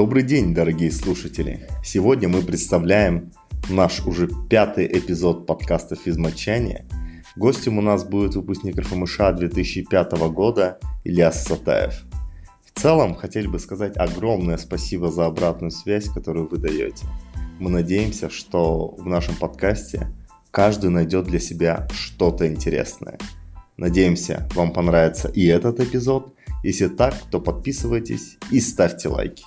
[0.00, 1.68] Добрый день, дорогие слушатели!
[1.84, 3.32] Сегодня мы представляем
[3.68, 6.86] наш уже пятый эпизод подкаста «Физмочание».
[7.36, 12.02] Гостем у нас будет выпускник РФМШ 2005 года Ильяс Сатаев.
[12.64, 17.04] В целом, хотели бы сказать огромное спасибо за обратную связь, которую вы даете.
[17.58, 20.08] Мы надеемся, что в нашем подкасте
[20.50, 23.18] каждый найдет для себя что-то интересное.
[23.76, 26.32] Надеемся, вам понравится и этот эпизод.
[26.64, 29.44] Если так, то подписывайтесь и ставьте лайки.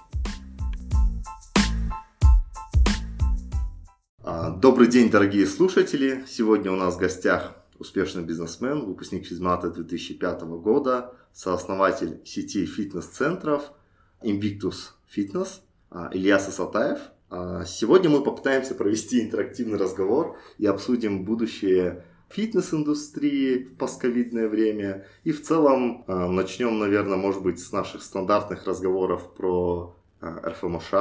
[4.64, 6.24] Добрый день, дорогие слушатели!
[6.26, 13.74] Сегодня у нас в гостях успешный бизнесмен, выпускник физмата 2005 года, сооснователь сети фитнес-центров
[14.22, 15.60] Invictus Fitness
[15.92, 17.00] а, Илья Сатаев.
[17.30, 25.06] А, сегодня мы попытаемся провести интерактивный разговор и обсудим будущее фитнес-индустрии в постковидное время.
[25.26, 30.94] И в целом начнем, наверное, может быть, с наших стандартных разговоров про РФМШ.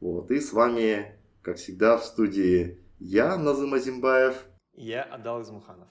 [0.00, 0.30] Вот.
[0.30, 1.15] И с вами
[1.46, 4.34] как всегда, в студии я, Назым Азимбаев.
[4.74, 5.88] Я, Адал Измуханов.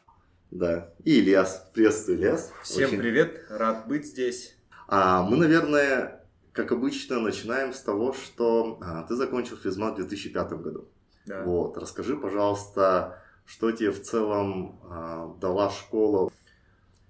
[0.51, 0.93] Да.
[1.05, 1.71] И Ильяс.
[1.73, 2.51] Приветствую, Ильяс.
[2.61, 2.99] Всем Очень...
[2.99, 4.57] привет, рад быть здесь.
[4.89, 10.49] А, мы, наверное, как обычно, начинаем с того, что а, ты закончил физмат в 2005
[10.61, 10.89] году.
[11.25, 11.43] Да.
[11.43, 11.77] Вот.
[11.77, 16.29] Расскажи, пожалуйста, что тебе в целом а, дала школа?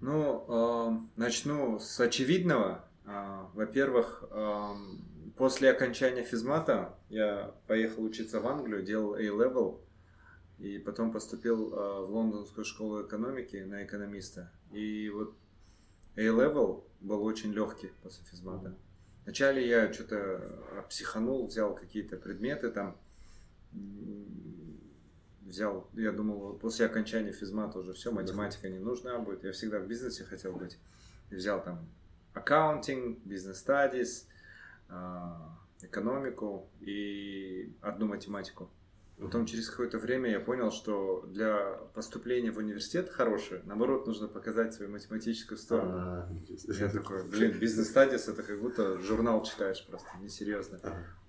[0.02, 2.86] Ну, э, начну с очевидного.
[3.08, 4.68] Э, во-первых, э,
[5.36, 9.80] после окончания физмата я поехал учиться в Англию, делал A-level,
[10.60, 14.52] и потом поступил э, в Лондонскую школу экономики на экономиста.
[14.72, 15.36] И вот
[16.16, 18.76] A-level был очень легкий после физмата.
[19.26, 22.96] Вначале я что-то психанул, взял какие-то предметы там,
[25.42, 29.44] взял, я думал, после окончания физмата уже все, математика не нужна будет.
[29.44, 30.78] Я всегда в бизнесе хотел быть.
[31.32, 31.88] взял там
[32.34, 34.35] accounting, business studies, а,
[35.82, 38.70] экономику и одну математику.
[39.18, 44.74] Потом через какое-то время я понял, что для поступления в университет хороший, наоборот, нужно показать
[44.74, 45.94] свою математическую сторону.
[45.98, 46.30] А,
[46.68, 50.80] я такой, блин, business studies это как будто журнал читаешь просто, несерьезно.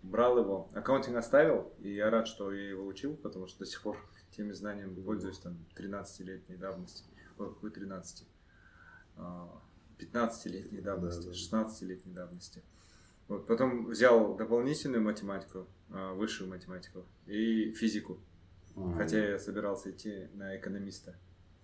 [0.03, 3.81] Брал его, accounting оставил, и я рад, что я его учил, потому что до сих
[3.81, 3.97] пор
[4.37, 7.05] теми знаниями пользуюсь там 13-летней давности.
[7.39, 8.27] Ой, какой 13?
[9.99, 12.65] 15-летней давности, 16-летней давности.
[13.29, 18.21] Вот, потом взял дополнительную математику, а, высшую математику и физику.
[18.75, 18.97] Mm-hmm.
[18.97, 21.17] Хотя я собирался идти на экономиста.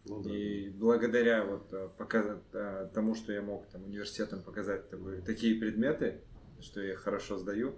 [0.05, 0.79] Ну, да, и да.
[0.79, 6.21] благодаря вот а, показать, а, тому, что я мог там университетам показать такой, такие предметы,
[6.61, 7.75] что я хорошо сдаю,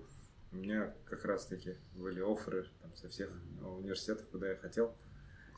[0.53, 3.31] у меня как раз таки были оферы там, со всех
[3.61, 4.95] университетов, куда я хотел.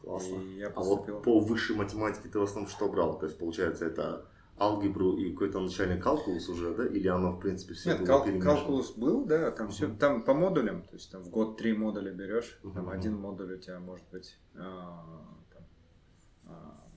[0.00, 0.36] Классно.
[0.36, 1.14] И я поступил...
[1.14, 3.18] А вот по высшей математике ты в основном что брал?
[3.18, 4.26] То есть, получается, это
[4.58, 6.86] алгебру и какой-то начальный калкулус уже, да?
[6.86, 8.54] Или оно, в принципе, все Нет, было кал- перемешано?
[8.54, 9.70] калкулус был, да, там uh-huh.
[9.70, 12.74] все, там по модулям, то есть там в год три модуля берешь, uh-huh.
[12.74, 15.04] там один модуль у тебя может быть а,
[15.52, 15.64] там,
[16.46, 16.88] а,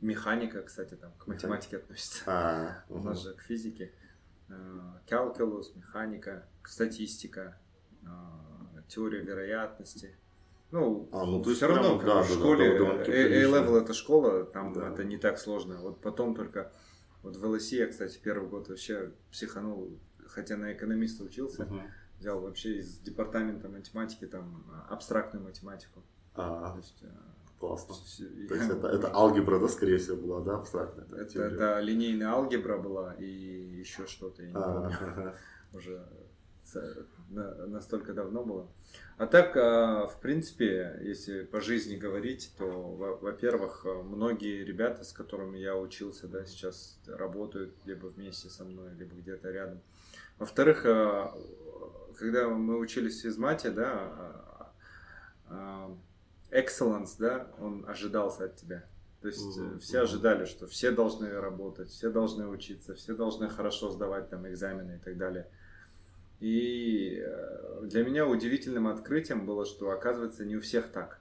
[0.00, 2.96] механика, кстати, там к математике относится, а, uh-huh.
[2.96, 3.92] у нас же к физике,
[5.08, 7.58] калкулус, механика, статистика,
[8.88, 10.16] теория вероятности,
[10.72, 14.72] ну, а, ну все равно прям, да, в школе да, да, A-level это школа, там
[14.72, 14.88] да.
[14.88, 15.76] это не так сложно.
[15.76, 16.72] Вот потом только
[17.22, 21.80] вот в ЛСИ я, кстати, первый год вообще психанул, хотя на экономиста учился, угу.
[22.18, 26.02] взял вообще из департамента математики там абстрактную математику.
[26.34, 27.06] А, То есть, э,
[27.60, 27.94] классно.
[28.18, 28.48] Я...
[28.48, 31.04] То есть это, это алгебра, да, скорее всего, была, да, абстрактная?
[31.04, 35.34] Это, это да, линейная алгебра была и еще что-то, я не а, помню.
[35.74, 36.08] Уже
[37.30, 38.68] настолько давно было.
[39.16, 42.66] А так, а, в принципе, если по жизни говорить, то,
[43.20, 49.14] во-первых, многие ребята, с которыми я учился, да, сейчас работают либо вместе со мной, либо
[49.14, 49.80] где-то рядом.
[50.38, 51.34] Во-вторых, а,
[52.18, 54.72] когда мы учились в физмате, да,
[55.48, 55.96] а,
[56.50, 58.84] excellence, да, он ожидался от тебя.
[59.20, 59.78] То есть mm-hmm.
[59.78, 64.96] все ожидали, что все должны работать, все должны учиться, все должны хорошо сдавать там экзамены
[64.96, 65.48] и так далее.
[66.42, 71.20] И э, для меня удивительным открытием было, что оказывается не у всех так.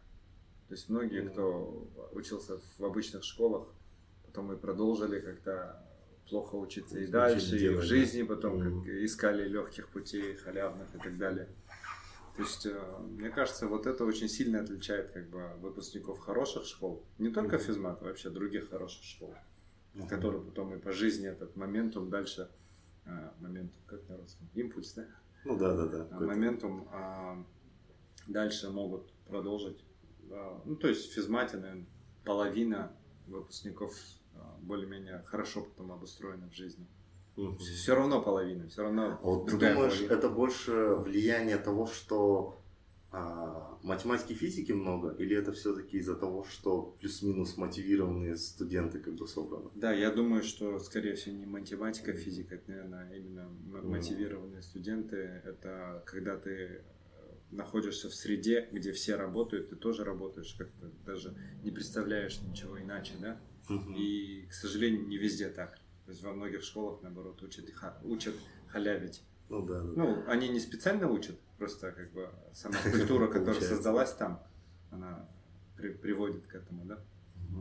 [0.68, 3.68] То есть многие, кто учился в обычных школах,
[4.26, 5.80] потом и продолжили как-то
[6.28, 11.16] плохо учиться и дальше, и в жизни потом как искали легких путей, халявных и так
[11.20, 11.50] далее.
[12.36, 12.82] То есть, э,
[13.12, 18.02] мне кажется, вот это очень сильно отличает как бы выпускников хороших школ, не только физмат,
[18.02, 19.36] а вообще других хороших школ,
[20.10, 22.50] которые потом и по жизни этот моментум дальше
[23.40, 25.06] моментум, как на русском, импульс, да?
[25.46, 26.08] Ну да, да, да.
[26.12, 27.44] А, моментум а,
[28.28, 29.84] дальше могут продолжить.
[30.30, 31.86] А, ну, то есть в физмате, наверное,
[32.24, 32.92] половина
[33.28, 33.96] выпускников
[34.36, 36.88] а, более-менее хорошо потом обустроены в жизни.
[37.38, 37.58] Угу.
[37.58, 39.20] Все равно половина, все равно.
[39.22, 40.14] А вот ты думаешь, половина.
[40.14, 42.61] это больше влияние того, что
[43.14, 49.28] а, математики физики много, или это все-таки из-за того, что плюс-минус мотивированные студенты как бы
[49.28, 49.70] собраны?
[49.76, 55.18] Да, я думаю, что, скорее всего, не математика, физика, это, наверное, а именно мотивированные студенты.
[55.44, 56.82] Это когда ты э,
[57.52, 63.14] находишься в среде, где все работают, ты тоже работаешь, как-то даже не представляешь ничего иначе,
[63.20, 63.42] да?
[63.98, 65.76] И, к сожалению, не везде так.
[66.06, 67.66] То есть во многих школах, наоборот, учат,
[68.04, 68.36] учат
[68.68, 69.22] халявить.
[69.52, 69.92] Ну да, да.
[69.96, 74.42] Ну, они не специально учат, просто как бы сама культура, которая создалась там,
[74.92, 75.28] она
[75.76, 76.98] при, приводит к этому, да.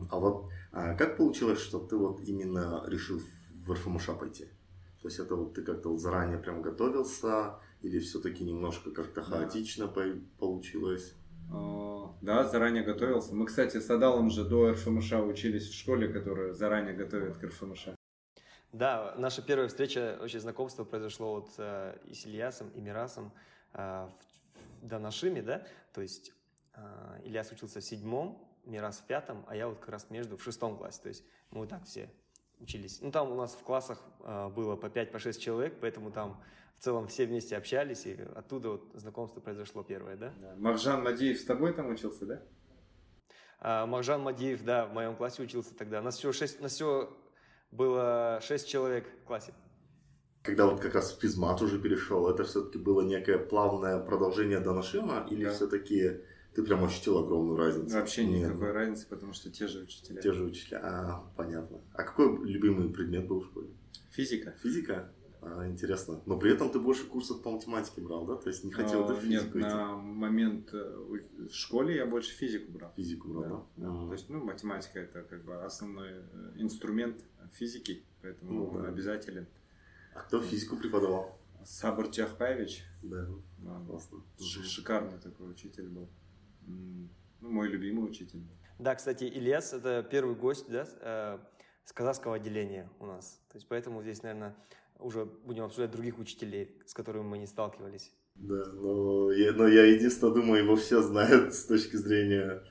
[0.09, 3.19] А вот а как получилось, что ты вот именно решил
[3.65, 4.45] в РФМШ пойти?
[5.01, 9.87] То есть это вот ты как-то вот заранее прям готовился, или все-таки немножко как-то хаотично
[9.87, 10.05] да.
[10.39, 11.13] получилось?
[12.21, 13.35] Да, заранее готовился.
[13.35, 17.89] Мы, кстати, с Адалом же до РФМШ учились в школе, которая заранее готовит к РФМШ.
[18.73, 23.33] Да, наша первая встреча, вообще знакомство произошло вот э, и с Ильясом, и Мирасом
[23.73, 24.07] э,
[24.81, 26.33] в Данашиме, да, то есть
[26.75, 26.81] э,
[27.25, 30.77] Ильяс учился в седьмом, Мирас в пятом, а я вот как раз между в шестом
[30.77, 32.09] классе, то есть мы вот так все
[32.59, 32.99] учились.
[33.01, 36.41] Ну, там у нас в классах э, было по 5-6 по шесть человек, поэтому там
[36.77, 40.33] в целом все вместе общались, и оттуда вот знакомство произошло первое, да?
[40.39, 40.55] да.
[40.57, 42.41] Маржан Мадеев с тобой там учился, да?
[43.59, 46.01] А, Маржан Мадеев, да, в моем классе учился тогда.
[46.01, 47.17] Нас всего, шесть, нас всего
[47.71, 49.53] было 6 человек в классе.
[50.43, 55.27] Когда вот как раз в физмат уже перешел, это все-таки было некое плавное продолжение Данашима
[55.29, 55.51] или да.
[55.51, 56.21] все-таки
[56.55, 57.95] ты прям ощутил огромную разницу?
[57.95, 58.49] Вообще Нет.
[58.49, 60.21] никакой разницы, потому что те же учителя.
[60.21, 61.79] Те же учителя, а, понятно.
[61.93, 63.67] А какой любимый предмет был в школе?
[64.09, 64.51] Физика.
[64.61, 65.11] Физика?
[65.41, 66.21] А, интересно.
[66.25, 68.35] Но при этом ты больше курсов по математике брал, да?
[68.35, 69.75] То есть не хотел а, ты физику Нет, идти?
[69.75, 70.77] на момент э,
[71.49, 72.93] в школе я больше физику брал.
[72.95, 73.49] Физику брал, да?
[73.49, 73.65] да?
[73.77, 73.87] да.
[73.87, 74.07] Mm.
[74.07, 77.23] То есть, ну, математика это как бы основной э, инструмент
[77.53, 78.89] физики, поэтому ну, он да.
[78.89, 79.47] обязателен.
[80.13, 81.39] А кто физику преподавал?
[81.65, 82.83] Сабр Чахпаевич.
[83.01, 83.27] Да,
[83.57, 84.19] да классно.
[84.39, 86.07] Шикарный такой учитель был.
[86.67, 87.09] Ну,
[87.49, 88.43] мой любимый учитель.
[88.77, 91.39] Да, кстати, Ильяс– это первый гость да, э,
[91.85, 93.39] с казахского отделения у нас.
[93.49, 94.55] То есть поэтому здесь, наверное,
[95.01, 98.11] уже будем обсуждать других учителей, с которыми мы не сталкивались.
[98.35, 102.63] Да, но я, но я единственное думаю, его все знают с точки зрения,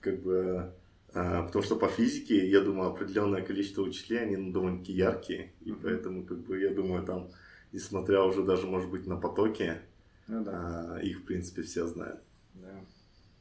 [0.00, 0.74] как бы,
[1.14, 5.72] а, потому что по физике, я думаю, определенное количество учителей, они ну, довольно-таки яркие, и
[5.72, 7.30] поэтому, как бы, я думаю, там,
[7.72, 9.82] несмотря уже даже, может быть, на потоке,
[10.28, 10.96] ну, да.
[10.96, 12.20] а, их, в принципе, все знают.
[12.54, 12.84] Да.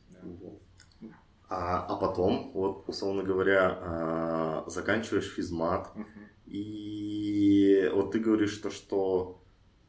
[0.09, 0.19] да.
[0.23, 0.61] Вот.
[1.49, 6.05] А, а потом, вот, условно говоря, а, заканчиваешь физмат, uh-huh.
[6.45, 7.20] и
[7.93, 9.41] вот ты говоришь, что, что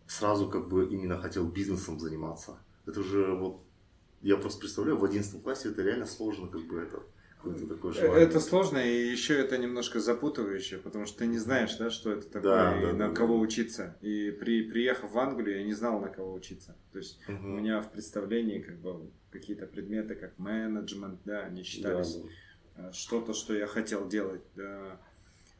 [0.06, 2.58] сразу как бы именно хотел бизнесом заниматься.
[2.86, 3.62] Это же вот,
[4.22, 7.02] я просто представляю, в 11 классе это реально сложно, как бы это
[7.68, 8.24] такое желание.
[8.24, 12.26] Это сложно, и еще это немножко запутывающе, потому что ты не знаешь, да, что это
[12.26, 13.40] такое, да, и да, на да, кого да.
[13.40, 13.96] учиться.
[14.00, 16.76] И при, приехав в Англию, я не знал, на кого учиться.
[16.92, 17.46] То есть угу.
[17.46, 22.92] у меня в представлении как бы какие-то предметы, как менеджмент, да, они считались да, да.
[22.92, 24.42] что-то, что я хотел делать.
[24.54, 25.00] Да.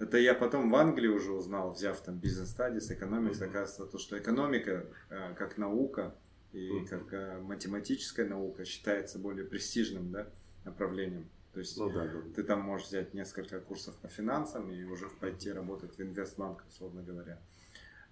[0.03, 4.19] Это я потом в Англии уже узнал, взяв там бизнес-стадис, экономикс, mm оказывается, то, что
[4.19, 6.15] экономика э, как наука
[6.53, 10.27] и как э, математическая наука считается более престижным да,
[10.65, 11.29] направлением.
[11.53, 12.21] То есть ну, да, да.
[12.35, 17.03] ты там можешь взять несколько курсов по финансам и уже пойти работать в инвестбанк, условно
[17.03, 17.39] говоря.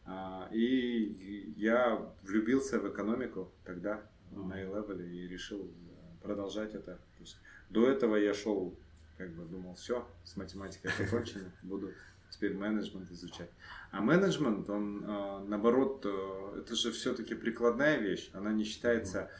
[0.05, 4.47] А, и я влюбился в экономику тогда mm-hmm.
[4.47, 6.97] на A-level и решил э, продолжать это.
[6.97, 7.39] То есть
[7.71, 8.79] до этого я шел,
[9.21, 11.93] как бы думал, все, с математикой закончено, буду
[12.31, 13.51] теперь менеджмент изучать.
[13.91, 19.31] А менеджмент, он э, наоборот, э, это же все-таки прикладная вещь, она не считается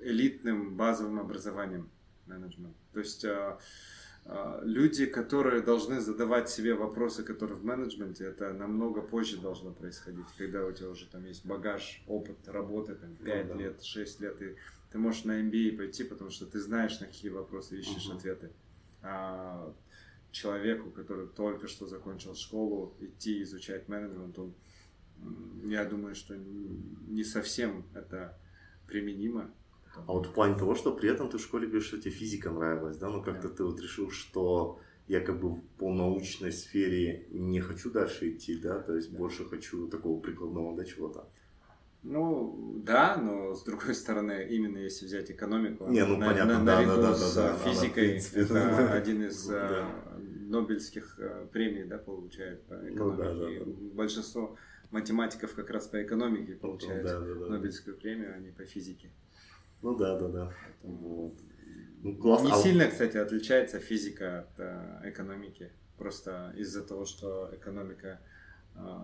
[0.00, 1.90] элитным базовым образованием
[2.26, 2.76] менеджмент.
[2.92, 3.26] То есть
[4.62, 10.64] люди, которые должны задавать себе вопросы, которые в менеджменте, это намного позже должно происходить, когда
[10.64, 13.60] у тебя уже там есть багаж, опыт работы, там, 5 ну, да.
[13.60, 14.56] лет, 6 лет, и
[14.90, 18.16] ты можешь на MBA пойти, потому что ты знаешь, на какие вопросы ищешь угу.
[18.16, 18.50] ответы.
[19.02, 19.72] А
[20.30, 24.54] человеку, который только что закончил школу, идти изучать менеджмент, он,
[25.64, 28.38] я думаю, что не совсем это
[28.86, 29.50] применимо
[30.06, 32.50] а вот в плане того, что при этом ты в школе говоришь, что тебе физика
[32.50, 37.60] нравилась, да, ну как-то ты вот решил, что я как бы по научной сфере не
[37.60, 41.28] хочу дальше идти, да, то есть больше хочу такого прикладного, да, чего-то.
[42.02, 46.64] Ну, да, но с другой стороны, именно если взять экономику, не, ну, на, понятно, на,
[46.64, 49.88] да, наряду да, да, с да, физикой, она, принципе, это один из да.
[50.46, 51.18] Нобелевских
[51.52, 52.94] премий, да, получает по экономике.
[52.98, 53.94] Ну, да, да, да.
[53.94, 54.56] Большинство
[54.90, 57.46] математиков как раз по экономике получают да, да, да.
[57.46, 59.10] Нобелевскую премию, а не по физике.
[59.82, 60.52] Ну да, да, да.
[60.82, 61.34] Вот.
[62.02, 62.46] Ну, классно.
[62.46, 65.72] Не а сильно, кстати, отличается физика от э, экономики.
[65.96, 68.20] Просто из-за того, что экономика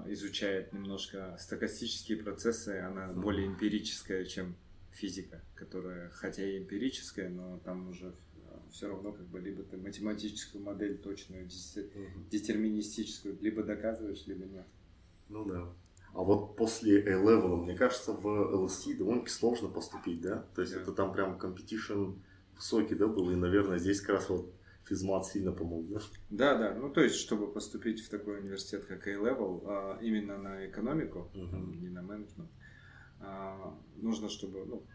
[0.07, 4.57] изучает немножко стокастические процессы, она более эмпирическая, чем
[4.93, 8.15] физика, которая хотя и эмпирическая, но там уже
[8.71, 11.49] все равно как бы либо ты математическую модель точную,
[12.31, 14.67] детерминистическую, либо доказываешь, либо нет.
[15.29, 15.73] Ну да.
[16.13, 20.47] А вот после A-Level, мне кажется, в LSE довольно-таки сложно поступить, да?
[20.55, 20.81] То есть да.
[20.81, 22.19] это там прям competition
[22.55, 24.53] высокий, да, был, и, наверное, здесь как раз вот
[24.87, 26.01] физмат сильно помог, да?
[26.31, 26.75] Да, да.
[26.75, 31.77] Ну, то есть, чтобы поступить в такой университет, как A-Level, а, именно на экономику, uh-huh.
[31.77, 32.51] не на менеджмент,
[33.21, 34.87] а, нужно, чтобы, ну,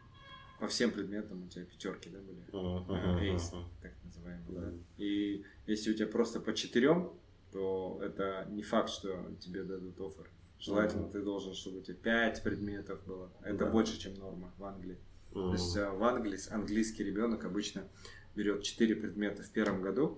[0.60, 2.46] по всем предметам у тебя пятерки, да, были?
[2.51, 3.63] Uh-huh, uh-huh, uh-huh.
[3.81, 4.72] так называемый, uh-huh.
[4.72, 5.03] да.
[5.03, 7.13] И если у тебя просто по четырем,
[7.51, 10.29] то это не факт, что тебе дадут офер.
[10.60, 11.12] Желательно uh-huh.
[11.12, 13.31] ты должен, чтобы у тебя пять предметов было.
[13.41, 13.72] Это да.
[13.72, 14.98] больше, чем норма в Англии.
[15.31, 15.48] Uh-huh.
[15.48, 17.88] То есть в Англии английский ребенок обычно
[18.36, 20.17] берет четыре предмета в первом году,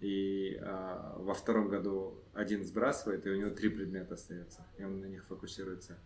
[0.00, 5.00] и а, во втором году один сбрасывает, и у него три предмета остается, и он
[5.00, 5.96] на них фокусируется.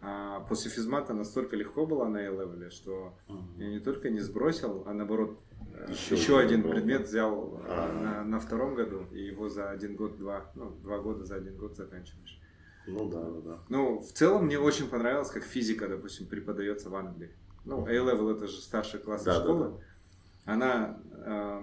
[0.00, 3.58] А после физмата настолько легко было на A-левеле, что uh-huh.
[3.58, 5.38] я не только не сбросил, а наоборот
[5.88, 6.70] еще, еще один был.
[6.70, 8.02] предмет взял uh-huh.
[8.02, 11.76] на, на втором году, и его за один год-два, ну, два года за один год
[11.76, 12.40] заканчиваешь.
[12.86, 13.58] Ну да, да, да.
[13.68, 17.30] Ну, в целом мне очень понравилось, как физика, допустим, преподается в Англии.
[17.64, 19.64] Ну, A-level это же старший класс да, школы.
[19.64, 19.76] Да, да.
[20.46, 21.62] Она э,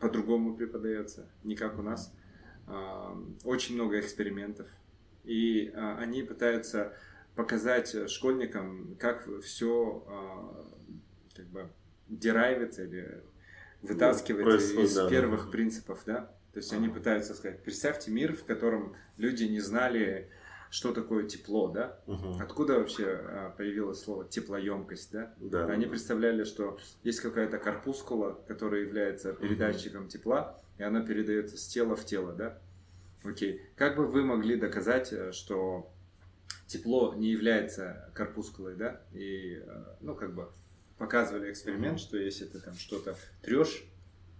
[0.00, 2.14] по-другому преподается, не как у нас.
[2.66, 3.14] Э,
[3.44, 4.68] очень много экспериментов.
[5.24, 6.94] И э, они пытаются
[7.34, 11.68] показать школьникам, как все э, как бы
[12.08, 13.22] дерайвится или
[13.82, 15.50] вытаскивается ну, из да, первых да.
[15.50, 16.32] принципов, да.
[16.52, 20.28] То есть они пытаются сказать, представьте мир, в котором люди не знали,
[20.72, 22.00] что такое тепло, да?
[22.06, 22.38] Угу.
[22.40, 25.34] Откуда вообще а, появилось слово теплоемкость, да?
[25.38, 30.08] да Они представляли, что есть какая-то корпускула, которая является передатчиком угу.
[30.08, 32.58] тепла, и она передается с тела в тело, да?
[33.22, 33.60] Окей.
[33.76, 35.92] Как бы вы могли доказать, э, что
[36.66, 39.02] тепло не является корпускулой, да?
[39.12, 40.48] И, э, ну, как бы
[40.96, 42.02] показывали эксперимент, угу.
[42.02, 43.84] что если ты там что-то трешь,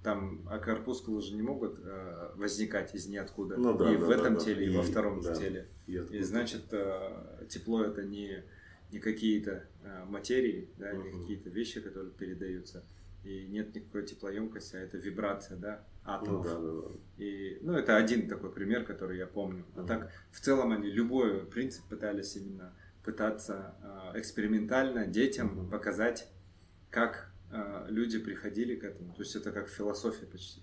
[0.02, 3.56] там а корпускулы же не могут э, возникать из ниоткуда.
[3.56, 4.72] Ну, да, и да, в этом да, теле, да.
[4.72, 5.34] и во втором да.
[5.34, 5.68] теле.
[5.86, 8.42] И, и значит, э, тепло это не,
[8.90, 11.02] не какие-то э, материи, да, угу.
[11.02, 12.84] не какие-то вещи, которые передаются.
[13.24, 16.46] И нет никакой теплоемкости, а это вибрация, да, атомов.
[16.46, 17.24] Ну, да, да, да.
[17.24, 19.64] И, ну, это один такой пример, который я помню.
[19.76, 19.88] А угу.
[19.88, 23.76] так, в целом, они любой принцип пытались именно пытаться
[24.14, 25.70] э, экспериментально детям угу.
[25.70, 26.28] показать,
[26.90, 27.31] как
[27.88, 29.12] люди приходили к этому.
[29.14, 30.62] То есть это как философия почти.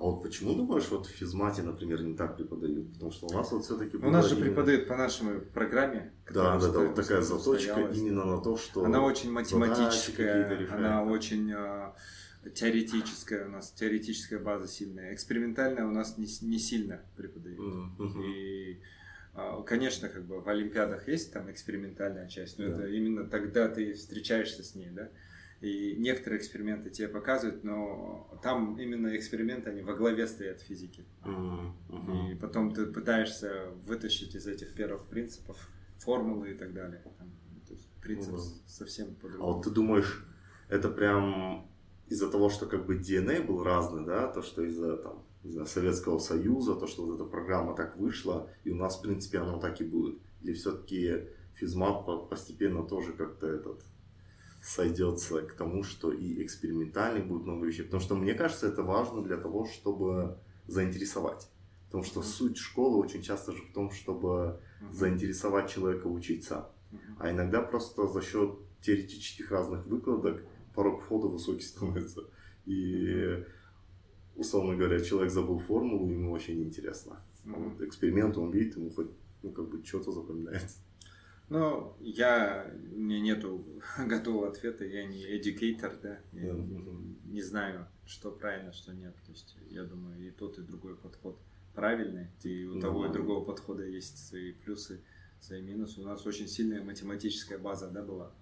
[0.00, 2.90] А вот почему думаешь, вот в физмате, например, не так преподают?
[2.94, 3.98] Потому что у нас вот все-таки...
[3.98, 4.46] У нас же именно...
[4.46, 6.12] преподают по нашей программе.
[6.32, 8.82] Да, да, да, вот такая заточка именно на то, что...
[8.82, 11.92] Она очень математическая, она очень э,
[12.54, 15.12] теоретическая, у нас теоретическая база сильная.
[15.12, 17.60] Экспериментальная у нас не, не сильно преподают.
[17.60, 18.24] Mm-hmm.
[18.24, 18.80] И
[19.34, 22.72] а, Конечно, как бы в Олимпиадах есть там экспериментальная часть, но да.
[22.72, 25.10] это именно тогда ты встречаешься с ней, да.
[25.60, 31.04] И некоторые эксперименты тебе показывают, но там именно эксперименты, они во главе стоят физики.
[31.24, 32.32] Mm-hmm.
[32.32, 37.02] И потом ты пытаешься вытащить из этих первых принципов формулы и так далее.
[37.18, 37.30] Там,
[37.66, 38.62] то есть принцип mm-hmm.
[38.66, 39.50] совсем по-другому.
[39.50, 40.26] А вот ты думаешь,
[40.70, 41.70] это прям
[42.08, 46.18] из-за того, что как бы DNA был разный, да, то, что из-за там, знаю, Советского
[46.18, 49.80] Союза, то, что вот эта программа так вышла, и у нас, в принципе, оно так
[49.82, 50.18] и будет.
[50.40, 53.84] Или все-таки физмат постепенно тоже как-то этот
[54.62, 57.84] сойдется к тому, что и экспериментальный будет много вещей.
[57.84, 61.48] Потому что мне кажется, это важно для того, чтобы заинтересовать.
[61.86, 64.60] Потому что суть школы очень часто же в том, чтобы
[64.92, 66.70] заинтересовать человека учиться.
[67.18, 70.42] А иногда просто за счет теоретических разных выкладок
[70.74, 72.22] порог входа высокий становится.
[72.66, 73.44] И,
[74.36, 77.20] условно говоря, человек забыл формулу, ему вообще неинтересно.
[77.46, 79.10] А вот эксперимент он видит, ему хоть
[79.42, 80.78] ну, как бы что-то запоминается.
[81.50, 83.64] Ну, я, у меня нету
[84.06, 86.80] готового ответа, я не educator, да, я не,
[87.24, 89.14] не знаю, что правильно, что нет.
[89.26, 91.38] То есть, я думаю, и тот, и другой подход
[91.74, 95.02] правильный, и у того и другого подхода есть свои плюсы,
[95.40, 96.00] свои минусы.
[96.00, 98.32] У нас очень сильная математическая база, да, была,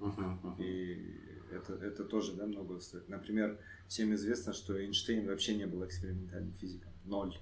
[0.59, 1.17] и
[1.51, 3.09] это, это тоже, да, много стоит.
[3.09, 7.35] Например, всем известно, что Эйнштейн вообще не был экспериментальным физиком, ноль.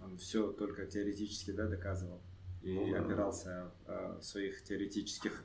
[0.00, 2.20] Он все только теоретически, да, доказывал
[2.62, 5.44] и ну, опирался э, в своих теоретических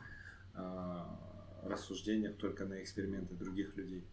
[0.53, 1.03] э,
[1.63, 4.05] рассуждениях только на эксперименты других людей.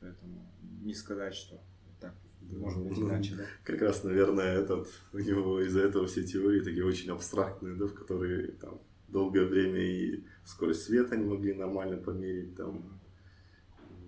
[0.00, 0.50] Поэтому
[0.82, 1.60] не сказать, что
[2.00, 3.44] так может быть иначе, да?
[3.64, 7.94] Как раз, наверное, этот, у него из-за этого все теории такие очень абстрактные, да, в
[7.94, 13.00] которые там долгое время и скорость света не могли нормально померить там.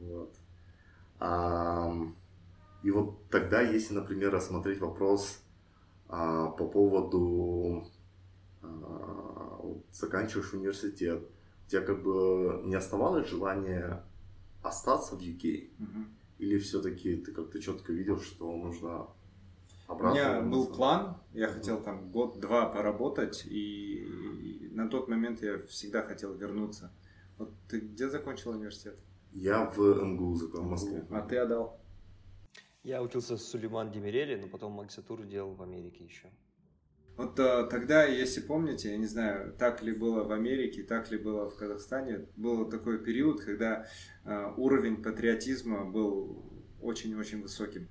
[0.00, 0.35] Вот.
[1.18, 1.94] А,
[2.82, 5.42] и вот тогда, если, например, рассмотреть вопрос
[6.09, 7.87] а, по поводу
[8.62, 11.23] вот, заканчиваешь университет,
[11.66, 14.02] у тебя как бы не оставалось желания
[14.62, 15.71] остаться в UK?
[15.78, 16.07] Мгм.
[16.38, 19.07] Или все-таки ты как-то четко видел, что нужно
[19.88, 20.14] У обратно?
[20.14, 26.35] меня был план, я хотел там год-два поработать, и на тот момент я всегда хотел
[26.35, 26.90] вернуться.
[27.38, 28.99] Вот ты где закончил университет?
[29.33, 31.07] Я в МГУ закончил в Москве.
[31.11, 31.78] А ты отдал?
[32.83, 36.28] Я учился в Сулейман Демиреле, но потом магистратуру делал в Америке еще.
[37.16, 41.19] Вот э, тогда, если помните, я не знаю, так ли было в Америке, так ли
[41.19, 43.87] было в Казахстане, был такой период, когда
[44.25, 46.42] э, уровень патриотизма был
[46.81, 47.88] очень-очень высоким.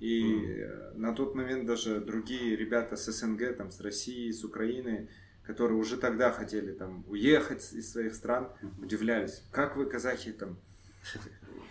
[0.00, 5.08] И э, на тот момент даже другие ребята с СНГ, там, с России, с Украины,
[5.44, 8.48] которые уже тогда хотели там уехать из своих стран,
[8.80, 10.58] удивлялись, как вы, казахи, там,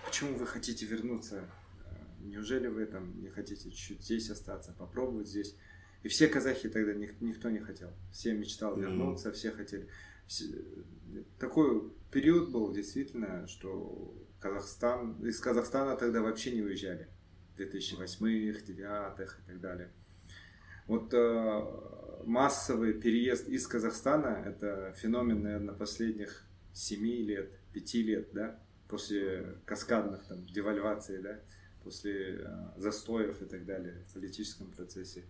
[0.06, 1.50] почему вы хотите вернуться?
[1.86, 5.56] Э, Неужели вы там не хотите чуть-чуть здесь остаться, попробовать здесь?
[6.04, 7.92] И все казахи тогда ник- никто не хотел.
[8.12, 9.88] Все мечтал вернуться, все хотели.
[11.40, 17.08] Такой период был действительно, что Казахстан, из Казахстана тогда вообще не уезжали.
[17.58, 19.92] 2008-х, 2009-х и так далее.
[20.88, 28.60] Вот э, массовый переезд из Казахстана– это феномен, наверное, последних 7 лет, 5 лет, да,
[28.88, 31.40] после каскадных там девальваций, да,
[31.84, 35.24] после э, застоев и так далее в политическом процессе.
[35.24, 35.26] Но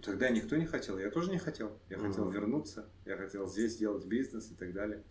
[0.00, 1.78] тогда никто не хотел, я тоже не хотел.
[1.90, 2.08] Я Мгм.
[2.08, 5.02] хотел вернуться, я хотел здесь делать бизнес и так далее.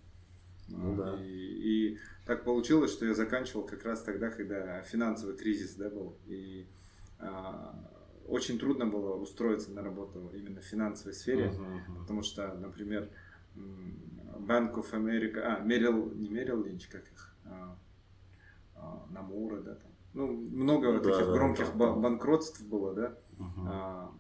[0.68, 1.20] Ну да.
[1.22, 6.18] И, и так получилось, что я заканчивал как раз тогда, когда финансовый кризис да, был.
[6.28, 6.68] И
[7.20, 7.76] а,
[8.28, 11.50] очень трудно было устроиться на работу именно в финансовой сфере.
[11.52, 12.02] Мгм, мгм.
[12.02, 13.10] Потому что, например,
[13.56, 17.78] Bank of America, а, Мерил, не Мерил Линч, как их, а,
[18.76, 19.92] а, Намура, да, там.
[20.14, 22.02] Ну, много Ну вот да, таких да, громких ба- там.
[22.02, 23.18] банкротств было, да.
[23.38, 23.68] Мгм.
[23.68, 24.14] А,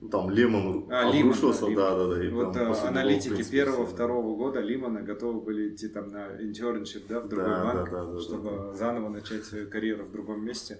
[0.00, 2.24] Ну, Там Лемон А, Лимон, обрушился, да, да, да, да.
[2.24, 3.90] и вот там в аналитики принципе, первого, да.
[3.92, 8.04] второго года Лимона готовы были идти там на internship, да, в другой Да, банк, да,
[8.04, 8.74] да, да, чтобы да.
[8.74, 10.78] заново начать свою карьеру в другом месте.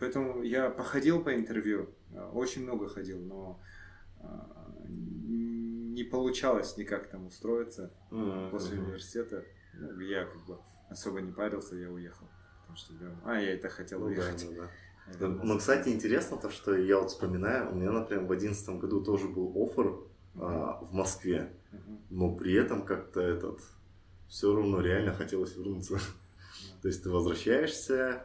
[0.00, 3.60] Поэтому я походил по интервью, а, очень много ходил, но
[4.20, 9.44] а, не получалось никак там устроиться Мгм, после университета.
[9.74, 10.58] Ну, я как бы
[10.90, 12.26] особо не парился, я уехал.
[12.62, 14.46] Потому что, да, а, я это хотел Ну да, уехать.
[14.50, 14.62] да, да.
[14.62, 14.70] Да,
[15.20, 19.28] Но, кстати, интересно то, что я вот вспоминаю, у меня, например, в одиннадцатом году тоже
[19.28, 19.98] был оффер
[20.36, 21.98] а, в Москве, Мгм.
[22.10, 23.60] но при этом как-то этот
[24.28, 25.98] все равно реально хотелось вернуться.
[26.82, 28.24] То есть ты возвращаешься,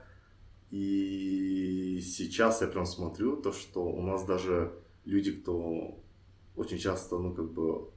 [0.69, 4.74] и сейчас я прям смотрю то, что у нас даже
[5.06, 6.00] люди, кто
[6.56, 7.89] очень часто, ну, как бы,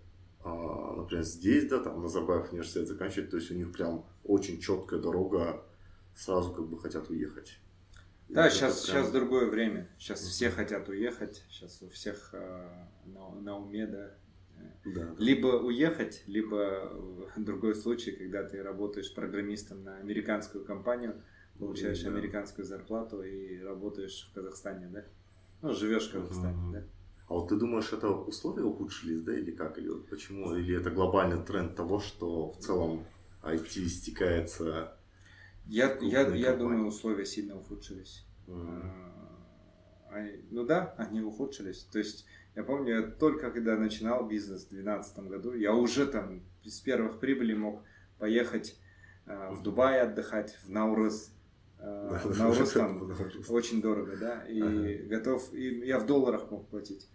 [0.45, 5.01] а, например, здесь, да, там, Назарбаев университет заканчивает, то есть у них прям очень четкая
[5.01, 5.63] дорога,
[6.15, 7.59] сразу как бы хотят уехать.
[8.29, 9.89] Да, сейчас, прям- сейчас другое время.
[9.99, 11.45] Сейчас все хотят уехать.
[11.49, 14.15] Сейчас у всех э, на, на уме, да.
[14.85, 15.15] Да.
[15.19, 16.93] Либо уехать, либо
[17.37, 21.23] другой случай, когда ты работаешь программистом на американскую компанию,
[21.59, 22.11] получаешь Да.
[22.11, 25.05] американскую зарплату и работаешь в Казахстане, да?
[25.63, 26.73] Ну, живешь в Казахстане, Мгм.
[26.73, 26.83] да?
[27.29, 29.79] А вот ты думаешь, это условия ухудшились, да, или как?
[29.79, 30.55] Или вот почему?
[30.55, 33.05] Или это глобальный тренд того, что в целом
[33.43, 34.96] IT стекается?
[35.67, 38.25] Я, я, я думаю, условия сильно ухудшились.
[38.49, 38.83] М,
[40.09, 41.85] А, они- Ну да, они ухудшились.
[41.93, 42.25] То есть
[42.55, 47.19] я помню, я только когда начинал бизнес в 2012 году, я уже там с первых
[47.19, 47.83] прибылей мог
[48.19, 48.79] поехать
[49.27, 51.33] э, в Дубай отдыхать, в Наурыз.
[51.81, 53.11] Э, в Наурыз там
[53.49, 55.09] очень дорого, да, и Ага.
[55.09, 57.09] готов, и я в долларах мог платить.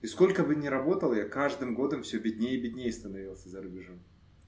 [0.00, 4.00] И сколько бы ни работал, я каждым годом все беднее и беднее становился за рубежом.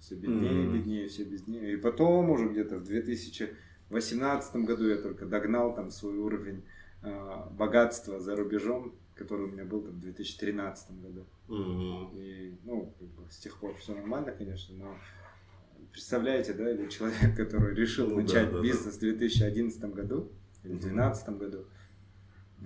[0.02, 0.72] Все беднее, Мгм.
[0.78, 1.74] беднее, все беднее.
[1.74, 6.64] И потом уже где-то в 2018 году я только догнал там свой уровень
[7.02, 11.24] э, богатства за рубежом, который у меня был там в 2013 году.
[11.48, 14.98] М, И, ну, как бы с тех пор все нормально, конечно, но
[15.92, 18.62] представляете, да, или человек, который решил Ну да, начать да, да.
[18.62, 20.32] бизнес в 2011 году
[20.64, 20.80] или в Мгм.
[20.80, 21.66] 2012 году,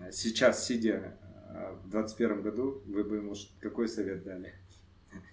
[0.00, 1.18] а сейчас, сидя
[1.50, 4.54] а, в 2021 году, вы бы ему какой совет дали?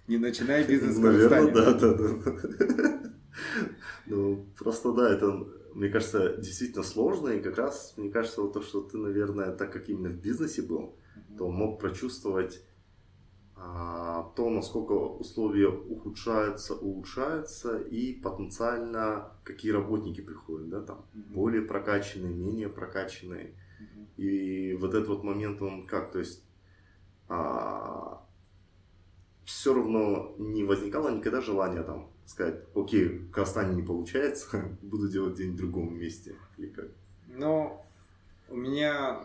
[0.08, 3.12] Не начинай бизнес в Наверное, да, да, да.
[4.06, 8.62] Ну, просто да, это, мне кажется, действительно сложно, и как раз, мне кажется, вот то,
[8.62, 10.94] что ты, наверное, так как именно в бизнесе был,
[11.38, 12.62] то мог прочувствовать
[13.56, 22.34] а, то, насколько условия ухудшаются, улучшаются, и потенциально какие работники приходят, да, там, более прокачанные,
[22.34, 23.54] менее прокачанные.
[24.16, 26.44] И вот этот вот момент, он как, то есть
[29.44, 35.34] все равно не возникало никогда желания там сказать, окей, в Казахстане не получается, буду делать
[35.34, 36.36] где-нибудь в другом месте.
[36.56, 36.86] Или как?
[37.28, 37.84] Но
[38.48, 39.20] у меня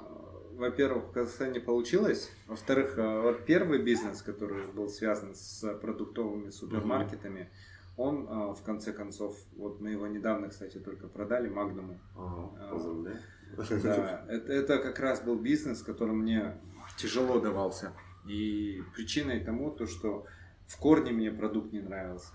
[0.59, 2.29] во-первых, в Казахстане получилось.
[2.47, 7.93] Во-вторых, э, вот первый бизнес, который был связан с продуктовыми супермаркетами, mm-hmm.
[7.95, 11.97] он, э, в конце концов, вот мы его недавно, кстати, только продали Магнуму.
[12.17, 13.19] Ага, поздравляю.
[13.57, 16.57] Да, это, это как раз был бизнес, который мне
[16.97, 17.93] тяжело давался.
[18.27, 20.25] И причиной тому то, что
[20.67, 22.33] в корне мне продукт не нравился.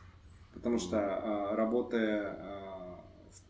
[0.52, 3.04] Потому что а, работая а,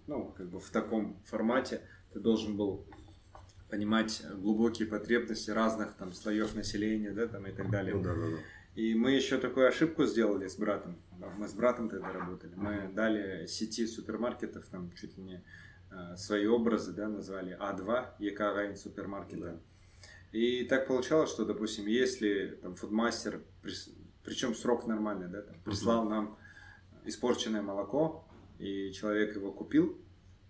[0.07, 1.81] ну, как бы в таком формате,
[2.13, 2.85] ты должен был
[3.71, 7.95] понимать глубокие потребности разных там слоев населения, да, там и так далее.
[7.95, 8.37] Ну, да, да, да.
[8.75, 10.97] И мы еще такую ошибку сделали с братом.
[11.39, 12.53] Мы с братом тогда работали.
[12.57, 15.45] Мы дали сети супермаркетов, там чуть ли не
[15.95, 19.53] Э, свои образы, да, назвали А2, ЕК Райн супермаркета.
[19.53, 19.57] Да.
[20.35, 23.41] И так получалось, что, допустим, если там фудмастер,
[24.25, 26.37] причем срок нормальный, да, там, прислал нам
[27.05, 28.27] испорченное молоко,
[28.59, 29.97] и человек его купил,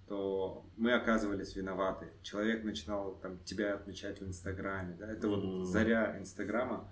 [0.09, 2.07] то мы оказывались виноваты.
[2.23, 6.91] Человек начинал там тебя отмечать в Инстаграме, да, это вот заря Инстаграма,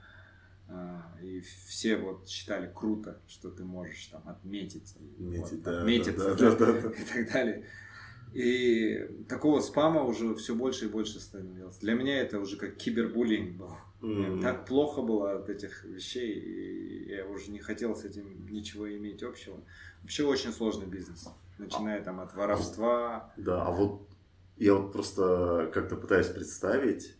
[0.68, 6.34] а, и все вот считали круто, что ты можешь там отметиться, Метить, вот, да, отметиться
[6.34, 7.66] да, да, да, да, и так далее.
[8.32, 11.76] И такого спама уже все больше и больше становилось.
[11.78, 13.76] Для меня это уже как кибербуллинг был.
[14.00, 14.42] Mm-hmm.
[14.42, 19.22] Так плохо было от этих вещей, и я уже не хотел с этим ничего иметь
[19.22, 19.56] общего.
[20.00, 23.32] Вообще очень сложный бизнес, начиная там от воровства.
[23.36, 24.08] Да, а вот
[24.56, 27.14] я вот просто как-то пытаюсь представить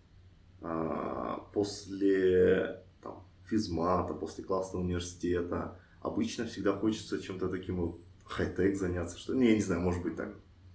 [0.60, 9.18] а, после там, физмата, после классного университета, обычно всегда хочется чем-то таким вот хай-тек заняться,
[9.18, 10.34] что, не, я не знаю, может быть так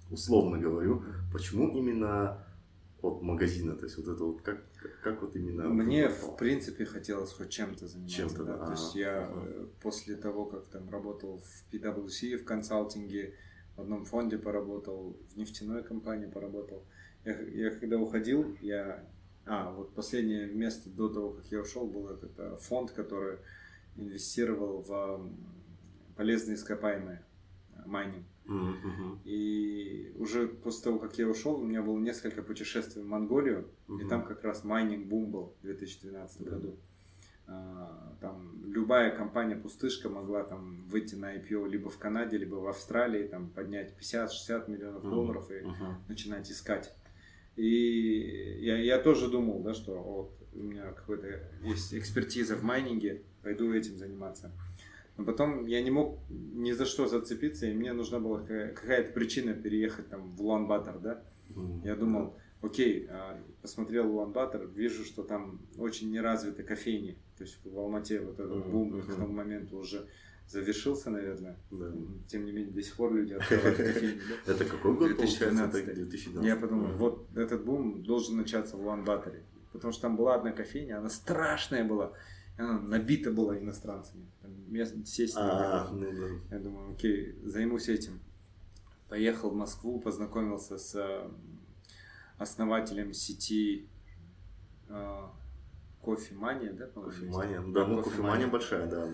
[0.10, 2.43] условно говорю, почему именно
[3.02, 4.63] от магазина, то есть вот это вот как,
[5.04, 5.67] как вот именно...
[5.70, 8.65] Мне в принципе хотелось хоть чем-то заниматься, чем-то, да.
[8.65, 13.36] То есть я э, после того, как там работал в PwC, в консалтинге,
[13.76, 16.84] в одном фонде поработал, в нефтяной компании поработал.
[17.24, 19.06] Я, я когда уходил, я...
[19.46, 23.38] А, вот последнее место до того, как я ушел, был этот а, фонд, который
[23.96, 25.32] инвестировал в
[26.15, 27.24] полезные ископаемые,
[27.86, 28.26] mining.
[28.48, 29.20] Mm-hmm.
[29.26, 34.06] И уже после того, как я ушел, у меня было несколько путешествий в Монголию, mm-hmm.
[34.06, 36.50] и там как раз майнинг бум был в 2012 mm-hmm.
[36.50, 36.78] году.
[37.50, 42.68] А, там любая компания пустышка могла там выйти на IPO либо в Канаде, либо в
[42.68, 45.10] Австралии, там поднять 50-60 миллионов mm-hmm.
[45.10, 45.94] долларов и mm-hmm.
[46.08, 46.94] начинать искать.
[47.56, 51.28] И я, я тоже думал, да, что вот у меня какой-то
[51.64, 54.52] есть экспертиза в майнинге, пойду этим заниматься.
[55.18, 59.54] Но потом я не мог ни за что зацепиться, и мне нужна была какая-то причина
[59.54, 61.24] переехать там в Улан-Батор, да.
[61.50, 61.82] Mm-hmm.
[61.86, 67.18] Я думал, окей, а, посмотрел Улан-Батор, вижу, что там очень неразвиты кофейни.
[67.38, 68.72] То есть в Алмате вот этот mm-hmm.
[68.72, 70.08] бум к тому моменту уже
[70.48, 71.58] завершился, наверное.
[71.72, 71.92] Да.
[72.28, 74.22] Тем не менее, до сих пор люди открывают кофейни.
[74.46, 75.86] Это какой год 2012.
[75.86, 76.48] 2012.
[76.48, 79.44] Я подумал, вот этот бум должен начаться в Улан-Баторе.
[79.74, 82.14] Потому что там была одна кофейня, она страшная была
[82.58, 84.26] она набита была иностранцами.
[84.41, 86.56] Там мест сесть а, ну, да.
[86.56, 88.20] Я думаю, окей, займусь этим.
[89.10, 91.30] Поехал в Москву, познакомился с э,
[92.38, 93.88] основателем сети
[94.89, 95.28] э,
[96.04, 99.10] кофемания, да, Кофемания, да, ну кофемания большая, да.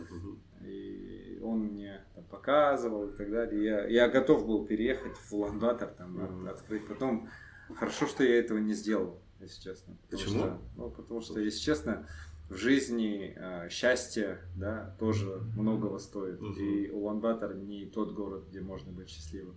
[0.61, 3.63] И он мне там, показывал и так далее.
[3.63, 6.49] Я, я готов был переехать в Улан-Батор, там, mm-hmm.
[6.49, 6.87] открыть.
[6.87, 7.29] Потом,
[7.75, 9.97] хорошо, что я этого не сделал, если честно.
[10.09, 10.39] Почему?
[10.39, 12.07] Что, ну, потому что, если честно,
[12.49, 16.41] в жизни э, счастье, да, тоже многого стоит.
[16.41, 16.53] Угу.
[16.53, 19.55] И Улан-Батор не тот город, где можно быть счастливым.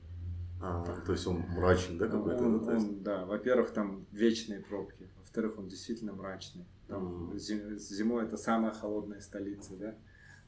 [0.61, 2.45] А, то есть он мрачный, да, какой-то?
[2.45, 6.65] Он, да, он, да, во-первых, там вечные пробки, во-вторых, он действительно мрачный.
[6.89, 7.39] Там угу.
[7.39, 9.95] зим, зимой это самая холодная столица, да.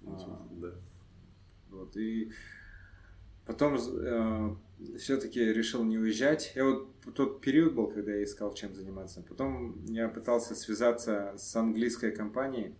[0.07, 0.73] А, да.
[1.71, 2.33] Вот и
[3.45, 4.57] потом э,
[4.99, 6.53] все-таки решил не уезжать.
[6.55, 9.23] Я вот тот период был, когда я искал, чем заниматься.
[9.23, 12.75] Потом я пытался связаться с английской компанией,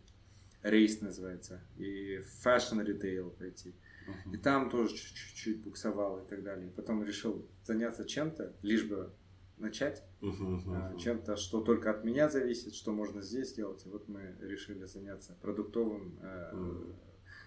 [0.63, 3.75] Рейс называется, и Fashion Retail пойти.
[4.07, 4.35] Uh-huh.
[4.35, 6.71] И там тоже чуть-чуть буксовал и так далее.
[6.75, 9.13] Потом решил заняться чем-то, лишь бы
[9.59, 10.99] начать, uh-huh, uh-huh.
[10.99, 13.85] чем-то, что только от меня зависит, что можно здесь сделать.
[13.87, 16.95] И вот мы решили заняться продуктовым э, uh-huh.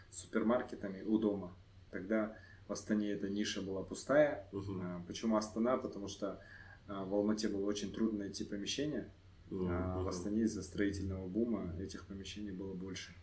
[0.10, 1.56] супермаркетами у дома.
[1.90, 2.38] Тогда
[2.72, 4.48] в Астане эта ниша была пустая.
[4.54, 5.06] Uh-huh.
[5.06, 5.76] Почему Астана?
[5.76, 6.40] Потому что
[6.88, 9.12] а, в Алмате было очень трудно найти помещение.
[9.50, 9.68] Uh-huh.
[9.70, 13.14] А в Астане из-за строительного бума этих помещений было больше.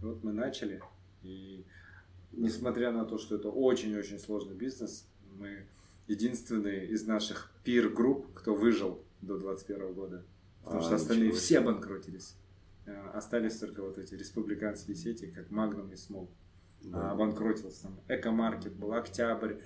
[0.00, 0.80] И вот мы начали.
[1.22, 1.66] И
[2.30, 5.66] несмотря на то, что это очень-очень сложный бизнес, мы
[6.06, 10.24] единственные из наших пир-групп, кто выжил до 2021 года.
[10.62, 12.36] Потому а, что остальные все обанкротились.
[13.12, 16.28] Остались только вот эти республиканские сети, как Magnum и Small
[16.90, 17.12] да.
[17.12, 17.84] обанкротился.
[17.84, 19.56] Там Экомаркет был, Октябрь,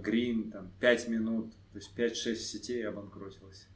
[0.00, 3.68] Грин, там 5 минут, то есть 5-6 сетей обанкротилось.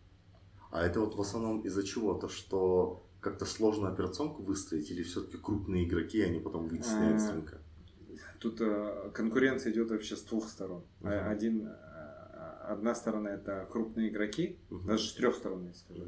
[0.70, 2.14] А это вот в основном из-за чего?
[2.14, 7.32] То, что как-то сложно операционку выстроить или все-таки крупные игроки, они потом вытесняют с А,
[7.32, 7.58] рынка?
[8.38, 10.84] Тут э, конкуренция идет вообще с двух сторон.
[11.02, 11.70] Э, Один, э,
[12.64, 16.04] одна сторона это крупные игроки, даже с трех сторон, я скажу.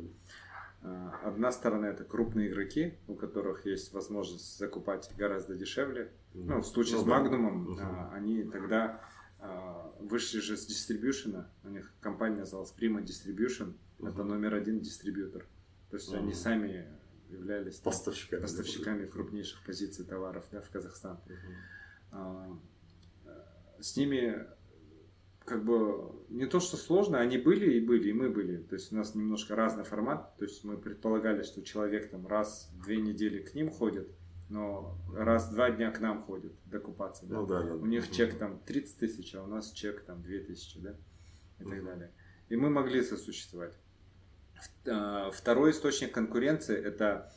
[0.83, 6.12] Э, Одна сторона это крупные игроки, у которых есть возможность закупать гораздо дешевле.
[6.35, 7.07] Ну, в случае Ну с.
[7.07, 9.01] Магнумом э, они тогда
[9.38, 11.49] э, вышли же с дистрибьюшена.
[11.64, 13.75] У них компания называлась Prima Distribution.
[14.01, 14.29] Это Мгм.
[14.29, 15.47] номер один дистрибьютор.
[15.90, 16.35] То есть они Мгм.
[16.35, 16.87] сами
[17.31, 18.40] являлись там Поставщиками.
[18.42, 21.18] поставщиками крупнейших позиций товаров да, в Казахстан.
[22.11, 22.49] А,
[23.27, 23.31] э,
[23.81, 24.47] С ними
[25.45, 28.59] как бы не то, что сложно, они были и были, и мы были.
[28.59, 30.37] То есть у нас немножко разный формат.
[30.37, 34.09] То есть мы предполагали, что человек там раз в две недели к ним ходит,
[34.49, 37.27] но раз в два дня к нам ходит докупаться.
[37.27, 37.37] Да?
[37.37, 37.75] Ну да, да.
[37.75, 38.13] У них Мгм.
[38.15, 40.91] чек там 30 тысяч, а у нас чек там 2 тысячи, да,
[41.61, 41.85] и так Мгм.
[41.87, 42.11] далее.
[42.49, 43.75] И мы могли сосуществовать.
[44.87, 47.33] А, Второй источник конкуренции– это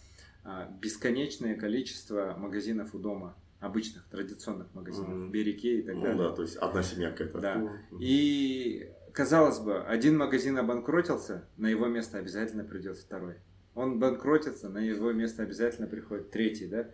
[0.48, 5.32] а, бесконечное количество магазинов у дома, обычных, традиционных магазинов, Мгм.
[5.32, 6.18] Береке и так Ну далее.
[6.18, 7.40] да, то есть одна семья какая-то.
[7.40, 7.56] Да.
[7.56, 7.98] Мгм.
[8.00, 13.36] И, казалось бы, один магазин обанкротился, на его место обязательно придет второй.
[13.74, 16.90] Он банкротится, на его место обязательно приходит третий, да?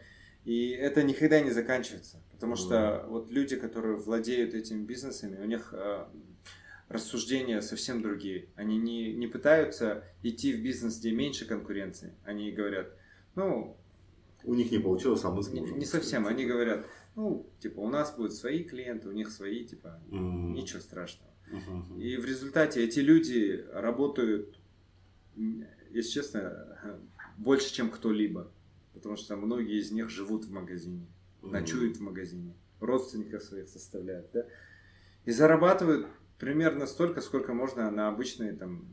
[0.45, 2.17] И это никогда не заканчивается.
[2.31, 6.05] Потому что вот люди, которые владеют этими бизнесами, у них э,
[6.89, 8.47] рассуждения совсем другие.
[8.55, 12.13] Они не, не пытаются идти в бизнес, где меньше конкуренции.
[12.25, 12.87] Они говорят,
[13.35, 13.77] ну,
[14.43, 15.77] У них не получилось, а мы не, сможем.
[15.79, 16.27] не совсем.
[16.27, 20.53] Они говорят, ну, типа, у нас будут свои клиенты, у них свои, типа, М.
[20.53, 21.31] ничего страшного.
[21.51, 21.99] Мгм.
[21.99, 24.57] И в результате эти люди работают,
[25.91, 26.99] если честно,
[27.37, 28.51] больше, чем кто-либо.
[28.93, 31.07] Потому что многие из них живут в магазине,
[31.41, 31.51] Мгм.
[31.53, 34.45] ночуют в магазине, родственников своих составляют, да?
[35.25, 36.07] И зарабатывают
[36.39, 38.85] примерно столько, сколько можно на обычной там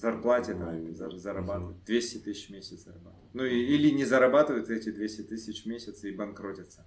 [0.00, 1.18] зарплате там, зар- да.
[1.18, 1.84] зарабатывать.
[1.84, 3.34] 200 тысяч в месяц зарабатывать.
[3.34, 6.84] Ну и- или не зарабатывают эти 200 тысяч в месяц и банкротятся.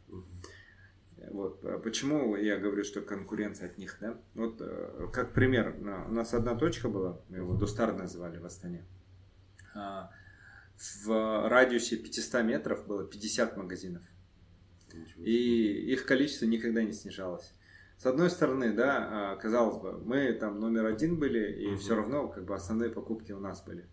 [1.31, 1.63] Вот.
[1.63, 4.19] а Почему я говорю, что конкуренция от них, да?
[4.35, 8.83] Вот э, как пример, у нас одна точка была, мы его Достар называли в Астане.
[9.73, 10.11] А,
[11.07, 14.01] В радиусе 500 метров было 50 магазинов.
[15.17, 17.53] И их количество никогда не снижалось.
[17.97, 21.77] С одной стороны, да, а, казалось бы, мы там номер один были, и Мгм.
[21.77, 23.87] все равно как бы основные покупки у нас были.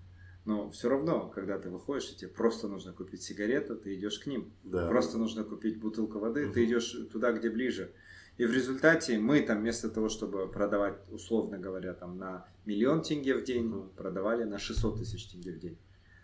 [0.46, 4.26] Но все равно, когда ты выходишь, и тебе просто нужно купить сигарету, ты идешь к
[4.26, 4.52] ним.
[4.64, 4.88] Да.
[4.88, 6.68] Просто нужно купить бутылку воды, ты Мгм.
[6.70, 7.92] идешь туда, где ближе.
[8.38, 13.34] И в результате мы там вместо того, чтобы продавать, условно говоря, там на миллион тенге
[13.34, 13.90] в день, Мгм.
[13.90, 15.78] продавали на 600 тысяч тенге в день.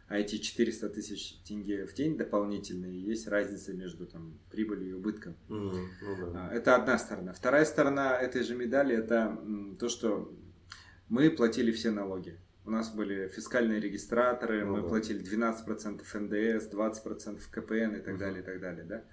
[0.08, 5.34] А эти 400 тысяч тенге в день дополнительные, есть разница между там, прибылью и убытком.
[5.48, 5.56] Да.
[6.48, 7.32] А, Это одна сторона.
[7.32, 9.36] Вторая сторона этой же медали это
[9.80, 10.32] то, что
[11.08, 12.38] мы платили все налоги.
[12.64, 14.88] У нас были фискальные регистраторы, Ну мы да.
[14.88, 19.04] платили 12% НДС, 20% КПН и так далее, и так далее, да?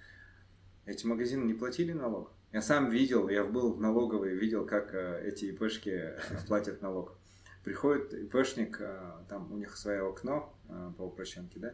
[0.85, 2.33] Эти магазины не платили налог.
[2.51, 7.17] Я сам видел, я был в налоговой, видел, как э, эти ИПшки э, платят налог.
[7.63, 11.73] Приходит ИПшник, э, там у них свое окно э, по упрощенке, да?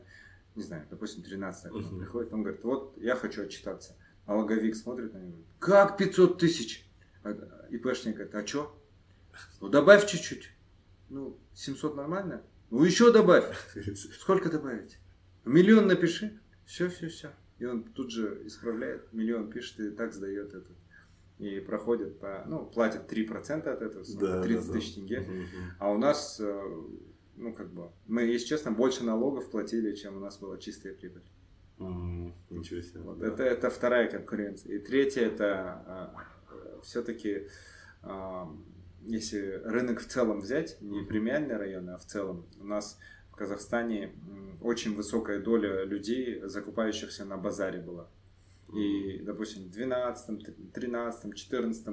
[0.56, 2.00] Не знаю, допустим, 13 окно Мгм.
[2.00, 3.96] приходит, он говорит, вот я хочу отчитаться.
[4.28, 6.86] Налоговик смотрит на него, говорит, как 500 тысяч?
[7.24, 7.32] А
[7.70, 8.76] ИПшник говорит, а что?
[9.62, 10.52] Ну добавь чуть-чуть.
[11.10, 12.42] Ну, 700 нормально?
[12.70, 13.46] Ну еще добавь.
[14.20, 15.00] Сколько добавить?
[15.46, 16.40] Миллион напиши.
[16.66, 17.32] Все, все, все.
[17.58, 20.78] И он тут же исправляет, миллион пишет и так сдает этот.
[21.40, 25.02] И проходит по, ну, платит 3% от этого, Да, 30 да, тысяч да.
[25.02, 25.20] тенге.
[25.22, 25.48] Мгм.
[25.80, 26.72] А у нас, э,
[27.40, 31.24] ну, как бы, мы, если честно, больше налогов платили, чем у нас была чистая прибыль.
[31.80, 33.00] М, Ничего себе.
[33.00, 33.28] Вот, да.
[33.28, 34.76] это, это вторая конкуренция.
[34.76, 36.14] И третья это
[36.84, 37.48] все-таки,
[39.06, 43.00] если рынок в целом взять, не премиальные районы, а в целом, у нас
[43.32, 44.14] в Казахстане
[44.62, 48.10] очень высокая доля людей, закупающихся на базаре была.
[48.76, 51.88] И, допустим, в 12, 13, 14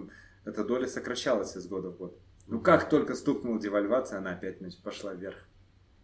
[0.45, 2.19] эта доля сокращалась из года в год.
[2.47, 5.37] Ну, как только стукнула девальвация, она опять значит, пошла вверх.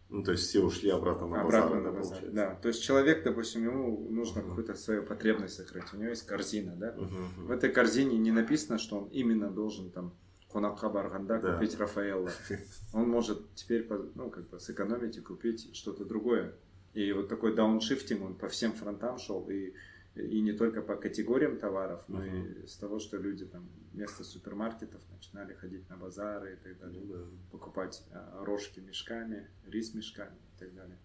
[0.09, 2.19] Ну, то есть все ушли обратно на Обратно базар, на да, базар.
[2.19, 2.37] получается?
[2.37, 2.55] Да.
[2.61, 4.51] То есть человек, допустим, ему нужно Мгм.
[4.51, 5.85] какую-то свою потребность закрыть.
[5.95, 6.93] У него есть корзина, да?
[6.93, 7.47] Мгм.
[7.47, 10.13] В этой корзине не написано, что он именно должен там
[10.53, 11.55] Хонакха Барганда Да.
[11.55, 12.31] купить Рафаэлла.
[12.93, 16.53] Он может теперь ну, как бы сэкономить и купить что-то другое.
[16.93, 19.49] И вот такой дауншифтинг, он по всем фронтам шел.
[19.49, 19.73] И,
[20.14, 25.01] и не только по категориям товаров, но и с того, что люди там вместо супермаркетов
[25.11, 27.01] начинали ходить на базары и так далее.
[27.03, 27.25] Ну да.
[27.51, 30.98] Покупать а, рожки мешками, рис мешками и так далее.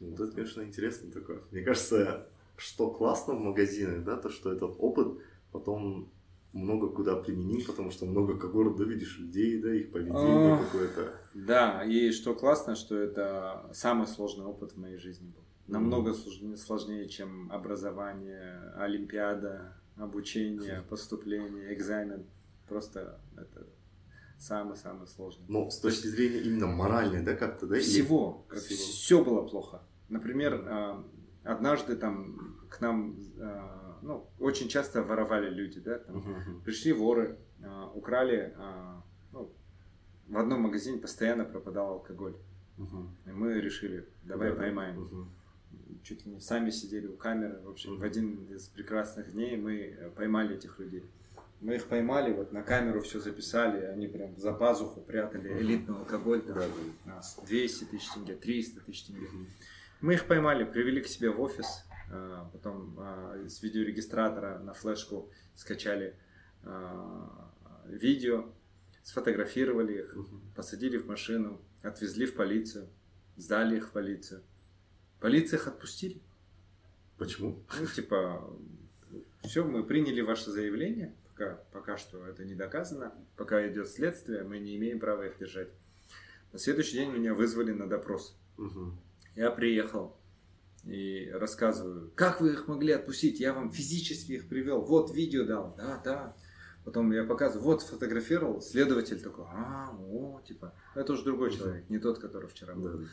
[0.00, 1.40] Ну, Вот это, конечно, интересно такое.
[1.50, 5.18] Мне кажется, что классно в магазинах, да, то, что этот опыт
[5.50, 6.10] потом
[6.52, 11.14] много куда применим, потому что много когорт, да, видишь людей, да, их поведение какое-то.
[11.34, 15.43] Да, и что классно, что это самый сложный опыт в моей жизни был.
[15.66, 22.24] Намного сложнее, сложнее, чем образование, олимпиада, обучение, поступление, экзамен.
[22.68, 23.66] Просто это
[24.38, 25.44] самый-самый сложный.
[25.48, 27.76] Но с точки зрения именно моральной, да, как-то, да?
[27.76, 28.44] или- Всего.
[28.50, 28.78] Всего.
[28.78, 29.82] Все было плохо.
[30.08, 31.04] Например, а,
[31.44, 36.16] однажды там к нам, а, ну, очень часто воровали люди, да, там.
[36.64, 38.54] Пришли воры, а, украли,
[39.32, 39.50] ну,
[40.28, 42.34] в одном магазине постоянно пропадал алкоголь.
[42.76, 43.16] Мгм.
[43.26, 45.00] И мы решили, давай Да, поймаем.
[45.00, 45.28] Мгм.
[46.02, 47.60] Чуть ли не сами сидели у камеры.
[47.60, 48.00] В общем, Мгм.
[48.00, 51.04] в один из прекрасных дней мы э, поймали этих людей.
[51.60, 56.42] Мы их поймали, вот на камеру все записали, они прям за пазуху прятали элитный алкоголь.
[56.42, 56.68] там, Да,
[57.06, 59.26] а, с 200 тысяч тенге, 300 тысяч тенге.
[59.28, 59.46] Мгм.
[60.02, 65.30] Мы их поймали, привели к себе в офис, а, потом а, с видеорегистратора на флешку
[65.54, 66.14] скачали
[67.86, 68.46] видео,
[69.02, 70.16] сфотографировали их,
[70.56, 72.88] посадили в машину, отвезли в полицию,
[73.36, 74.42] сдали их в полицию.
[75.24, 76.20] Полиция их отпустили.
[77.16, 77.64] Почему?
[77.80, 78.46] Ну, типа,
[79.42, 84.58] все, мы приняли ваше заявление, пока, пока что это не доказано, пока идет следствие, мы
[84.58, 85.70] не имеем права их держать.
[86.52, 88.36] На следующий день меня вызвали на допрос.
[88.58, 89.00] Мгм.
[89.34, 90.14] Я приехал
[90.84, 95.74] и рассказываю, как вы их могли отпустить, я вам физически их привел, вот видео дал,
[95.74, 96.36] да, да.
[96.84, 101.56] Потом я показываю, вот сфотографировал, следователь такой, а, о, типа, это уже другой Мгм.
[101.56, 102.98] человек, не тот, который вчера был.
[102.98, 103.04] Да.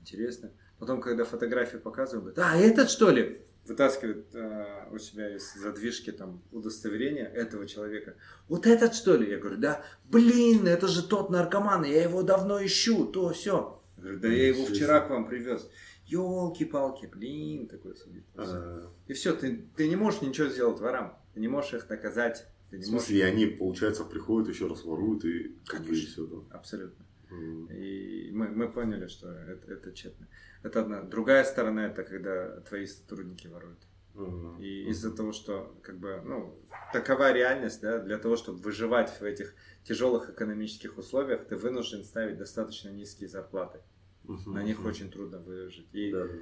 [0.00, 0.50] Интересно.
[0.78, 3.42] Потом, когда фотографию показываю, говорит, а, этот что ли?
[3.66, 8.14] Вытаскивает э, у себя из задвижки там удостоверение этого человека.
[8.48, 9.30] Вот этот что ли?
[9.30, 13.82] Я говорю, да, блин, это же тот наркоман, я его давно ищу, то все.
[13.98, 15.68] Говорю, да я его вчера к вам привез.
[16.06, 18.24] Елки-палки, блин, такой сидит.
[18.36, 22.46] А, И все, ты, ты не можешь ничего сделать ворам, ты не можешь их наказать.
[22.70, 23.06] Ты В не можешь...
[23.08, 26.08] смысле, и они, получается, приходят, еще раз воруют и как бы и Конечно.
[26.12, 26.56] все, да.
[26.56, 27.04] Абсолютно.
[27.30, 30.26] И мы, мы поняли, что это, это тщетно.
[30.62, 31.02] Это одна.
[31.02, 33.78] Другая сторона это когда твои сотрудники воруют.
[34.14, 34.58] Мгм.
[34.58, 34.90] И Мгм.
[34.90, 36.58] из-за того, что как бы, ну,
[36.92, 42.38] такова реальность, да, для того, чтобы выживать в этих тяжелых экономических условиях, ты вынужден ставить
[42.38, 43.80] достаточно низкие зарплаты.
[44.24, 44.54] Мгм.
[44.54, 44.88] На них Мгм.
[44.88, 45.88] очень трудно выжить.
[45.92, 46.34] И Да, да.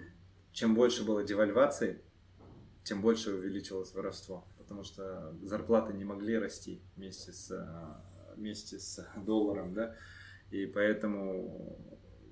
[0.53, 2.01] чем больше было девальвации,
[2.85, 4.47] тем больше увеличилось воровство.
[4.59, 8.05] Потому что зарплаты не могли расти вместе с, а,
[8.37, 9.95] вместе с долларом, да.
[10.51, 11.79] И поэтому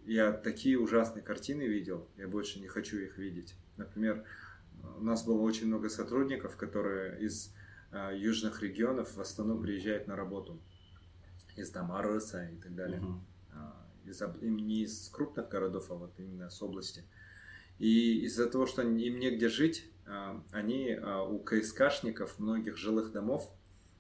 [0.05, 3.55] я такие ужасные картины видел, я больше не хочу их видеть.
[3.77, 4.25] Например,
[4.99, 7.55] у нас было очень много сотрудников, которые из
[7.91, 10.61] а, южных регионов в основном приезжают на работу.
[11.57, 13.01] Из там Ареса и так далее
[13.53, 17.05] а, из, им не из крупных городов, а вот именно с области.
[17.79, 23.51] И из-за того, что им негде жить, а, они а, у КСКшников многих жилых домов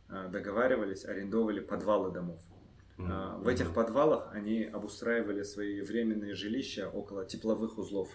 [0.06, 2.40] договаривались, арендовали подвалы домов.
[2.98, 8.08] А, В этих подвалах они обустраивали свои временные жилища около тепловых узлов,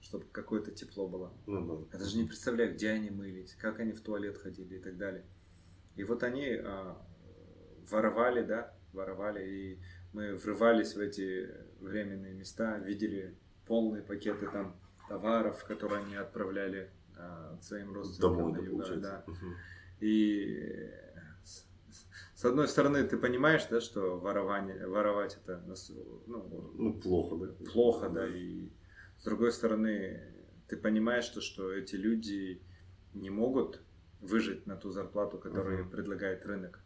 [0.00, 1.32] чтобы какое-то тепло было.
[1.46, 1.60] Да.
[1.92, 5.24] Я даже не представляю, где они мылись, как они в туалет ходили и так далее.
[5.96, 6.96] И вот они а,
[7.90, 9.78] воровали, да, воровали, и
[10.12, 11.48] мы врывались в эти
[11.80, 13.34] временные места, видели
[13.66, 14.76] полные пакеты там
[15.08, 19.24] товаров, которые они отправляли а, своим родственникам Домой, на юга, да.
[20.00, 20.90] И
[22.40, 25.62] с- одной стороны, ты понимаешь, да, что ворование, воровать это
[26.26, 27.64] ну, Ну, плохо, да?
[27.72, 28.70] плохо, да, и
[29.18, 30.22] с другой стороны,
[30.68, 32.62] ты понимаешь, что, что эти люди
[33.12, 33.82] не могут
[34.20, 35.90] выжить на ту зарплату, которую Мгм.
[35.90, 36.80] предлагает рынок.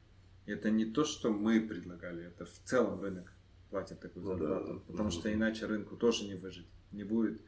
[0.46, 3.32] И это не то, что мы предлагали, это в целом рынок
[3.70, 5.10] платит такую Ну да, зарплату, потому мгм.
[5.12, 7.40] что иначе рынку тоже не выжить, не будет.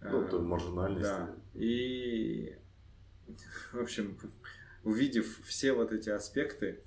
[0.00, 1.02] Ну, то маржинальность.
[1.08, 1.34] Да.
[1.54, 2.56] И,
[3.72, 4.18] в общем,
[4.82, 6.82] увидев все вот эти аспекты,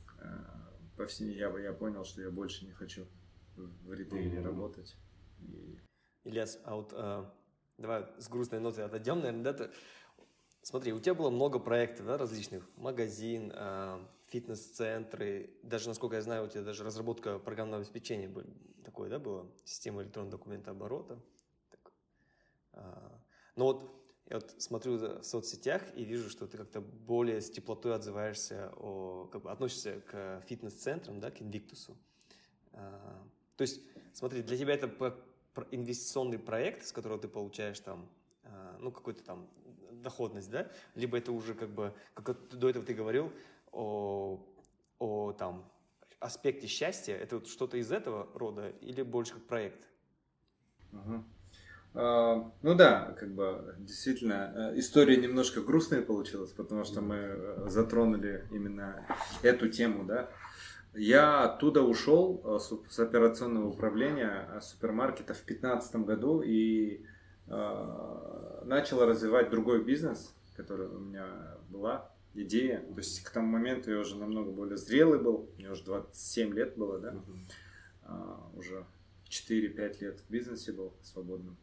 [0.96, 3.08] по всей, я, я понял, что я больше не хочу
[3.56, 4.46] в ритейле Мгм.
[4.46, 4.98] работать.
[5.40, 5.80] И
[6.24, 7.26] Ильяс, а вот э,
[7.78, 9.54] давай с грустной ноты отойдем, наверное, да?
[9.54, 9.72] ты-
[10.62, 12.68] Смотри, у тебя было много проектов, да, различных.
[12.76, 15.58] Магазин, э, фитнес-центры.
[15.64, 18.30] Даже, насколько я знаю, у тебя даже разработка программного обеспечения
[18.84, 19.50] такое, да, было?
[19.64, 21.24] Система электронного документа оборота.
[21.70, 21.94] Так.
[22.74, 23.22] А,
[23.56, 23.97] Но вот
[24.30, 29.30] я вот смотрю в соцсетях и вижу, что ты как-то более с теплотой отзываешься, о,
[29.32, 31.98] как бы относишься к фитнес-центрам, да, к Инвиктусу.
[32.74, 33.24] А,
[33.56, 33.82] То есть,
[34.14, 34.88] смотри, для тебя это
[35.72, 38.10] инвестиционный проект, с которого ты получаешь там,
[38.44, 39.50] а, ну, какую-то там
[39.92, 40.70] доходность, да?
[40.96, 43.32] Либо это уже как бы, как до этого ты говорил
[43.72, 44.46] о,
[45.00, 45.72] о там
[46.20, 49.88] аспекте счастья, это вот что-то из этого рода или больше как проект?
[50.92, 51.37] Мгм.
[52.00, 57.66] А, ну да, как бы действительно э, история немножко грустная получилась, потому что мы э,
[57.70, 59.04] затронули именно
[59.42, 60.30] эту тему, да.
[60.94, 67.04] Я оттуда ушел э, с операционного управления супермаркета в 2015 году и
[68.66, 71.26] начал развивать другой бизнес, который у меня
[71.70, 72.80] была идея.
[72.94, 76.76] То есть к тому моменту я уже намного более зрелый был, мне уже 27 лет
[76.76, 77.16] было, да,
[78.06, 78.58] uh-huh.
[78.58, 78.86] уже
[79.30, 81.56] 4-5 лет в бизнесе был свободным.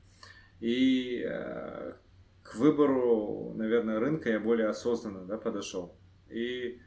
[0.60, 1.92] И э,
[2.42, 5.96] к выбору, наверное, рынка я более осознанно да, подошел.
[6.28, 6.80] И,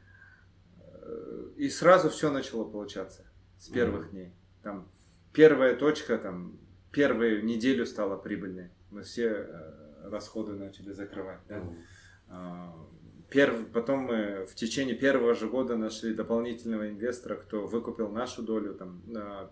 [0.80, 3.26] э, и сразу все начало получаться
[3.58, 4.10] с первых mm-hmm.
[4.10, 4.32] дней.
[4.62, 4.88] Там
[5.32, 6.58] первая точка, там
[6.92, 8.70] первую неделю стала прибыльной.
[8.90, 11.40] Мы все э, расходы начали закрывать.
[11.48, 11.58] Да?
[11.58, 12.88] Mm-hmm.
[13.30, 18.74] Перв, потом мы в течение первого же года нашли дополнительного инвестора, кто выкупил нашу долю,
[18.74, 19.02] там,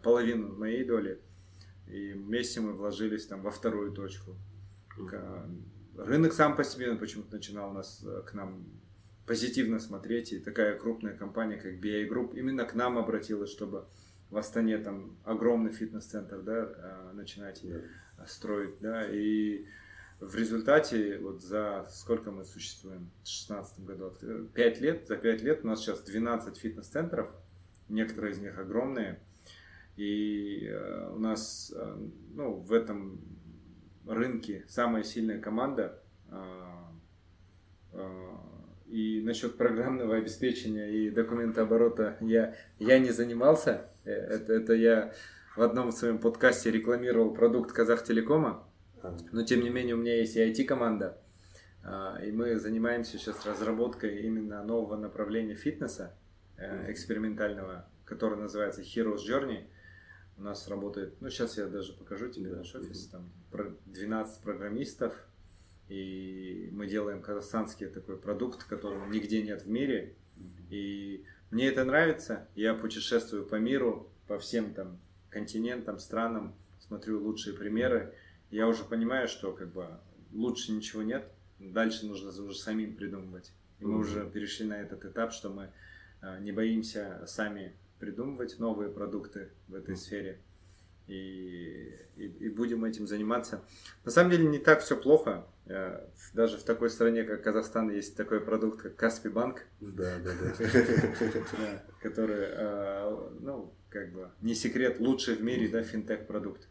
[0.03, 1.21] половину моей доли.
[1.89, 4.37] И вместе мы вложились там во вторую точку.
[5.97, 8.67] Рынок сам по себе почему-то начинал нас э, к нам
[9.27, 10.33] позитивно смотреть.
[10.33, 13.87] И такая крупная компания, как BI Group, именно к нам обратилась, чтобы
[14.31, 17.83] в Астане там огромный фитнес-центр да, э, начинать yeah.
[18.27, 18.79] строить.
[18.81, 19.67] Да, и
[20.21, 24.13] в результате, вот за сколько мы существуем, в 2016 году,
[24.55, 27.31] 5 лет, за 5 лет у нас сейчас 12 фитнес-центров,
[27.89, 29.21] некоторые из них огромные,
[29.97, 31.97] и э, у нас э,
[32.35, 33.19] ну, в этом
[34.07, 36.03] рынке самая сильная команда.
[36.29, 36.93] А,
[38.87, 43.89] и насчет программного обеспечения и документооборота я, я не занимался.
[44.05, 45.15] Э, это, это я
[45.57, 48.69] в одном своем подкасте рекламировал продукт Казахтелекома.
[49.33, 51.19] Но тем не менее у меня есть и IT-команда.
[52.25, 56.13] И мы занимаемся сейчас разработкой именно нового направления фитнеса
[56.89, 59.67] экспериментального, которое называется Heroes Journey.
[60.39, 63.31] У нас работает, ну сейчас я даже покажу тебе наш офис, там
[63.87, 65.15] 12 программистов,
[65.89, 70.15] и мы делаем казахстанский такой продукт, которого нигде нет в мире.
[70.69, 74.99] И мне это нравится, я путешествую по миру, по всем там
[75.31, 78.13] континентам, странам, смотрю лучшие примеры.
[78.51, 79.87] Я уже понимаю, что как бы
[80.33, 83.53] лучше ничего нет, дальше нужно уже самим придумывать.
[83.79, 85.71] И мы уже перешли на этот этап, что мы
[86.21, 90.41] а, не боимся сами придумывать новые продукты в этой сфере.
[91.07, 93.63] И, и, и будем этим заниматься.
[94.05, 95.47] На самом деле не так все плохо.
[95.67, 99.65] Э, даже в такой стране, как Казахстан, есть такой продукт, как Каспи Банк.
[99.81, 101.83] Да, да, да.
[102.01, 106.69] Который, э, ну, как бы, не секрет, лучший в мире, да, финтех-продукт.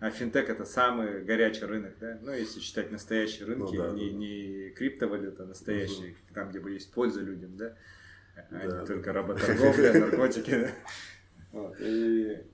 [0.00, 2.18] А финтех это самый горячий рынок, да?
[2.22, 4.16] Ну, если считать настоящие рынки, ну, да, не, да.
[4.16, 6.34] не криптовалюта, а настоящие, угу.
[6.34, 7.74] там, где бы есть польза людям, да?
[8.50, 8.80] А да.
[8.80, 10.70] не только работорговля, наркотики.
[11.50, 11.80] Вот.
[11.80, 12.44] И,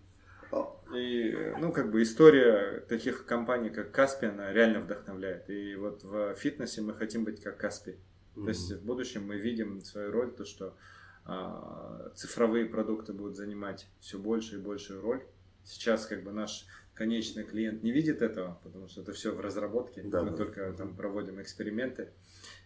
[0.94, 5.50] и, ну, как бы история таких компаний, как Каспи, она реально вдохновляет.
[5.50, 7.96] И вот в фитнесе мы хотим быть как Каспи.
[8.36, 8.42] Mm-hmm.
[8.44, 10.76] То есть в будущем мы видим свою роль, то, что
[11.24, 15.24] а, цифровые продукты будут занимать все больше и большую роль.
[15.64, 20.02] Сейчас как бы наш конечный клиент не видит этого, потому что это все в разработке.
[20.02, 20.36] Да, мы да.
[20.36, 22.12] только там проводим эксперименты.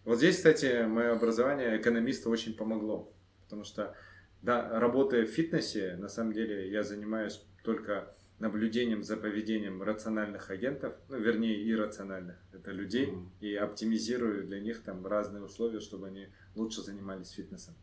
[0.05, 3.13] Вот здесь, кстати, мое образование экономиста очень помогло,
[3.45, 3.95] потому что,
[4.43, 10.95] да, работая в фитнесе, на самом деле я занимаюсь только наблюдением за поведением рациональных агентов,
[11.09, 13.29] ну, вернее, иррациональных, это людей, mm-hmm.
[13.41, 17.75] и оптимизирую для них там разные условия, чтобы они лучше занимались фитнесом.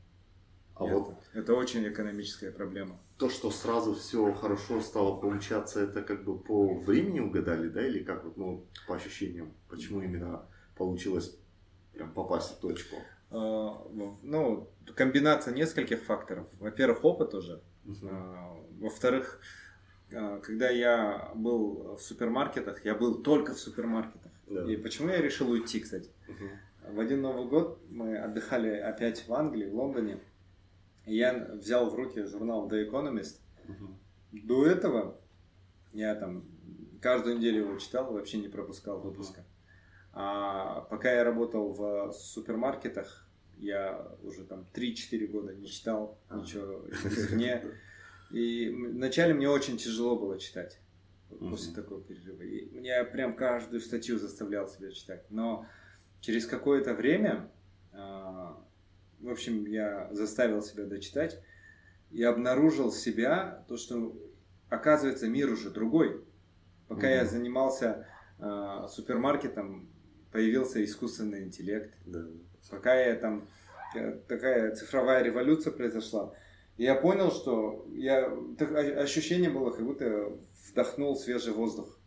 [0.75, 2.99] А и вот это, это очень экономическая проблема.
[3.17, 8.03] То, что сразу все хорошо стало получаться, это как бы по времени угадали, да, или
[8.03, 11.37] как вот, ну, по ощущениям, почему именно получилось
[11.95, 12.97] прям попасть в точку?
[13.31, 13.87] А,
[14.21, 16.47] ну, комбинация нескольких факторов.
[16.59, 17.61] Во-первых, опыт уже.
[17.85, 18.79] Uh-huh.
[18.79, 19.39] Во-вторых,
[20.13, 24.31] а, когда я был в супермаркетах, я был только в супермаркетах.
[24.47, 24.71] Yeah.
[24.71, 26.09] И почему я решил уйти, кстати?
[26.27, 26.93] Uh-huh.
[26.93, 30.19] В один Новый год мы отдыхали опять в Англии, в Лондоне.
[31.05, 33.39] И я взял в руки журнал The Economist.
[33.67, 33.93] Uh-huh.
[34.31, 35.19] До этого
[35.93, 36.45] я там
[37.01, 39.41] каждую неделю его читал, вообще не пропускал выпуска.
[39.41, 39.54] Uh-huh.
[40.17, 46.37] А пока я работал в супермаркетах, я уже там 3-4 года не читал а.
[46.39, 47.63] ничего извне.
[48.31, 50.79] И вначале мне очень тяжело было читать
[51.29, 52.41] после mm такого перерыва.
[52.43, 55.25] И я прям каждую статью заставлял себя читать.
[55.29, 55.65] Но
[56.21, 57.51] через какое-то время,
[57.91, 58.57] а,
[59.19, 61.41] в общем, я заставил себя дочитать
[62.11, 64.15] и обнаружил себя, то, что
[64.69, 66.23] оказывается мир уже другой.
[66.87, 68.07] Пока mm я занимался
[68.39, 69.89] а, супермаркетом,
[70.35, 71.93] появился искусственный интеллект.
[72.05, 72.25] Да.
[72.69, 73.47] Пока я там
[73.95, 76.33] э, такая цифровая революция произошла,
[76.77, 80.37] я понял, что я так, ощущение было, как будто
[80.69, 81.97] вдохнул свежий воздух.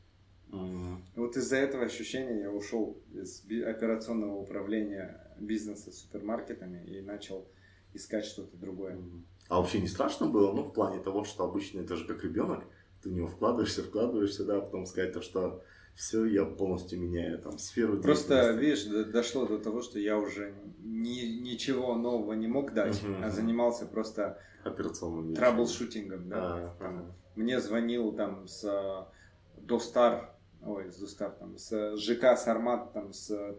[0.51, 0.97] Mm.
[1.17, 7.49] Вот из-за этого ощущения я ушел из операционного управления бизнеса супермаркетами и начал
[7.95, 8.97] искать что-то другое.
[8.97, 9.23] Mm.
[9.49, 12.65] А вообще не страшно было, ну, в плане того, что обычно это же как ребенок,
[13.03, 15.63] ты в него вкладываешься, вкладываешься, да, а потом сказать то, что
[15.99, 21.41] все, я полностью меняю там сферу Просто, видишь, дошло до того, что я уже ни,
[21.41, 23.25] ничего нового не мог дать, uh-huh.
[23.25, 26.37] а занимался просто операционным траблшутингом, да.
[26.39, 26.79] Uh-huh.
[26.79, 29.09] Там, мне звонил там с
[29.57, 33.57] Достар, ой, с Достар, там, с ЖК Сармат, там, с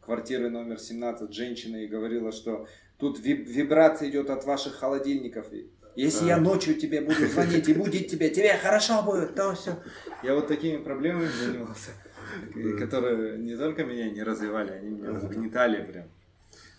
[0.00, 5.48] квартиры номер 17 женщина и говорила, что тут вибрация идет от ваших холодильников.
[5.96, 9.76] Если я ночью тебе буду звонить и будить тебя, тебе хорошо будет, то все.
[10.22, 11.90] Я вот такими проблемами занимался,
[12.78, 16.08] которые не только меня не развивали, они меня угнетали прям.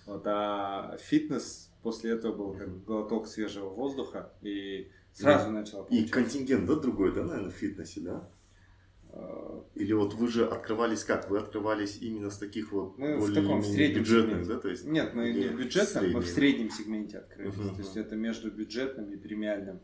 [0.05, 6.65] Вот, а фитнес после этого был как глоток свежего воздуха и сразу начал И контингент,
[6.65, 8.29] да, другой, да, наверное, в фитнесе, да?
[9.17, 11.29] А, Или вот вы же открывались как?
[11.29, 14.53] Вы открывались именно с таких вот мы более в таком среднем бюджетных, сегменте.
[14.53, 14.59] да?
[14.59, 17.55] То есть, Нет, мы не в бюджетном, мы в среднем сегменте открылись.
[17.55, 17.75] Uh-huh.
[17.75, 19.79] То есть это между бюджетным и премиальным.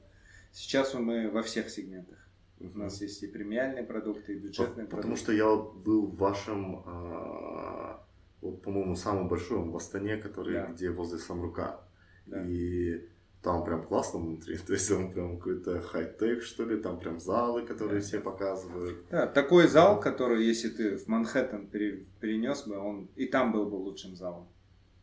[0.51, 2.19] Сейчас мы во всех сегментах.
[2.59, 2.71] Uh-huh.
[2.75, 4.97] У нас есть и премиальные продукты, и бюджетные По- продукты.
[4.97, 8.05] Потому что я был в вашем, а,
[8.41, 10.67] вот, по-моему, самом большом в Астане, который да.
[10.67, 11.81] где возле Самрука.
[12.25, 12.45] Да.
[12.47, 13.01] И
[13.43, 17.65] там прям классно внутри, то есть он прям какой-то хай-тек, что ли, там прям залы,
[17.65, 19.05] которые все показывают.
[19.11, 23.75] Да, такой зал, который, если ты в Манхэттен перенес бы, он и там был бы
[23.75, 24.47] лучшим залом.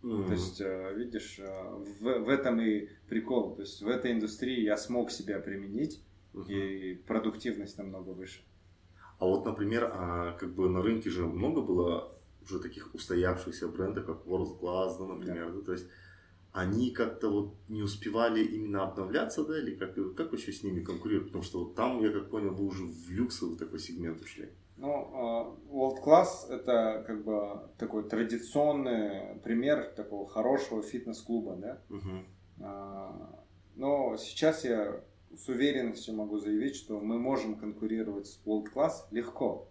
[0.03, 0.27] Mm-hmm.
[0.27, 1.47] То есть, э, видишь, э,
[2.01, 3.55] в, в этом и прикол.
[3.55, 6.53] То есть в этой индустрии я смог себя применить, mm-hmm.
[6.53, 8.41] и продуктивность намного выше.
[9.19, 14.07] А вот, например, а, как бы на рынке же много было уже таких устоявшихся брендов,
[14.07, 15.59] как World Class, да, например, да.
[15.59, 15.87] Да, то есть
[16.53, 21.29] они как-то вот не успевали именно обновляться, да, или как, как вообще с ними конкурировать?
[21.29, 24.51] Потому что вот там, я как понял, вы уже в люксовый такой сегмент ушли.
[24.77, 31.83] Ну, а, World Class это как бы такой традиционный пример такого хорошего фитнес-клуба, да.
[31.91, 32.67] Угу.
[33.77, 35.03] Но сейчас я
[35.37, 39.70] с уверенностью могу заявить, что мы можем конкурировать с World Class легко.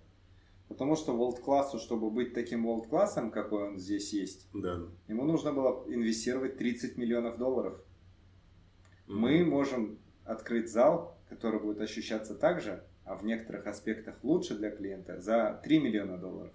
[0.69, 4.83] Потому что World классу, чтобы быть таким World классом, какой он здесь есть, да.
[5.07, 7.73] ему нужно было инвестировать 30 миллионов долларов.
[9.07, 9.15] Mm-hmm.
[9.15, 14.69] Мы можем открыть зал, который будет ощущаться так же, а в некоторых аспектах лучше для
[14.69, 16.53] клиента, за 3 миллиона долларов.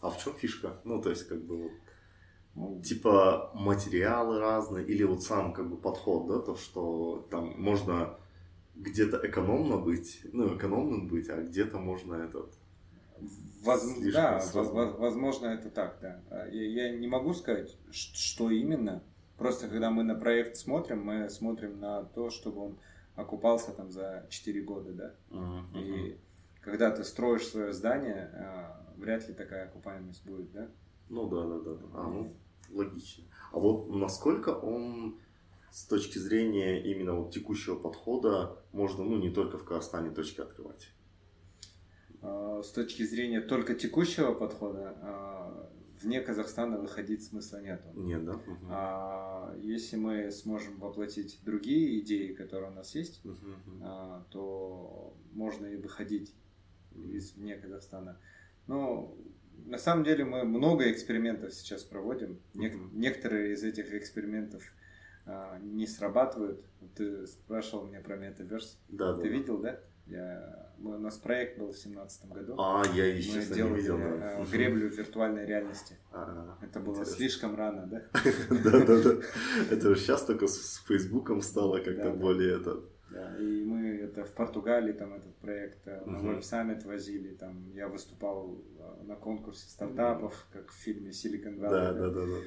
[0.00, 0.80] А в чем фишка?
[0.84, 1.72] Ну, то есть, как бы, вот,
[2.54, 8.18] ну, типа, материалы разные, или вот сам, как бы, подход, да, то, что там можно
[8.74, 12.54] где-то экономно быть, ну, экономным быть, а где-то можно этот
[13.62, 13.82] Воз...
[14.12, 14.94] Да, воз...
[14.98, 16.20] возможно, это так, да.
[16.30, 19.02] А, я, я не могу сказать, что именно.
[19.38, 22.78] Просто когда мы на проект смотрим, мы смотрим на то, чтобы он
[23.14, 25.14] окупался там за 4 года, да.
[25.30, 25.62] Uh-huh.
[25.74, 26.18] И
[26.60, 30.68] когда ты строишь свое здание, а, вряд ли такая окупаемость будет, да?
[31.08, 31.78] Ну да, да, да.
[31.94, 32.34] А, ну,
[32.70, 33.24] логично.
[33.52, 35.18] А вот насколько он
[35.70, 40.92] с точки зрения именно вот текущего подхода можно, ну, не только в Казахстане точки открывать?
[42.22, 45.70] А, с точки зрения только текущего подхода, а,
[46.00, 47.88] вне Казахстана выходить смысла нету.
[47.94, 48.32] Нет, да?
[48.32, 48.66] Угу.
[48.70, 53.36] А если мы сможем воплотить другие идеи, которые у нас есть, угу.
[54.30, 56.34] то можно и выходить
[56.94, 58.18] из вне Казахстана.
[58.66, 59.16] Но
[59.66, 62.40] на самом деле мы много экспериментов сейчас проводим.
[62.54, 64.62] Нек- некоторые из этих экспериментов
[65.24, 66.64] а, не срабатывают.
[66.96, 68.78] Ты спрашивал меня про метаверс.
[68.88, 69.80] Да, Ты да, видел, да?
[70.06, 72.54] Я, у нас проект был в семнадцатом году.
[72.58, 74.40] А, я еще Мы делали не видел, да.
[74.40, 75.96] Э, греблю виртуальной реальности.
[76.10, 77.16] А, Это было интересно.
[77.16, 78.02] слишком рано, да?
[78.50, 79.10] Да, да, да.
[79.70, 82.80] Это сейчас только с Фейсбуком стало как-то более это.
[83.10, 87.70] Да, и мы это в Португалии там этот проект э, на Web Summit возили, там
[87.74, 91.70] я выступал э, на конкурсе стартапов, как в фильме Silicon Valley.
[91.70, 92.38] Да, да, да, да.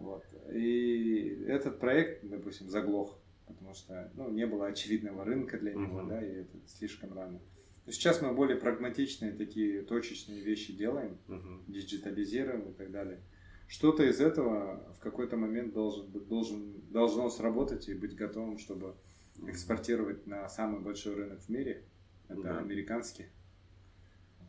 [0.00, 0.24] Вот.
[0.52, 6.08] И этот проект, допустим, заглох потому что ну, не было очевидного рынка для него, uh-huh.
[6.08, 7.40] да, и это слишком рано.
[7.86, 11.64] Сейчас мы более прагматичные такие точечные вещи делаем, uh-huh.
[11.66, 13.20] диджитализируем и так далее.
[13.66, 18.94] Что-то из этого в какой-то момент должен, должен, должно сработать и быть готовым, чтобы
[19.46, 21.84] экспортировать на самый большой рынок в мире.
[22.28, 22.58] Это uh-huh.
[22.58, 23.26] американский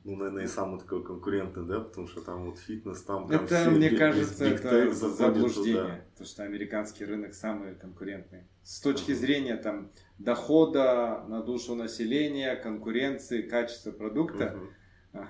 [0.04, 3.62] ну, наверное, и самый такой конкурентный, да, потому что там вот фитнес, там прям Это,
[3.62, 6.01] все мне кажется, это заблуждение, туда.
[6.12, 8.43] потому что американский рынок самый конкурентный.
[8.64, 9.16] С точки uh-huh.
[9.16, 14.60] зрения там дохода на душу населения, конкуренции, качества продукта,
[15.14, 15.26] uh-huh.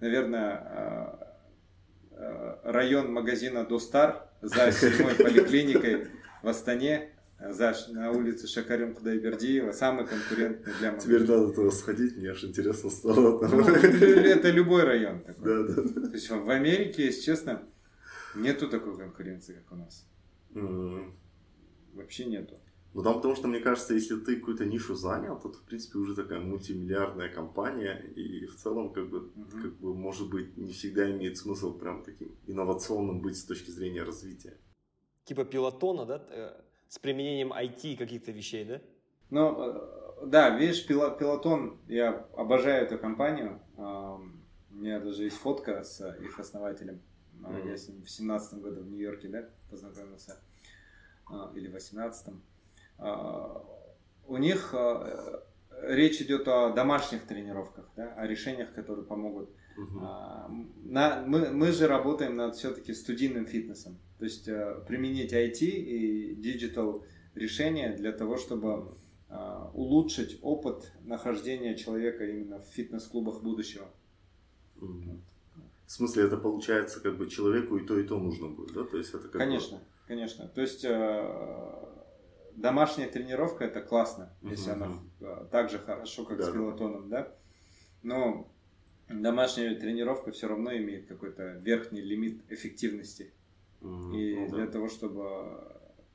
[0.00, 1.36] наверное, а,
[2.10, 6.08] а, район магазина Достар за седьмой поликлиникой
[6.42, 7.10] в Астане
[7.40, 11.14] Заш, на улице Шакарем Кудайбердиева, самый конкурентный для Москвы.
[11.14, 13.46] Теперь надо туда сходить, мне аж интересно стало.
[13.46, 15.68] Ну, это любой район такой.
[15.68, 16.08] Да, да.
[16.08, 17.62] То есть в Америке, если честно,
[18.34, 20.04] нету такой конкуренции, как у нас.
[20.50, 21.12] Mm.
[21.94, 22.58] Вообще нету.
[22.94, 25.98] Ну там, потому что, мне кажется, если ты какую-то нишу занял, то ты, в принципе,
[25.98, 29.62] уже такая мультимиллиардная компания, и в целом, как бы, Мгм.
[29.62, 34.02] как бы, может быть, не всегда имеет смысл прям таким инновационным быть с точки зрения
[34.02, 34.56] развития.
[35.24, 38.80] Типа пилотона, да, э, с применением IT каких-то вещей, да?
[39.30, 43.60] Ну, э, да, видишь, Пилотон, я обожаю эту компанию.
[43.76, 47.00] У меня даже есть фотка с их основателем.
[47.34, 47.68] Мгм.
[47.68, 50.36] Я с ним в семнадцатом году в Нью-Йорке, да, познакомился.
[51.30, 52.42] А, Или в восемнадцатом.
[54.26, 55.40] У них э,
[55.82, 59.98] речь идет о домашних тренировках, да, о решениях, которые помогут Мгм.
[60.02, 60.50] а,
[60.84, 63.96] на, мы, мы же работаем над все-таки студийным фитнесом.
[64.18, 67.04] То есть э, применить IT и digital
[67.36, 68.88] решения для того, чтобы
[69.28, 73.86] а, улучшить опыт нахождения человека именно в фитнес-клубах будущего.
[74.80, 78.84] В смысле, это получается, как бы человеку и то, и то нужно будет, да?
[78.84, 80.48] То есть это как бы- Конечно, конечно.
[80.48, 81.84] То есть э,
[82.56, 87.08] домашняя тренировка это классно, если Мгм, она э, так же хорошо, как Да, с пилотоном,
[87.08, 87.32] да.
[88.02, 88.50] Но
[89.08, 93.32] домашняя тренировка все равно имеет какой-то верхний лимит эффективности.
[93.80, 94.14] Мгм.
[94.14, 94.56] И Ну да.
[94.56, 95.72] для того, чтобы э,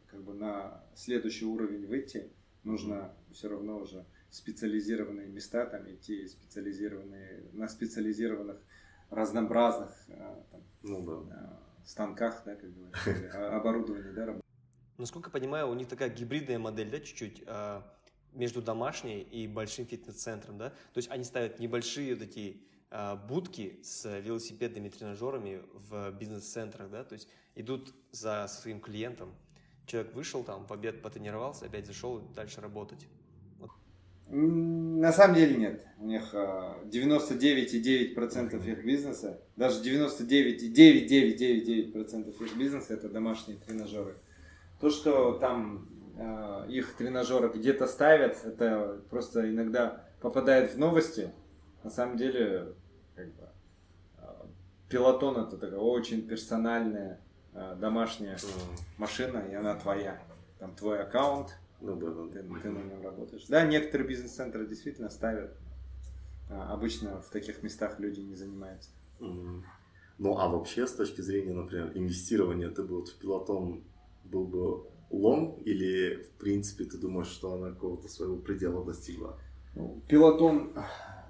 [0.08, 2.30] как бы на следующий уровень выйти,
[2.64, 8.58] нужно все равно уже специализированные места там идти, специализированные на специализированных
[9.10, 11.60] разнообразных э, там, Ну да.
[11.84, 14.44] э, станках, да, как говорится, оборудовании, да, работать.
[14.98, 17.84] Насколько я понимаю, у них такая гибридная модель, да, чуть-чуть, а,
[18.34, 20.70] между домашней и большим фитнес-центром, да?
[20.70, 22.62] То есть они ставят небольшие а,
[23.28, 27.04] будки с велосипедными тренажерами в бизнес-центрах, да?
[27.04, 29.34] То есть идут за своим клиентом.
[29.86, 33.08] Человек вышел там, в обед потренировался, опять зашел дальше работать.
[34.30, 35.86] На самом деле нет.
[36.00, 44.16] У них э, 99,9% их бизнеса, даже 99,9999% их бизнеса это домашние тренажеры.
[44.80, 51.30] То, что там э, их тренажеры где-то ставят, это просто иногда попадает в новости.
[51.84, 52.72] На самом деле, э,
[54.94, 57.20] пилотон это такая очень персональная
[57.54, 58.38] э, домашняя
[58.98, 60.22] машина, и она твоя.
[60.60, 62.28] Там твой аккаунт, Ну да, да.
[62.28, 63.46] ты, ты на нем работаешь.
[63.50, 65.58] Да, некоторые бизнес-центры действительно ставят.
[66.50, 68.91] А, Обычно в таких местах люди не занимаются.
[69.20, 73.84] Ну а вообще, с точки зрения, например, инвестирования, ты бы вот в пилотон
[74.26, 79.39] был бы лонг или, в принципе, ты думаешь, что она какого-то своего предела достигла?
[79.74, 80.76] Ну, Пилотон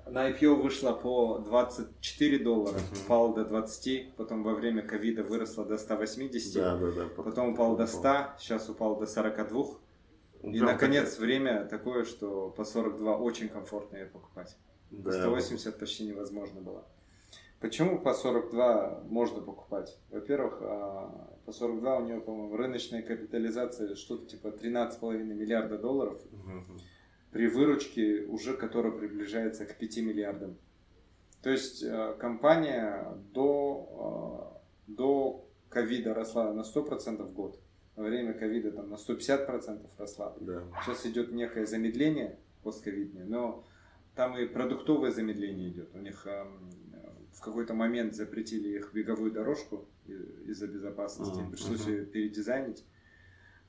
[0.05, 3.03] на IPO вышла по 24 доллара, Мгм.
[3.05, 7.07] упал до 20, потом во время ковида выросла до 180, Да, да, да.
[7.15, 9.79] потом упал до 100, сейчас упал до 42.
[10.43, 14.57] Ну, И, прям наконец, время такое, что по 42 очень комфортно ее покупать.
[14.91, 15.11] да.
[15.11, 16.85] 180 почти невозможно было.
[17.61, 19.97] Почему по 42 можно покупать?
[20.11, 26.77] Во-первых, а, по 42 у нее, по-моему, рыночная капитализация что-то типа 13,5 миллиарда долларов Мгм.
[27.33, 30.55] При выручке уже, которая приближается к 5 миллиардам.
[31.41, 37.59] То есть э, компания до, э, до ковида росла на 100% в год.
[37.95, 40.35] Во время ковида там на 150% росла.
[40.39, 40.63] Да.
[40.83, 43.65] Сейчас идет некое замедление постковидное, но
[44.15, 45.89] там и продуктовое замедление идет.
[45.95, 46.71] У них эм,
[47.33, 49.87] в какой-то момент запретили их беговую дорожку
[50.45, 51.39] из-за безопасности.
[51.39, 52.85] Мгм, Пришлось ее передизайнить.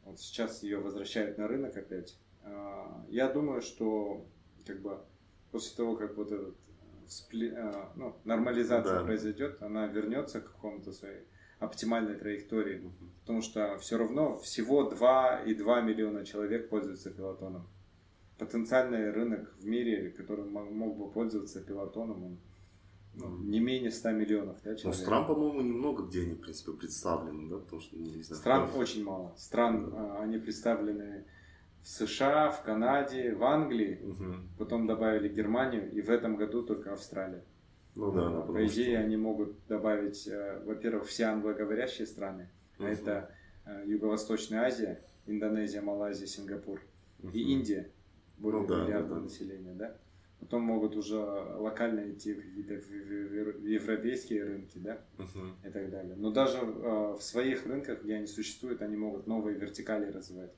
[0.05, 2.19] Вот сейчас ее возвращают на рынок опять.
[2.45, 4.27] А, Я думаю, что
[4.67, 4.99] как бы
[5.53, 9.05] после того, как вот этот э, вспли- э, ну, нормализация Да.
[9.05, 11.23] произойдет, она вернется к какому-то своей
[11.61, 12.91] оптимальной траектории.
[13.21, 17.67] Потому что все равно всего 2,2 миллиона человек пользуются пилотоном.
[18.39, 22.39] Потенциальный рынок в мире, который мо- мог бы пользоваться пилотоном, он
[23.17, 25.01] ну, не менее 100 миллионов да, Но человек.
[25.01, 27.59] стран, по-моему, немного где они, в принципе, представлены, да?
[27.59, 28.41] Потому что, ну, не знаю.
[28.41, 29.33] Стран в- очень мало.
[29.37, 30.17] Стран, Да.
[30.17, 31.25] а, они представлены
[31.85, 33.99] в США, в Канаде, в Англии.
[34.03, 34.49] Мгм.
[34.59, 37.45] Потом добавили Германию, и в этом году только Австралия.
[37.95, 42.49] Ну да, да, По идее, что- они могут добавить, э, во-первых, все англоговорящие страны.
[42.79, 42.89] Мгм.
[42.89, 43.31] это
[43.67, 46.81] э, Юго-Восточная Азия, Индонезия, Малайзия, Сингапур.
[47.23, 47.33] Мгм.
[47.33, 47.89] и Индия,
[48.39, 49.21] более Ну да, миллиарда да, да.
[49.21, 49.97] населения, да.
[50.41, 55.55] Потом могут уже локально идти в какие-то в- европейские рынки, да, Мгм.
[55.67, 56.15] и так далее.
[56.17, 60.53] Но даже э, в своих рынках, где они существуют, они могут новые вертикали развивать.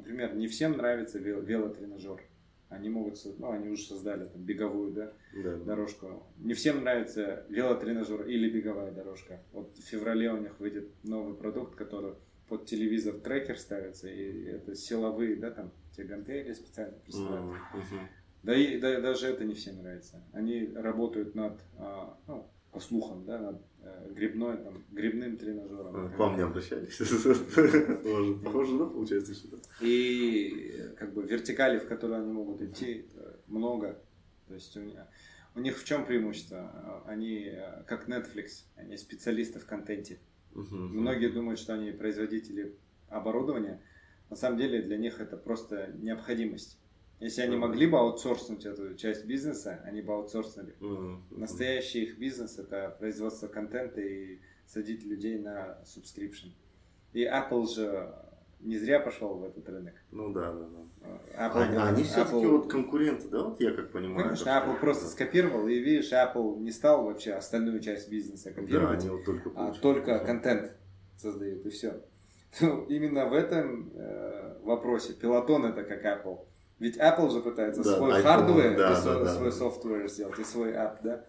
[0.00, 2.22] Например, не всем нравится вел- велотренажер.
[2.70, 6.22] Они могут, ну, они уже создали там беговую, да, Да, дорожку.
[6.38, 9.40] Не всем нравится велотренажер или беговая дорожка.
[9.52, 12.14] Вот в феврале у них выйдет новый продукт, который
[12.48, 17.44] под телевизор трекер ставится, и это силовые, да, там, те гантели специально присылают.
[17.74, 18.08] Мгм.
[18.42, 20.24] Да и да, даже это не всем нравится.
[20.32, 23.62] Они работают над, а, ну, по слухам, да, над
[24.10, 26.12] грибной, там, грибным тренажером.
[26.12, 26.96] К вам не обращались.
[28.44, 29.58] Похоже, да, получается, что-то?
[29.80, 33.98] И э, как бы вертикали, в которые они могут идти, э, много.
[34.48, 34.80] То есть у,
[35.54, 37.02] у них в чем преимущество?
[37.06, 40.18] Они э, как Netflix, они специалисты в контенте.
[40.54, 42.74] Многие думают, что они производители
[43.08, 43.80] оборудования.
[44.30, 46.79] На самом деле для них это просто необходимость.
[47.20, 50.74] Если они могли бы аутсорснуть эту часть бизнеса, они бы аутсорснули.
[51.30, 56.52] Настоящий их бизнес это производство контента и садить людей на subscription.
[57.12, 58.14] И Apple же
[58.60, 59.94] не зря пошел в этот рынок.
[60.10, 61.48] Ну да, да, да.
[61.48, 64.24] Apple, Они, они все-таки Apple- вот конкуренты, да, вот я как понимаю.
[64.24, 68.60] Конечно, так Apple просто скопировал, и видишь, Apple не стал вообще остальную часть бизнеса Да,
[68.60, 70.72] копировать, они вот только а только контент
[71.16, 72.00] создают, и все.
[72.60, 76.40] Ну, именно в этом э, вопросе Пилотон это как Apple.
[76.80, 80.44] Ведь Apple же пытается Да, свой hardware да, и свой, да, свой software сделать, и
[80.44, 81.24] свой app, да?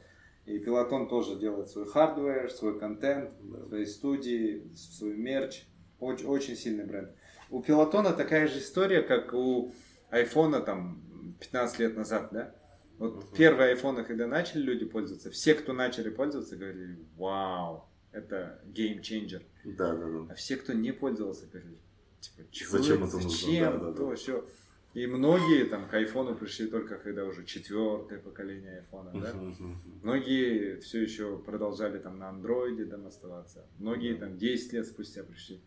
[0.46, 3.68] И Пилотон тоже делает свой hardware, свой контент, Да.
[3.68, 5.66] свои студии, свой мерч.
[6.00, 7.12] Очень, очень сильный бренд.
[7.52, 9.72] У Пилотона такая же история, как у
[10.10, 12.56] айфона там 15 лет назад, да?
[12.98, 13.36] Вот Мгм.
[13.36, 19.42] первые айфоны, когда начали люди пользоваться, все, кто начали пользоваться, говорили, вау, это changer.
[19.66, 20.28] Да, да, да.
[20.32, 21.78] А все, кто не пользовался, говорили,
[22.20, 23.30] типа, чё Зачем это, это нужно?
[23.30, 24.16] зачем, Да, да, то, да.
[24.16, 24.46] все.
[24.94, 29.34] И многие там к айфону пришли только когда уже четвертое поколение айфона, да?
[30.04, 33.66] Многие все еще продолжали там на андроиде там оставаться.
[33.80, 35.62] Многие там 10 лет спустя пришли.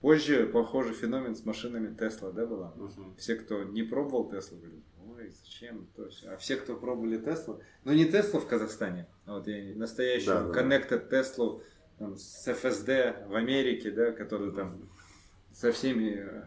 [0.00, 2.74] Позже похожий феномен с машинами Тесла, да, была?
[2.76, 3.16] Мгм.
[3.16, 6.30] Все, кто не пробовал Теслу, говорят, ой, зачем, то всё».
[6.30, 10.52] А все, кто пробовали Теслу, ну не Теслу в Казахстане, а вот я настоящую Да,
[10.52, 10.60] да.
[10.60, 11.62] Connected Теслу
[11.98, 14.90] с FSD в Америке, да, который там
[15.54, 16.44] со всеми э,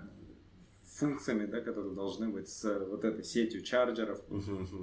[0.97, 4.19] функциями, да, которые должны быть с вот этой сетью чарджеров.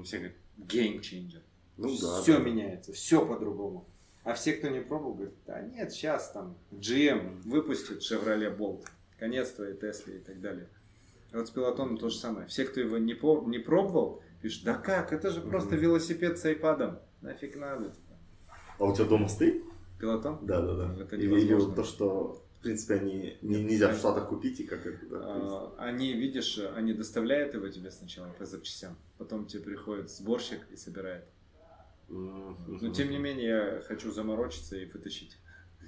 [0.05, 0.37] Все говорят,
[0.67, 1.43] changer.
[1.77, 2.23] Ну да.
[2.23, 2.45] все да.
[2.45, 3.87] меняется, все по-другому.
[4.23, 8.87] А все, кто не пробовал, говорят, да нет, сейчас там GM выпустит Chevrolet Bolt,
[9.19, 10.69] конец твоей Тесле и так далее.
[11.33, 12.47] И вот с пилотоном то же самое.
[12.47, 16.45] Все, кто его не, по- не пробовал, пишут, да как, это же просто велосипед с
[16.45, 17.01] айпадом.
[17.21, 17.91] Нафиг надо.
[17.91, 18.15] типа.
[18.79, 19.63] А у тебя дома стоит?
[19.99, 20.39] Пилотон?
[20.43, 21.03] Да, да, да.
[21.03, 21.67] Это или, или невозможно.
[21.67, 25.19] вот то, что принципе они не, нельзя в Штатах купить и как это, да.
[25.23, 30.77] А, Они, видишь, они доставляют его тебе сначала по запчастям, потом тебе приходит сборщик и
[30.77, 31.25] собирает.
[32.09, 35.39] Но тем не менее я хочу заморочиться и вытащить.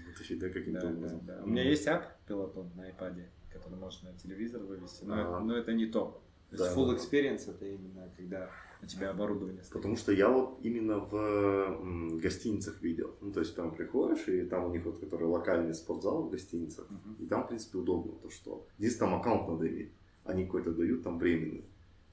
[0.07, 1.21] Вытащить, да, каким-то Да, да, образом.
[1.27, 1.41] да.
[1.43, 5.57] У меня есть app пилотон на iPad, который можно на телевизор вывести, но, это, но
[5.57, 6.23] это не то.
[6.51, 6.95] То есть Да, full да.
[6.97, 8.51] experience это именно когда
[8.83, 9.75] у тебя оборудование стоит.
[9.75, 13.17] Потому что я вот именно в гостиницах видел.
[13.21, 16.89] Ну, то есть там приходишь, и там у них вот, который локальный спортзал в гостиницах.
[16.91, 17.17] Мгм.
[17.21, 19.93] И там, в принципе, удобно то, что здесь там аккаунт надо иметь.
[20.25, 21.65] Они какой-то дают там временный.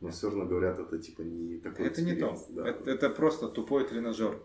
[0.01, 2.37] Но все равно говорят, это типа не такой Это не то.
[2.49, 2.67] да.
[2.67, 4.37] Это, это просто тупой тренажер.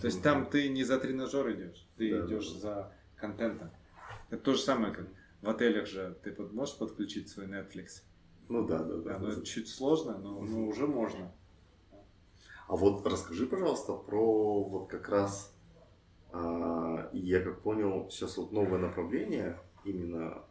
[0.00, 2.58] То есть там ты не за тренажер идешь, ты Да, идешь да.
[2.58, 3.70] за контентом.
[4.30, 5.06] Это то же самое, как
[5.40, 8.02] в отелях же ты можешь подключить свой Netflix.
[8.48, 9.12] Ну да, да, да.
[9.14, 11.32] Да, но это чуть сложно, но, но уже можно.
[12.66, 15.54] А вот расскажи, пожалуйста, про вот как раз,
[16.32, 20.42] а, я как понял, сейчас вот новое направление именно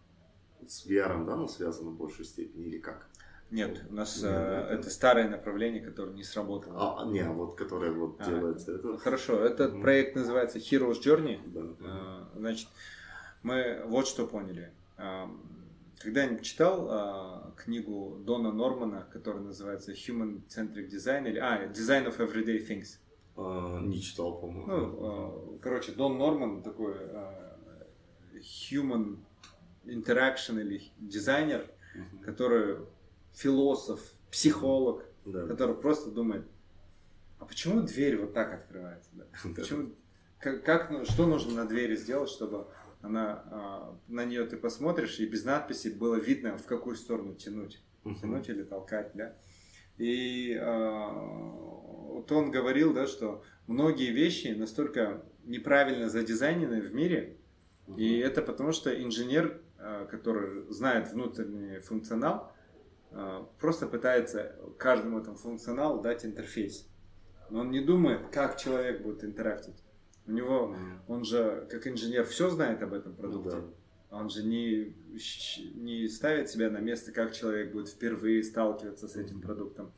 [0.67, 3.09] с VR, да, оно связано в большей степени или как?
[3.49, 4.73] Нет, у нас Нет, э, да, да.
[4.73, 7.01] это старое направление, которое не сработало.
[7.01, 8.97] А, не, а вот которое вот А, делается, это...
[8.97, 9.81] Хорошо, этот Мгм.
[9.81, 11.39] проект называется Heroes Journey.
[11.45, 11.61] Да.
[11.81, 12.67] А, Значит,
[13.43, 14.71] мы вот что поняли.
[16.03, 22.17] Когда-нибудь читал а, книгу Дона Нормана, которая называется Human Centric Design, или, а, Design of
[22.17, 22.97] Everyday Things.
[23.37, 24.67] А, не читал, по-моему.
[24.67, 27.57] Ну, а, короче, Дон Норман такой а,
[28.35, 29.17] human
[29.85, 32.19] interaction или дизайнер, Мгм.
[32.23, 32.79] который
[33.33, 35.47] философ, психолог, Да.
[35.47, 36.45] который просто думает,
[37.39, 39.09] а почему дверь вот так открывается?
[39.13, 39.23] да?
[39.45, 39.49] Да.
[39.55, 39.91] Почему,
[40.39, 42.67] как, как, ну, что нужно на двери сделать, чтобы
[43.03, 47.83] она, а, на нее ты посмотришь, и без надписи было видно, в какую сторону тянуть.
[48.05, 48.15] Мгм.
[48.15, 49.35] Тянуть или толкать, да?
[49.97, 57.37] И а, вот он говорил, да, что многие вещи настолько неправильно задизайнены в мире,
[57.87, 57.97] Мгм.
[57.99, 62.51] и это потому, что инженер, а, который знает внутренний функционал,
[63.59, 66.89] просто пытается каждому этому функционалу дать интерфейс.
[67.51, 69.82] Но он не думает, как человек будет интерактить.
[70.27, 70.75] У него,
[71.07, 73.49] он же, как инженер, все знает об этом Ну продукте.
[73.51, 74.17] да.
[74.17, 74.95] Он же не,
[75.75, 79.91] не ставит себя на место, как человек будет впервые сталкиваться с этим продуктом.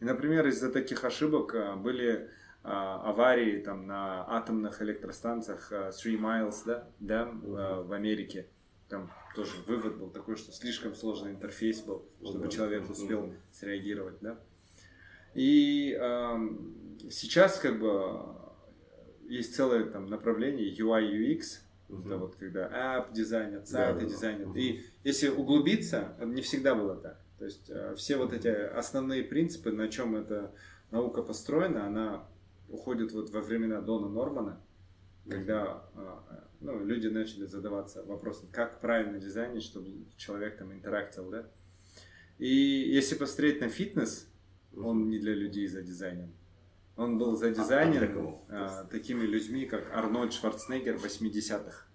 [0.00, 2.28] И, например, из-за таких ошибок а, были
[2.62, 8.46] а, аварии там, на атомных электростанциях а, Three Miles да, да, в Америке.
[8.88, 14.16] там тоже вывод был такой, что слишком сложный интерфейс был, Ну чтобы человек успел среагировать,
[14.20, 14.38] да.
[15.34, 15.98] И
[17.10, 18.43] сейчас как бы
[19.28, 22.06] есть целое там направление UI UX, Мгм.
[22.06, 24.10] это вот когда app дизайнят, Да, сайты да, да.
[24.10, 24.46] дизайнят.
[24.48, 24.56] Мгм.
[24.56, 27.20] И если углубиться, не всегда было так.
[27.38, 30.52] То есть э, все вот эти основные принципы, на чем эта
[30.90, 32.26] наука построена, она
[32.68, 34.60] уходит вот во времена Дона Нормана,
[35.28, 36.16] когда э,
[36.60, 41.46] ну, люди начали задаваться вопросом, как правильно дизайнить, чтобы человек там интерактил, да.
[42.38, 44.26] И если посмотреть на фитнес,
[44.76, 46.32] он не для людей задизайнен.
[46.96, 48.44] Он был а задизайнен кого?
[48.48, 51.86] а, такими людьми, как Арнольд Шварценеггер в 80-х.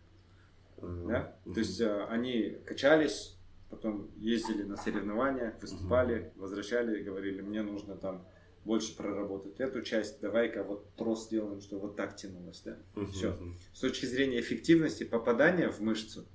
[0.81, 1.07] Мгм.
[1.07, 1.35] Да?
[1.45, 1.53] Мгм.
[1.53, 3.37] То есть э, они качались,
[3.69, 8.25] потом ездили на соревнования, выступали, возвращали и говорили, мне нужно там
[8.65, 12.61] больше проработать эту часть, давай-ка вот трос сделаем, что вот так тянулось.
[12.65, 12.77] Да?
[13.13, 13.31] Всё.
[13.31, 13.55] Мгм.
[13.73, 16.25] С точки зрения эффективности попадания в мышцу,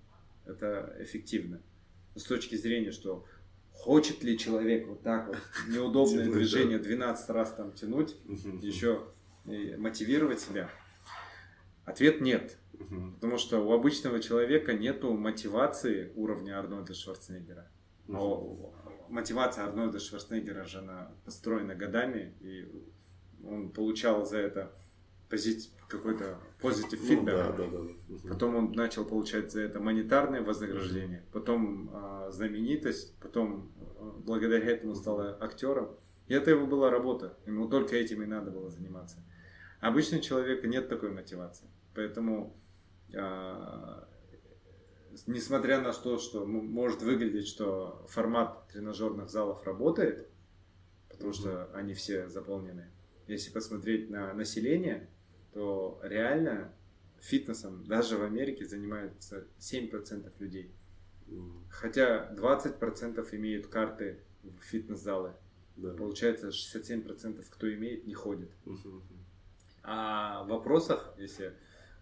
[0.46, 1.60] это эффективно.
[2.14, 3.26] Но с точки зрения, что
[3.74, 8.16] хочет ли человек вот так вот неудобное движение 12 раз там тянуть,
[8.62, 9.04] еще
[9.44, 10.70] мотивировать себя?
[11.84, 12.56] Ответ нет.
[13.14, 17.70] Потому что у обычного человека нету мотивации уровня Арнольда Шварценеггера.
[18.06, 18.74] Но
[19.08, 22.68] мотивация Арнольда Шварценеггера же она построена годами, и
[23.46, 24.72] он получал за это
[25.28, 27.34] позит- какой-то позитив Ну, фидбэк.
[27.34, 27.78] да, да, да.
[27.78, 28.28] Мгм.
[28.28, 34.94] Потом он начал получать за это монетарное вознаграждение, потом а, знаменитость, потом а, благодаря этому
[34.94, 35.96] стал актером.
[36.26, 37.36] И это его была работа.
[37.46, 39.18] Ему только этим и надо было заниматься.
[39.80, 41.68] Обычно у человека нет такой мотивации.
[41.94, 42.56] Поэтому,
[43.14, 44.08] а,
[45.26, 50.26] несмотря на то, что может выглядеть, что формат тренажерных залов работает,
[51.10, 52.90] потому что они все заполнены,
[53.28, 55.08] если посмотреть на население,
[55.54, 56.72] то реально
[57.20, 60.70] фитнесом даже в Америке занимаются 7% людей.
[61.70, 65.32] Хотя 20% имеют карты в фитнес-залы.
[65.76, 65.94] Да.
[65.94, 68.50] Получается 67% кто имеет, не ходит.
[69.82, 71.52] А в вопросах, если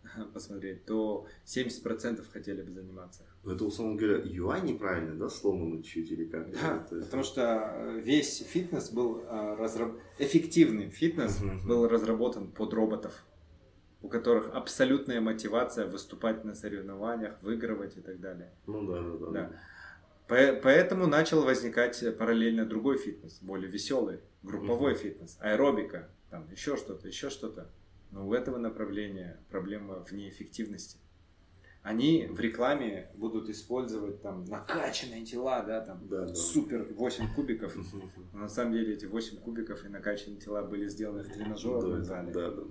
[0.35, 3.23] посмотреть, то 70% хотели бы заниматься.
[3.45, 6.51] Но это, условно говоря, UI неправильно, да, сломанный чуть или как?
[6.53, 7.41] Да, То есть- потому что
[7.75, 11.67] э, весь фитнес был э, разраб- эффективный фитнес Мгм.
[11.67, 13.25] был разработан под роботов,
[14.03, 18.51] у которых абсолютная мотивация выступать на соревнованиях, выигрывать и так далее.
[18.67, 19.31] Ну да, да, да.
[19.33, 19.53] Да.
[20.29, 25.01] По- Поэтому начал возникать параллельно другой фитнес, более веселый, групповой Мгм.
[25.01, 27.69] фитнес, аэробика, там еще что-то, еще что-то.
[28.11, 30.99] Но у этого направления проблема в неэффективности.
[31.83, 36.35] Они в рекламе будут использовать там накачанные тела, да, там Да, да.
[36.35, 37.74] супер 8 кубиков.
[38.33, 42.05] Но на самом деле эти 8 кубиков и накачанные тела были сделаны в тренажерном Да,
[42.05, 42.33] зале.
[42.33, 42.62] Да, да.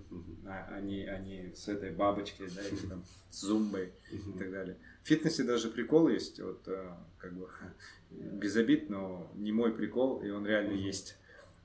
[0.46, 4.78] А Они, они с этой бабочкой, да, или там с зумбой и так далее.
[5.04, 7.50] В фитнесе даже прикол есть, вот э, как бы
[8.12, 11.18] без обид, но не мой прикол, и он реально есть.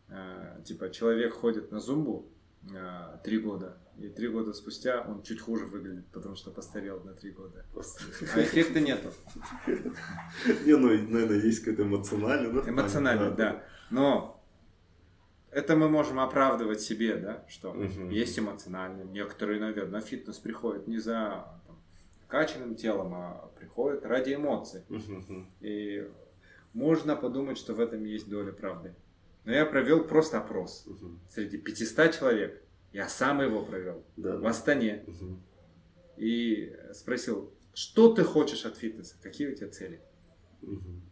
[0.08, 2.26] Э, Типа человек ходит на зумбу
[2.74, 7.14] э, три года, и три года спустя он чуть хуже выглядит, потому что постарел на
[7.14, 7.64] три года.
[7.74, 9.10] А эффекта нету.
[9.66, 12.70] Не, ну, наверное, есть какой-то эмоциональный, да?
[12.70, 13.64] Эмоционально, да.
[13.90, 14.42] Но
[15.50, 17.74] это мы можем оправдывать себе, да, что
[18.10, 19.04] есть эмоциональный.
[19.06, 21.46] Некоторые, наверное, на фитнес приходят не за
[22.28, 24.82] качанным телом, а приходят ради эмоций.
[25.60, 26.06] И
[26.74, 28.94] можно подумать, что в этом есть доля правды.
[29.46, 30.86] Но я провел просто опрос.
[31.30, 32.62] Среди 500 человек
[32.96, 34.38] я сам его провел Да.
[34.38, 35.04] в Астане.
[35.06, 35.42] Мгм.
[36.16, 39.16] И спросил, что ты хочешь от фитнеса?
[39.22, 40.00] Какие у тебя цели?
[40.62, 41.02] Мгм.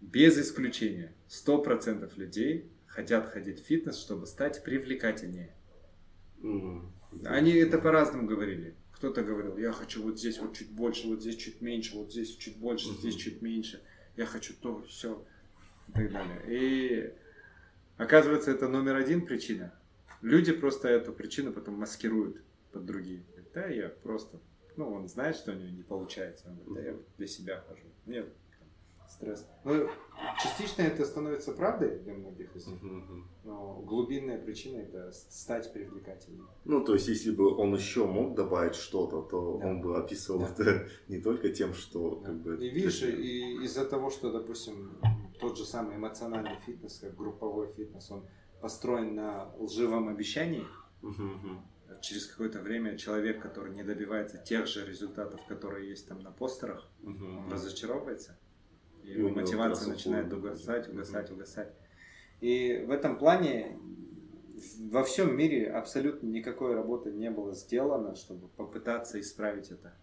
[0.00, 1.12] Без исключения.
[1.28, 5.54] 100% людей хотят ходить в фитнес, чтобы стать привлекательнее.
[6.38, 6.90] Мгм.
[7.26, 8.74] Они это по-разному говорили.
[8.92, 12.34] Кто-то говорил, я хочу вот здесь вот чуть больше, вот здесь чуть меньше, вот здесь
[12.36, 12.98] чуть больше, Мгм.
[13.00, 13.82] здесь чуть меньше.
[14.16, 15.22] Я хочу то, все
[15.88, 16.42] и так далее.
[16.48, 17.12] И
[17.98, 19.74] оказывается, это номер один причина.
[20.24, 22.40] Люди просто эту причину потом маскируют
[22.72, 23.22] под другие.
[23.52, 24.40] Да, я просто,
[24.76, 26.46] ну, он знает, что у него не получается.
[26.48, 27.82] Он говорит, да, я для себя хожу.
[28.06, 29.46] Мне там, стресс.
[29.64, 29.86] Ну,
[30.42, 32.80] частично это становится правдой для многих из них.
[33.44, 36.46] Но глубинная причина это стать привлекательнее.
[36.64, 39.66] Ну, то есть, если бы он еще мог добавить что-то, то Да.
[39.68, 40.48] он бы описывал Да.
[40.48, 42.56] это не только тем, что как бы...
[42.66, 44.98] И видишь, и из-за того, что, допустим,
[45.38, 48.24] тот же самый эмоциональный фитнес, как групповой фитнес, он
[48.68, 50.64] построен на лживом обещании.
[51.02, 51.60] Мгм.
[52.00, 56.88] через какое-то время человек, который не добивается тех же результатов, которые есть там на постерах,
[57.02, 57.38] Мгм.
[57.44, 58.36] он разочаровывается,
[59.04, 60.44] и И его мотивация начинает уходит.
[60.44, 60.96] угасать, Мгм.
[60.96, 61.72] угасать, угасать.
[62.40, 63.78] И в этом плане
[64.90, 69.94] во всем мире абсолютно никакой работы не было сделано, чтобы попытаться исправить это.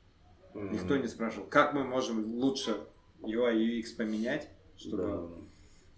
[0.54, 0.74] Mm-hmm.
[0.74, 2.78] Никто не спрашивал, как мы можем лучше
[3.22, 4.98] UI UX поменять, чтобы...
[4.98, 5.28] Да.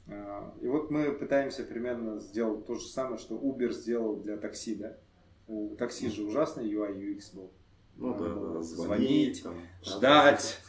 [0.07, 4.75] А, и вот мы пытаемся примерно сделать то же самое, что Uber сделал для такси,
[4.75, 4.97] да?
[5.47, 7.51] У такси же ужасный UI UX был.
[7.95, 10.59] Ну да, да, звонить, там, ждать,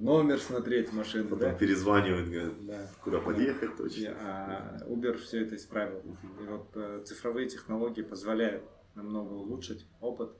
[0.00, 1.24] номер смотреть машины.
[1.24, 1.54] Потом да?
[1.54, 2.86] перезванивать, да.
[3.02, 4.16] куда подъехать точно.
[4.20, 6.02] А Uber все это исправил.
[6.40, 8.64] И вот э, цифровые технологии позволяют
[8.94, 10.32] намного улучшить опыт.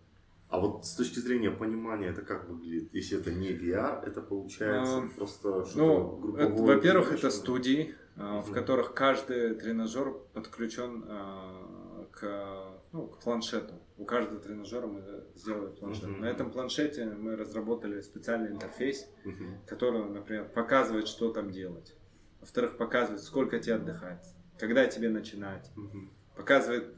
[0.52, 2.92] А вот с точки зрения понимания, это как выглядит?
[2.92, 8.52] Если это не VR, это получается а, просто что-то ну, Во-первых, это студии, uh в
[8.52, 13.80] которых каждый тренажер подключен а, к, ну, к планшету.
[13.96, 16.04] У каждого тренажера мы сделали планшет.
[16.04, 16.20] Uh-huh.
[16.20, 19.66] На этом планшете мы разработали специальный интерфейс, uh-huh.
[19.66, 21.96] который, например, показывает, что там делать.
[22.40, 24.22] Во-вторых, показывает, сколько тебе отдыхать,
[24.58, 25.70] когда тебе начинать.
[25.78, 26.08] Uh-huh.
[26.36, 26.94] Показывает,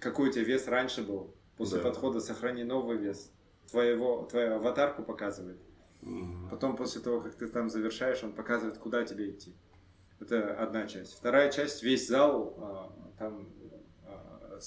[0.00, 1.84] какой у тебя вес раньше был, После да.
[1.84, 3.30] подхода сохрани новый вес.
[3.70, 5.58] Твоего, твою аватарку показывает.
[6.02, 6.48] Угу.
[6.50, 9.54] Потом, после того, как ты там завершаешь, он показывает, куда тебе идти.
[10.20, 11.14] Это одна часть.
[11.14, 13.48] Вторая часть, весь зал, а, там
[14.04, 14.58] а,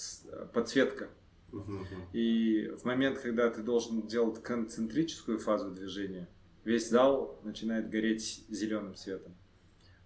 [0.53, 1.09] подсветка.
[1.51, 1.77] Угу.
[2.13, 6.29] И в момент, когда ты должен делать концентрическую фазу движения,
[6.63, 8.95] весь зал начинает гореть зеленым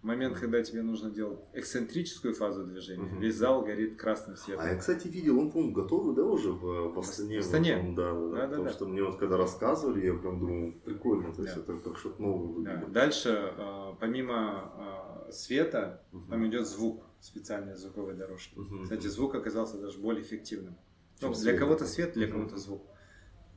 [0.06, 3.20] момент, когда тебе нужно делать эксцентрическую фазу движения, угу.
[3.20, 4.64] весь зал горит красным светом.
[4.64, 7.38] А я, кстати, видел, он, по-моему, готовый, да, уже в, в Астане?
[7.38, 7.78] В Астане.
[7.78, 8.72] Вот, да, да, да, да, потому да.
[8.72, 11.62] что мне вот когда рассказывали, я прям думал, прикольно, то есть да.
[11.62, 12.80] это как что-то новое выглядит.
[12.82, 12.88] Да.
[12.88, 16.30] Дальше, а, помимо а, света, угу.
[16.30, 18.58] там идет звук, специальные звуковые дорожки.
[18.58, 18.84] Угу.
[18.84, 20.78] Кстати, звук оказался даже более эффективным.
[21.22, 22.34] Ну, для кого-то свет, для угу.
[22.34, 22.84] кого-то звук.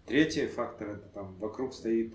[0.06, 2.14] Третий фактор, это там вокруг стоит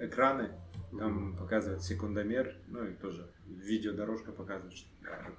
[0.00, 0.50] экраны,
[0.96, 4.88] там показывает секундомер, ну и тоже видеодорожка показывает, что,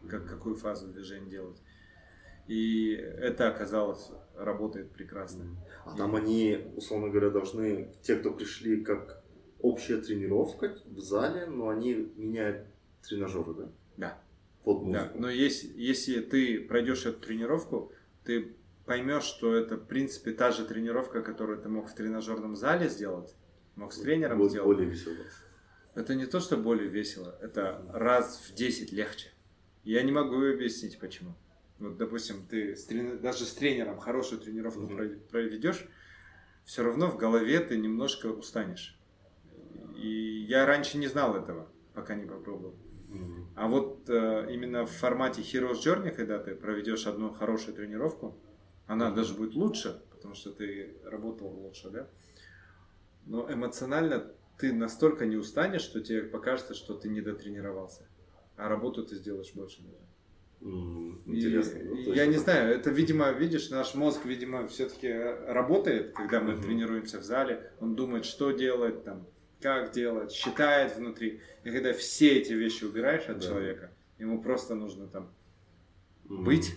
[0.09, 1.61] как, какую фазу движения делать.
[2.47, 5.45] И это оказалось работает прекрасно.
[5.85, 5.97] А и...
[5.97, 9.23] там они, условно говоря, должны, те, кто пришли как
[9.59, 12.67] общая тренировка в зале, но они меняют
[13.01, 13.69] тренажеры, да?
[13.97, 14.21] Да.
[14.63, 14.93] Под музыку.
[14.93, 17.91] Да, но если, если ты пройдешь эту тренировку,
[18.23, 22.89] ты поймешь, что это, в принципе, та же тренировка, которую ты мог в тренажерном зале
[22.89, 23.35] сделать,
[23.78, 24.67] мог с тренером Будет сделать.
[24.67, 25.15] более весело.
[25.95, 29.30] Это не то, что более весело, это раз в 10 легче.
[29.84, 31.34] Я не могу объяснить, почему.
[31.80, 33.17] Вот, допустим, ты с трени...
[33.17, 35.30] даже с тренером хорошую тренировку mm-hmm.
[35.30, 35.88] проведешь,
[36.65, 38.99] все равно в голове ты немножко устанешь.
[39.95, 42.75] И я раньше не знал этого, пока не попробовал.
[43.09, 43.45] Mm-hmm.
[43.55, 48.38] А вот э, именно в формате Heroes Journey, когда ты проведешь одну хорошую тренировку,
[48.86, 49.15] она mm-hmm.
[49.15, 52.07] даже будет лучше, потому что ты работал лучше, да?
[53.28, 58.07] Но эмоционально ты настолько не устанешь, что тебе покажется, что ты не дотренировался.
[58.55, 59.84] А работу ты сделаешь больше.
[60.61, 61.78] Mm, интересно.
[61.78, 66.53] И, ну, я не знаю, это, видимо, видишь, наш мозг, видимо, все-таки работает, когда мы
[66.53, 66.61] mm-hmm.
[66.63, 67.71] тренируемся в зале.
[67.80, 69.28] Он думает, что делать, там,
[69.61, 71.41] как делать, считает внутри.
[71.63, 73.45] И когда все эти вещи убираешь от да.
[73.45, 75.32] человека, ему просто нужно там
[76.25, 76.43] mm-hmm.
[76.43, 76.75] быть.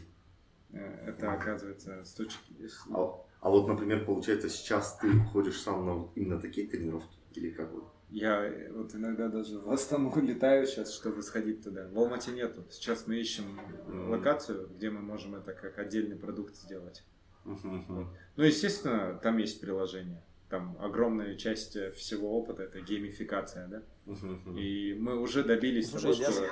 [0.72, 2.52] Э, это оказывается с точки.
[2.92, 7.16] А, а вот, например, получается, сейчас ты ходишь сам на именно такие тренировки?
[7.34, 7.82] Или как вы?
[8.10, 11.88] Я вот иногда даже в Астану летаю сейчас, чтобы сходить туда.
[11.88, 12.64] В Алмате нету.
[12.70, 14.08] Сейчас мы ищем mm-hmm.
[14.10, 17.02] локацию, где мы можем это как отдельный продукт сделать.
[17.44, 18.06] Mm-hmm.
[18.36, 20.22] Ну, естественно, там есть приложение.
[20.50, 23.82] Там огромная часть всего опыта это геймификация, да?
[24.06, 24.60] Mm-hmm.
[24.60, 26.44] И мы уже добились Слушай, того, что...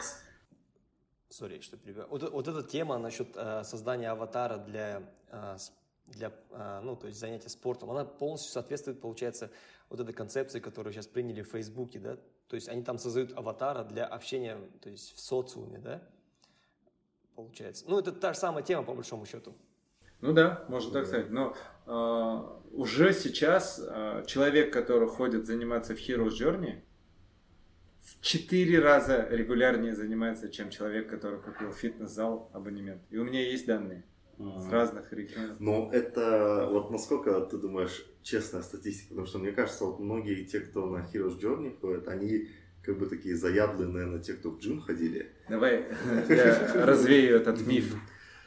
[1.29, 2.09] Сори, что перебиваю.
[2.09, 5.57] Вот, вот эта тема насчет э, создания аватара для, э,
[6.09, 9.51] для э, ну, то есть занятия спортом, она полностью соответствует, получается,
[9.89, 12.17] вот этой концепции, которую сейчас приняли в Фейсбуке, да,
[12.49, 16.03] то есть они там создают аватара для общения, то есть в социуме, да,
[17.35, 17.85] получается.
[17.89, 19.55] Ну, это та же самая тема, по большому счету.
[20.21, 21.31] Ну да, можно так сказать.
[21.31, 21.57] Но
[21.87, 26.81] э, уже сейчас э, человек, который ходит заниматься в Heroes Journey,
[28.01, 33.03] в четыре раза регулярнее занимается, чем человек, который купил фитнес-зал абонемент.
[33.11, 34.05] И у меня есть данные.
[34.39, 35.57] С разных регионов.
[35.59, 40.61] Но это вот насколько ты думаешь честная статистика, потому что мне кажется, вот многие те,
[40.61, 42.49] кто на Heroes Journey ходят, они
[42.83, 45.33] как бы такие заядлые, наверное, те, кто в джим ходили.
[45.49, 45.87] Давай
[46.29, 47.95] я развею этот миф.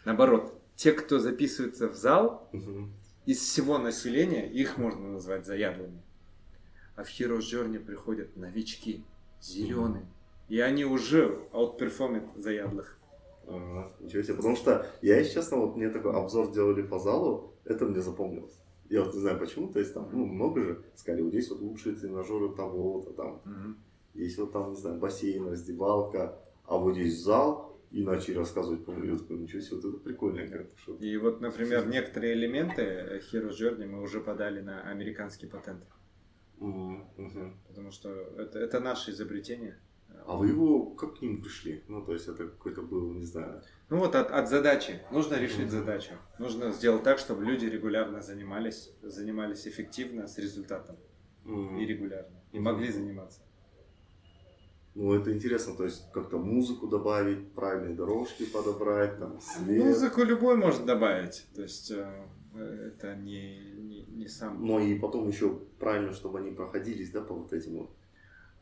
[0.06, 2.50] Наоборот, те, кто записывается в зал,
[3.26, 6.02] из всего населения их можно назвать заядлыми.
[6.96, 9.04] А в Heroes Journey приходят новички,
[9.42, 10.06] зеленые.
[10.50, 12.98] И они уже аутперформят заядлых.
[13.52, 14.36] Ага, ничего себе.
[14.36, 18.58] Потому что я, если честно, вот мне такой обзор делали по залу, это мне запомнилось.
[18.89, 21.62] Я вот не знаю почему, то есть там, ну, много же сказали, вот здесь вот
[21.62, 23.41] лучшие тренажеры того-то там.
[23.45, 23.76] Mm-hmm.
[24.16, 28.91] Есть вот там, не знаю, бассейн, раздевалка, а вот здесь зал, и начали рассказывать по
[28.91, 30.47] я такой, ничего себе, вот это прикольно.
[30.47, 30.95] Как что...
[30.95, 35.84] И вот, например, некоторые элементы Heroes Journey мы уже подали на американский патент.
[36.60, 37.52] Mm-hmm.
[37.68, 39.80] Потому что это, это наше изобретение.
[40.26, 41.84] А вы его как к ним пришли?
[41.88, 43.61] Ну, то есть это какой-то был, не знаю.
[43.89, 45.01] Ну вот от, от задачи.
[45.11, 45.69] Нужно решить mm-hmm.
[45.69, 46.13] задачу.
[46.39, 50.97] Нужно сделать так, чтобы люди регулярно занимались, занимались эффективно с результатом.
[51.45, 51.80] Mm-hmm.
[51.82, 52.41] И регулярно.
[52.51, 52.61] И mm-hmm.
[52.61, 53.41] могли заниматься.
[54.93, 59.86] Ну, это интересно, то есть как-то музыку добавить, правильные дорожки подобрать, там, свет.
[59.86, 64.65] Музыку любой может добавить, то есть э, это не, не, не сам...
[64.65, 67.91] Но и потом еще правильно, чтобы они проходились, да, по вот этим вот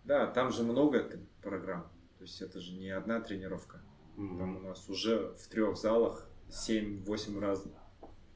[0.04, 1.10] да, там же много
[1.42, 1.84] программ.
[2.18, 3.82] То есть это же не одна тренировка.
[4.18, 4.38] Mm-hmm.
[4.38, 7.64] Там у нас уже в трех залах 7-8 раз,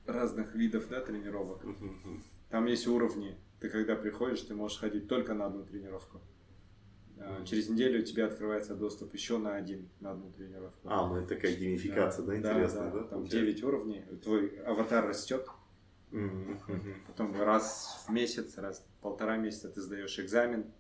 [0.06, 1.64] разных видов да, тренировок.
[1.66, 2.22] Mm-hmm.
[2.50, 3.38] Там есть уровни.
[3.60, 6.22] Ты когда приходишь, ты можешь ходить только на одну тренировку.
[7.18, 7.46] Mm-hmm.
[7.46, 10.88] Через неделю у тебя открывается доступ еще на один, на одну тренировку.
[10.88, 13.00] А, ну это такая геймификация, да, да интересная, да?
[13.00, 13.04] да?
[13.06, 15.46] Там 9 уровней, твой аватар растет.
[16.12, 16.96] Mm-hmm.
[17.08, 20.72] Потом раз в месяц, раз в полтора месяца ты сдаешь экзамен,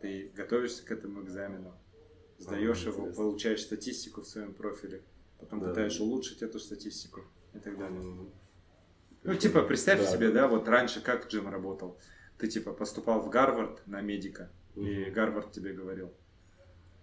[0.00, 1.74] ты готовишься к этому экзамену,
[2.38, 3.22] сдаешь а, его, интересно.
[3.22, 5.02] получаешь статистику в своем профиле,
[5.38, 5.68] потом да.
[5.68, 7.24] пытаешься улучшить эту статистику
[7.54, 8.00] и так далее.
[8.00, 8.32] Mm-hmm.
[9.24, 10.42] Ну, типа, представь да, себе, да.
[10.42, 11.98] да, вот раньше как Джим работал.
[12.38, 15.08] Ты, типа, поступал в Гарвард на медика, mm-hmm.
[15.08, 16.14] и Гарвард тебе говорил,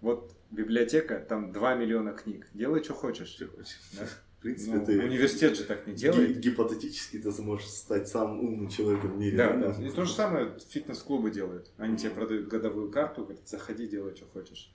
[0.02, 3.30] вот библиотека, там 2 миллиона книг, делай, что хочешь.
[3.30, 3.80] Что хочешь.
[3.94, 4.08] Да?
[4.46, 5.04] Принципе, ну, ты...
[5.04, 6.40] Университет же так не делает.
[6.40, 9.38] Гипотетически ты сможешь стать самым умным человеком в мире.
[9.38, 9.84] Да, да.
[9.84, 11.72] И то же самое фитнес-клубы делают.
[11.78, 14.72] Они тебе продают годовую карту, говорят, заходи, делай, что хочешь.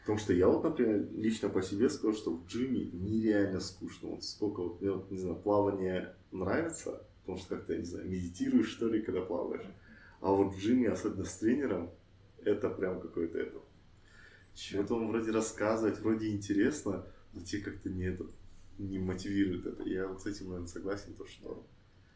[0.00, 4.08] Потому что я вот, например, лично по себе скажу, что в джиме нереально скучно.
[4.08, 8.70] Вот сколько, вот, мне вот, не знаю, плавание нравится, потому что как-то, не знаю, медитируешь,
[8.70, 9.66] что ли, когда плаваешь.
[10.20, 11.90] А вот в джиме, особенно с тренером,
[12.44, 13.60] это прям какой-то это.
[14.54, 18.32] Чего-то он вроде рассказывает, вроде интересно, но тебе как-то не этот
[18.78, 19.82] не мотивирует это.
[19.84, 21.66] Я вот с этим, наверное, согласен, то, что...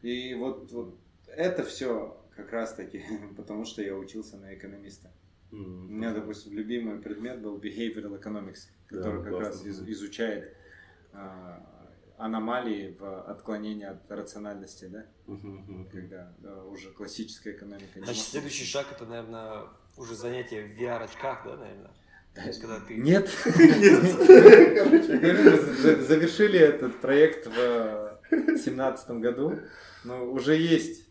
[0.01, 0.97] И вот, вот
[1.27, 3.03] это все как раз-таки
[3.37, 5.11] потому, что я учился на экономиста.
[5.51, 5.85] Mm-hmm.
[5.85, 10.55] У меня, допустим, любимый предмет был behavioral economics, который да, как раз из, изучает
[11.13, 11.65] а,
[12.17, 15.05] аномалии в отклонении от рациональности, да?
[15.27, 15.89] Mm-hmm.
[15.89, 18.03] Когда да, уже классическая экономика.
[18.03, 21.91] Значит, следующий шаг это, наверное, уже занятие в VR-очках, да, наверное?
[22.37, 22.95] То есть, когда ты...
[22.95, 23.29] Нет.
[23.45, 24.05] Нет.
[26.07, 28.19] Завершили этот проект в
[28.57, 29.59] семнадцатом году.
[30.03, 31.07] Но уже есть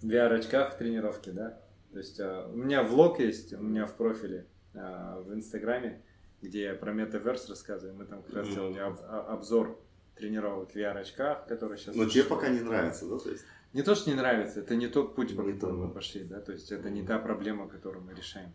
[0.00, 1.60] в VR-очках тренировки, да?
[1.92, 6.02] То есть а, у меня влог есть, у меня в профиле а, в Инстаграме,
[6.40, 7.96] где я про метаверс рассказываю.
[7.96, 9.78] Мы там как раз делали обзор
[10.14, 11.96] тренировок в VR-очках, которые сейчас...
[11.96, 13.18] Но тебе пока не нравится, да?
[13.18, 13.44] То есть...
[13.72, 16.40] Не то, что не нравится, это не тот путь, по которому мы пошли, да?
[16.40, 18.52] То есть это не та проблема, которую мы решаем.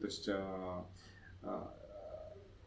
[0.00, 0.86] То есть а,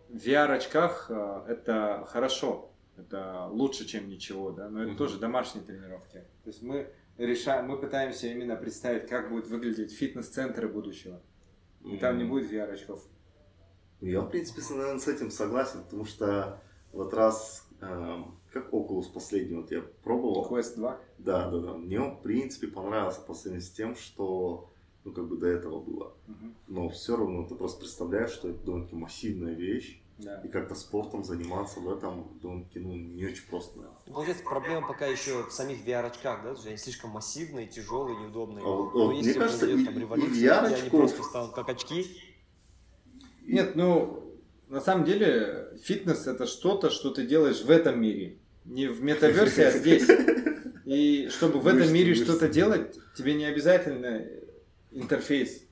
[0.09, 4.97] в VR-очках э, это хорошо, это лучше, чем ничего, да, но это mm-hmm.
[4.97, 6.23] тоже домашние тренировки.
[6.43, 11.21] То есть мы решаем, мы пытаемся именно представить, как будут выглядеть фитнес-центры будущего.
[11.81, 11.99] И mm-hmm.
[11.99, 13.01] там не будет VR-очков.
[14.01, 16.61] Я, в принципе, наверное, с этим согласен, потому что
[16.91, 18.17] вот раз, э,
[18.51, 20.47] как Oculus последний, вот я пробовал.
[20.49, 20.99] Quest 2?
[21.19, 21.73] Да, да, да.
[21.73, 24.68] Мне в принципе, понравился по сравнению с тем, что
[25.03, 26.13] ну, как бы до этого было.
[26.27, 26.53] Угу.
[26.67, 30.01] Но все равно ты просто представляешь, что это довольно-таки массивная вещь.
[30.17, 30.41] Да.
[30.41, 33.79] И как-то спортом заниматься в этом довольно-таки ну, не очень просто.
[34.05, 36.55] Ну, получается, проблема пока еще в самих VR-очках, да?
[36.65, 38.61] Они слишком массивные, тяжелые, неудобные.
[38.65, 42.05] А, вот, Но если мне кажется, и, там, и VR они просто станут как очки.
[43.47, 44.29] Нет, ну,
[44.67, 48.37] на самом деле, фитнес это что-то, что ты делаешь в этом мире.
[48.65, 50.07] Не в метаверсе, а здесь.
[50.85, 54.25] И чтобы в этом мире что-то делать, тебе не обязательно
[54.91, 55.63] интерфейс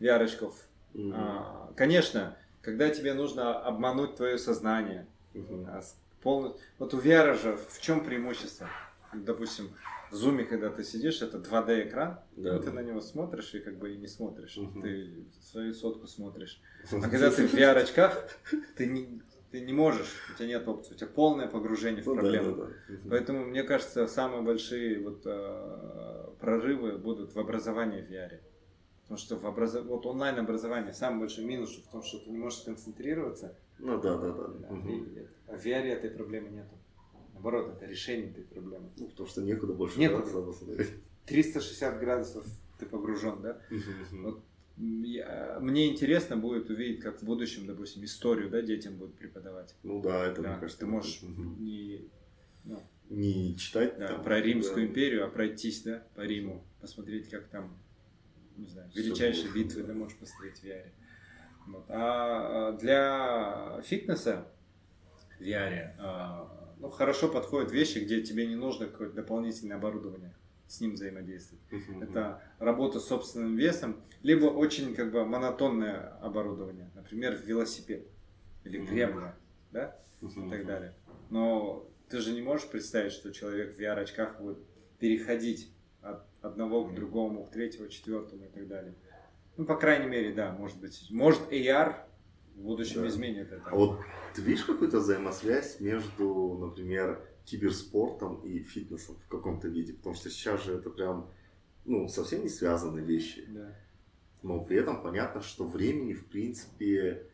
[0.00, 0.54] VR-очков.
[0.94, 1.12] Mm-hmm.
[1.14, 5.82] А, конечно, когда тебе нужно обмануть твое сознание, mm-hmm.
[6.22, 6.60] полностью...
[6.78, 8.68] вот у VR же в чем преимущество?
[9.12, 9.70] Допустим,
[10.10, 12.58] в зуме, когда ты сидишь, это 2D экран, да.
[12.58, 14.58] ты на него смотришь и как бы и не смотришь.
[14.58, 14.82] Угу.
[14.82, 16.60] Ты свою сотку смотришь.
[16.90, 18.28] А когда ты в VR очках,
[18.76, 22.14] ты не, ты не можешь, у тебя нет опции, у тебя полное погружение в ну
[22.14, 22.56] проблему.
[22.56, 23.10] Да, да, да.
[23.10, 28.38] Поэтому, мне кажется, самые большие вот, э, прорывы будут в образовании в VR.
[29.12, 29.84] Потому что в образов...
[29.84, 33.58] вот онлайн образование самый большой минус в том, что ты не можешь сконцентрироваться.
[33.78, 34.48] Ну да, да, да.
[34.48, 34.68] да.
[34.68, 34.88] Угу.
[34.88, 36.74] И, а в VR этой проблемы нету.
[37.34, 38.88] Наоборот, это решение этой проблемы.
[38.96, 40.32] Ну, потому что некуда больше некуда.
[41.26, 42.46] 360 градусов
[42.78, 43.60] ты погружен, да?
[43.70, 44.22] Угу.
[44.22, 44.44] Вот
[44.78, 49.74] я, мне интересно будет увидеть, как в будущем, допустим, историю, да, детям будут преподавать.
[49.82, 51.60] Ну да, это, да, мне кажется, ты можешь угу.
[51.60, 52.08] не,
[52.64, 52.80] ну,
[53.10, 54.90] не читать да, там, про Римскую да.
[54.90, 57.76] империю, а пройтись, да, по Риму, посмотреть, как там
[58.56, 60.90] не знаю, величайшие Все битвы ты можешь посмотреть в VR.
[61.66, 61.84] Вот.
[61.88, 64.46] А для фитнеса
[65.40, 65.94] VR.
[65.98, 70.34] А, ну, хорошо подходят вещи, где тебе не нужно какое-то дополнительное оборудование
[70.66, 71.62] с ним взаимодействовать.
[71.70, 72.02] Uh-huh.
[72.02, 78.06] Это работа с собственным весом, либо очень как бы монотонное оборудование, например, велосипед
[78.64, 79.72] или гребля, uh-huh.
[79.72, 80.46] да, uh-huh.
[80.46, 80.94] и так далее.
[81.28, 84.58] Но ты же не можешь представить, что человек в VR-очках будет
[84.98, 85.70] переходить
[86.42, 88.94] одного к другому, к третьему, четвертому и так далее.
[89.56, 91.08] Ну, по крайней мере, да, может быть.
[91.10, 92.06] Может, AR
[92.54, 93.08] в будущем да.
[93.08, 93.62] изменит это.
[93.70, 94.00] А вот
[94.34, 99.94] ты видишь какую-то взаимосвязь между, например, киберспортом и фитнесом в каком-то виде?
[99.94, 101.30] Потому что сейчас же это прям,
[101.84, 103.44] ну, совсем не связанные вещи.
[103.48, 103.76] Да.
[104.42, 107.26] Но при этом понятно, что времени, в принципе,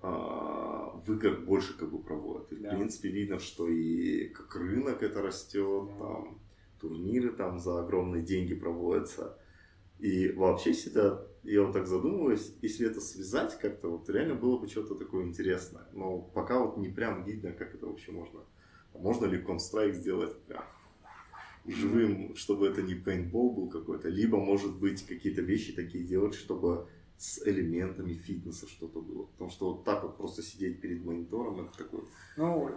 [0.00, 2.52] а, в играх больше как бы проводят.
[2.52, 2.70] И, да.
[2.70, 5.98] в принципе, видно, что и как рынок это растет, да.
[5.98, 6.43] там
[6.84, 9.38] турниры там за огромные деньги проводятся.
[9.98, 14.68] И вообще, это, я вот так задумываюсь, если это связать как-то, вот реально было бы
[14.68, 15.88] что-то такое интересное.
[15.94, 18.40] Но пока вот не прям видно, как это вообще можно.
[18.92, 20.64] Можно ли Counter-Strike сделать прям
[21.66, 26.86] живым, чтобы это не пейнтбол был какой-то, либо, может быть, какие-то вещи такие делать, чтобы
[27.16, 29.24] с элементами фитнеса что-то было.
[29.24, 32.02] Потому что вот так вот просто сидеть перед монитором, это такое...
[32.36, 32.70] Ну,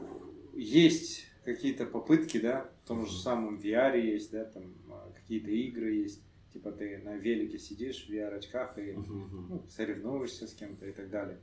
[0.54, 5.94] есть какие-то попытки, да, в том же самом VR есть, да, там а, какие-то игры
[5.94, 6.22] есть,
[6.52, 11.40] типа ты на велике сидишь в VR-очках и ну, соревнуешься с кем-то и так далее.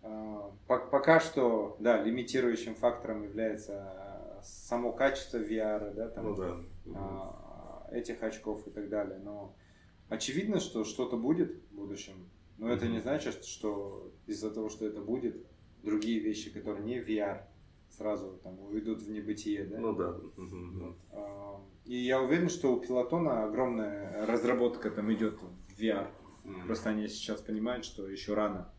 [0.00, 6.34] А, пока что, да, лимитирующим фактором является а, само качество VR, да, там, ну,
[6.86, 7.88] да.
[7.92, 9.54] этих очков и так далее, но
[10.08, 15.02] очевидно, что что-то будет в будущем, но это не значит, что из-за того, что это
[15.02, 15.36] будет,
[15.82, 17.42] другие вещи, которые не VR,
[17.92, 19.78] сразу там уйдут в небытие, да?
[19.78, 20.12] Ну да.
[20.36, 20.96] Вот.
[21.10, 26.08] А, и я уверен, что у пилотона огромная разработка там идет в VR.
[26.44, 26.66] Mm-hmm.
[26.66, 28.72] Просто они сейчас понимают, что еще рано.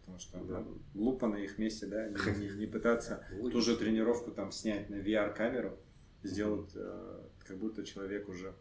[0.00, 0.60] Потому что да.
[0.60, 4.90] да, глупо на их месте, да, не, не, не пытаться ту же тренировку там снять
[4.90, 5.78] на VR-камеру,
[6.22, 8.54] сделать э, как будто человек уже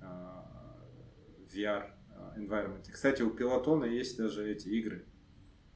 [0.00, 2.84] э, в VR э, environment.
[2.92, 5.04] Кстати, у пилотона есть даже эти игры.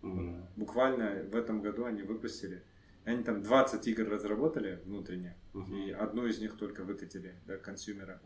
[0.03, 0.45] Mm-hmm.
[0.55, 2.63] Буквально в этом году они выпустили
[3.05, 5.75] они там 20 игр разработали внутренне, угу.
[5.75, 8.21] и одну из них только выкатили до консюмера.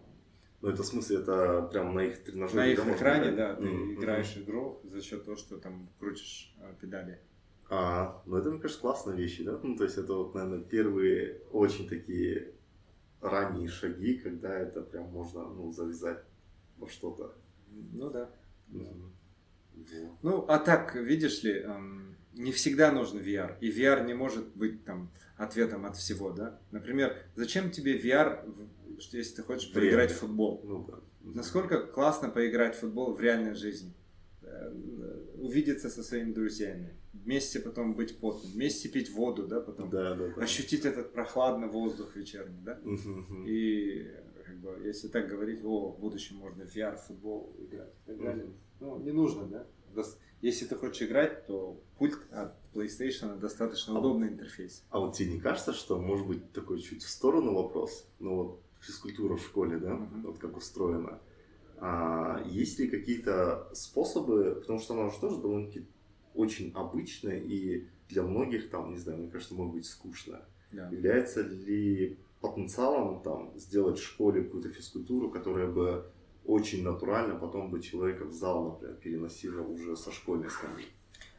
[0.62, 2.60] Ну, это в смысле, это прям на их тренажере?
[2.60, 3.94] На их экране, да, ты mm-hmm.
[3.94, 7.20] играешь игру за счет того, что там крутишь э, педали.
[7.68, 9.58] А, ну это, мне кажется, классные вещи, да?
[9.60, 12.52] Ну, то есть это вот, наверное, первые очень такие
[13.20, 16.22] ранние шаги, когда это прям можно, ну, завязать
[16.76, 17.34] во что-то.
[17.68, 18.30] Ну да.
[18.70, 20.16] Mm-hmm.
[20.22, 23.56] Ну, а так, видишь ли, эм, не всегда нужен VR.
[23.60, 26.58] И VR не может быть там ответом от всего, да?
[26.70, 28.44] Например, зачем тебе VR,
[28.98, 29.90] если ты хочешь Время.
[29.90, 30.60] поиграть в футбол?
[30.64, 30.98] Ну, да.
[31.22, 33.92] Насколько классно поиграть в футбол в реальной жизни?
[34.42, 34.72] Э,
[35.38, 40.28] увидеться со своими друзьями, вместе потом быть потным, вместе пить воду, да, потом да, да,
[40.28, 40.42] да.
[40.42, 42.78] ощутить этот прохладный воздух вечерний, да?
[43.46, 44.08] И
[44.44, 48.22] как бы, если так говорить, о, в будущем можно в VR, футбол играть и так
[48.22, 48.46] далее,
[48.80, 49.66] ну, не нужно, да?
[50.42, 54.82] Если ты хочешь играть, то пульт от PlayStation достаточно а, удобный интерфейс.
[54.90, 58.06] А вот тебе не кажется, что может быть такой чуть в сторону вопрос?
[58.18, 60.22] Ну вот физкультура в школе, да, uh-huh.
[60.22, 61.20] вот как устроена.
[61.78, 65.86] А, есть ли какие-то способы, потому что она уже тоже довольно-таки
[66.34, 70.40] очень обычная и для многих там, не знаю, мне кажется, может быть скучно.
[70.72, 70.92] Yeah.
[70.92, 76.10] Является ли потенциалом там сделать в школе какую-то физкультуру, которая бы
[76.44, 80.86] очень натурально потом бы человека в зал, например, переносило уже со школьной скамьи?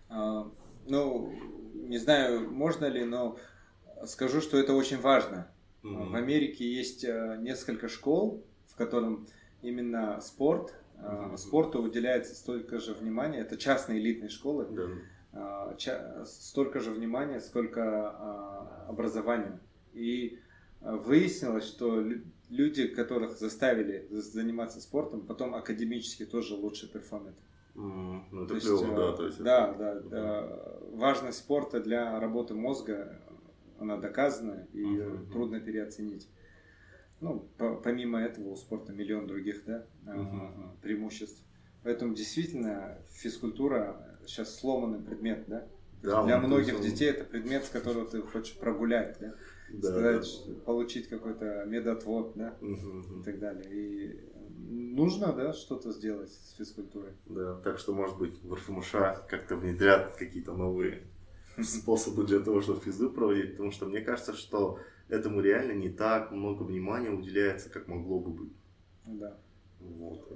[0.09, 0.49] А,
[0.87, 1.33] ну,
[1.73, 3.37] не знаю, можно ли, но
[4.05, 5.51] скажу, что это очень важно.
[5.83, 6.09] Mm-hmm.
[6.09, 9.27] В Америке есть э, несколько школ, в котором
[9.61, 11.37] именно спорт, mm-hmm.
[11.37, 13.39] спорту уделяется столько же внимания.
[13.39, 14.65] Это частные элитные школы.
[14.65, 16.25] Yeah.
[16.25, 19.59] Столько же внимания, сколько образования.
[19.91, 20.39] И
[20.79, 22.05] выяснилось, что
[22.53, 27.35] люди, которых заставили заниматься спортом, потом академически тоже лучше перформят.
[27.75, 29.13] Mm, ну, это клево, есть, да.
[29.13, 29.77] То есть да, это...
[29.77, 30.79] да, да.
[30.91, 33.19] Важность спорта для работы мозга,
[33.79, 36.29] она доказана и uh-huh, трудно переоценить.
[37.19, 40.81] Ну, по, помимо этого у спорта миллион других да, uh-huh.
[40.81, 41.43] преимуществ.
[41.83, 45.67] Поэтому действительно физкультура сейчас сломанный предмет, да?
[46.03, 49.33] да для многих детей это предмет, с которого ты хочешь прогулять, да?
[49.81, 50.53] Да, сказать, да.
[50.65, 53.19] получить какой-то медотвод, да, угу.
[53.19, 53.65] и так далее.
[53.71, 54.19] И
[54.69, 57.13] нужно, да, что-то сделать с физкультурой.
[57.25, 58.91] Да, так что, может быть, в РФМШ
[59.27, 61.03] как-то внедрят какие-то новые
[61.61, 64.79] способы для того, чтобы физу проводить, потому что мне кажется, что
[65.09, 68.53] этому реально не так много внимания уделяется, как могло бы быть.
[69.05, 69.37] Да.
[69.79, 70.31] Вот.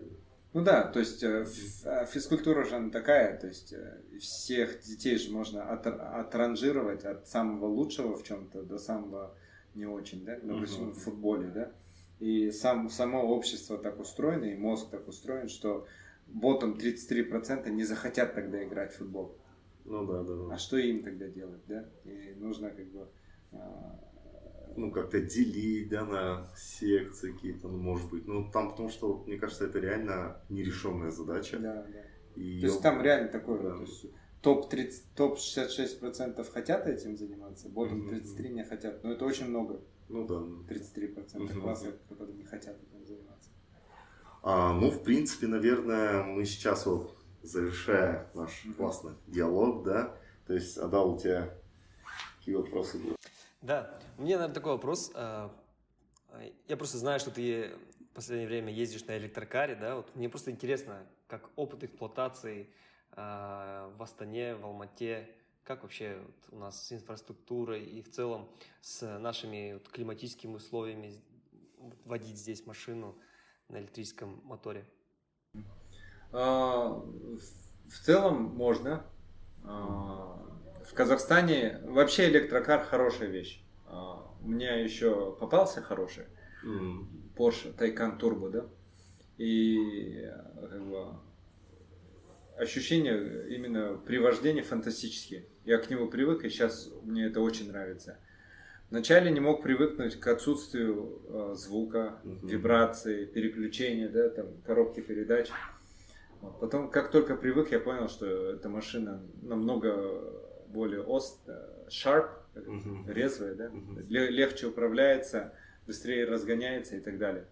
[0.57, 1.45] Ну да, то есть э,
[1.85, 7.27] а физкультура же она такая, то есть э, всех детей же можно от, отранжировать от
[7.27, 9.35] самого лучшего в чем-то до самого
[9.75, 10.93] не очень, да, допустим, uh-huh.
[10.93, 11.71] в футболе, да.
[12.17, 15.85] И сам, само общество так устроено, и мозг так устроен, что
[16.25, 19.37] ботом 33% не захотят тогда играть в футбол.
[19.85, 20.55] Ну да, да, да.
[20.55, 21.85] А что им тогда делать, да?
[22.03, 23.07] И нужно как бы
[23.51, 23.99] а,
[24.77, 28.27] ну, как-то делить, да, на секции какие-то, ну, может быть.
[28.27, 31.57] Ну, там, потому что, мне кажется, это реально нерешенная задача.
[31.59, 31.99] Да, да.
[32.35, 33.75] И то есть там реально такое, да.
[33.75, 34.05] то есть
[34.41, 39.81] топ-30, топ-66% хотят этим заниматься, ботом 33 не хотят, но это очень много.
[40.07, 40.35] Ну да.
[40.73, 41.61] 33% угу.
[41.61, 43.49] класса, которые не хотят этим заниматься.
[44.43, 48.75] А, ну, в принципе, наверное, мы сейчас вот, завершая наш угу.
[48.75, 51.53] классный диалог, да, то есть, Адал, у тебя
[52.39, 53.16] какие вопросы будут?
[53.61, 55.11] Да, у меня, наверное, такой вопрос.
[55.15, 55.51] А,
[56.67, 57.71] я просто знаю, что ты
[58.11, 62.69] в последнее время ездишь на электрокаре, да, вот мне просто интересно, как опыт эксплуатации
[63.11, 65.29] а, в Астане, в Алмате,
[65.63, 68.47] как вообще вот у нас с инфраструктурой и в целом
[68.81, 71.21] с нашими вот климатическими условиями
[72.05, 73.15] водить здесь машину
[73.67, 74.85] на электрическом моторе?
[76.31, 79.03] А, в целом можно.
[80.87, 83.61] В Казахстане вообще электрокар хорошая вещь.
[83.85, 86.23] А, у меня еще попался хороший
[86.63, 87.35] mm.
[87.35, 88.65] Porsche Taycan Turbo, да?
[89.37, 90.25] И
[90.69, 91.07] как бы,
[92.57, 95.45] ощущения именно при вождении фантастические.
[95.65, 98.17] Я к нему привык, и сейчас мне это очень нравится.
[98.89, 102.47] Вначале не мог привыкнуть к отсутствию э, звука, mm-hmm.
[102.47, 105.49] вибрации, переключения, да, там, коробки передач.
[106.61, 113.11] Потом, как только привык, я понял, что эта машина намного более ост, э, sharp, uh-huh.
[113.11, 114.07] резвая, да, uh-huh.
[114.07, 115.53] легче управляется,
[115.85, 117.45] быстрее разгоняется и так далее.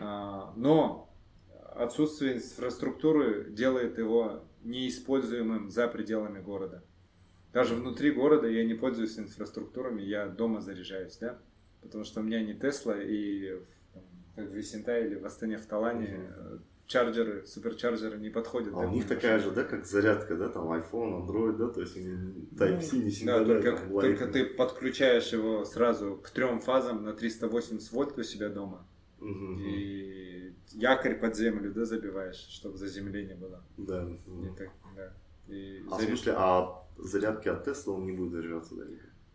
[0.00, 1.12] А, но
[1.74, 6.82] отсутствие инфраструктуры делает его неиспользуемым за пределами города.
[7.52, 11.38] Даже внутри города я не пользуюсь инфраструктурами, я дома заряжаюсь, да,
[11.82, 13.60] потому что у меня не Тесла и
[14.36, 18.74] как в Висентай или в Астане в Талане uh-huh чарджеры, суперчарджеры не подходят.
[18.74, 21.96] А у них такая же, да, как зарядка, да, там iPhone, Android, да, то есть
[21.96, 23.38] они Type-C не всегда.
[23.40, 28.22] Да, только, там, только ты подключаешь его сразу к трем фазам на 380 вольт у
[28.22, 28.86] себя дома.
[29.20, 29.60] Угу.
[29.60, 33.62] И якорь под землю, да, забиваешь, чтобы заземление было.
[33.76, 34.08] Да.
[34.26, 35.12] Не так, да.
[35.46, 36.00] И а заряд...
[36.00, 38.84] в смысле, а зарядки от Tesla он не будет заряжаться, да?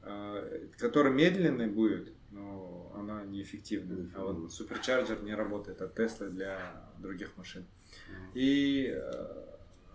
[0.02, 4.10] А, который медленный будет, но она неэффективна.
[4.16, 6.60] А вот суперчарджер не работает от Tesla для
[7.00, 7.66] других машин.
[8.34, 9.46] И, э,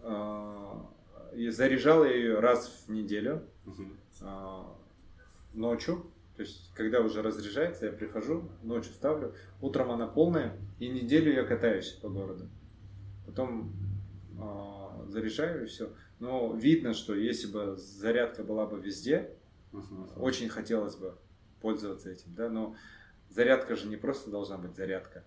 [0.03, 3.43] э, заряжал я ее раз в неделю
[4.20, 4.62] э,
[5.55, 6.11] ночью.
[6.37, 11.43] То есть, когда уже разряжается, я прихожу, ночью ставлю, утром она полная, и неделю я
[11.43, 12.49] катаюсь по городу.
[13.27, 13.73] Потом
[14.39, 15.91] э, заряжаю и все.
[16.20, 19.31] Но видно, что если бы зарядка была бы везде,
[20.16, 21.15] очень хотелось бы
[21.60, 22.74] пользоваться этим, да, но
[23.30, 25.24] зарядка же не просто должна быть зарядка,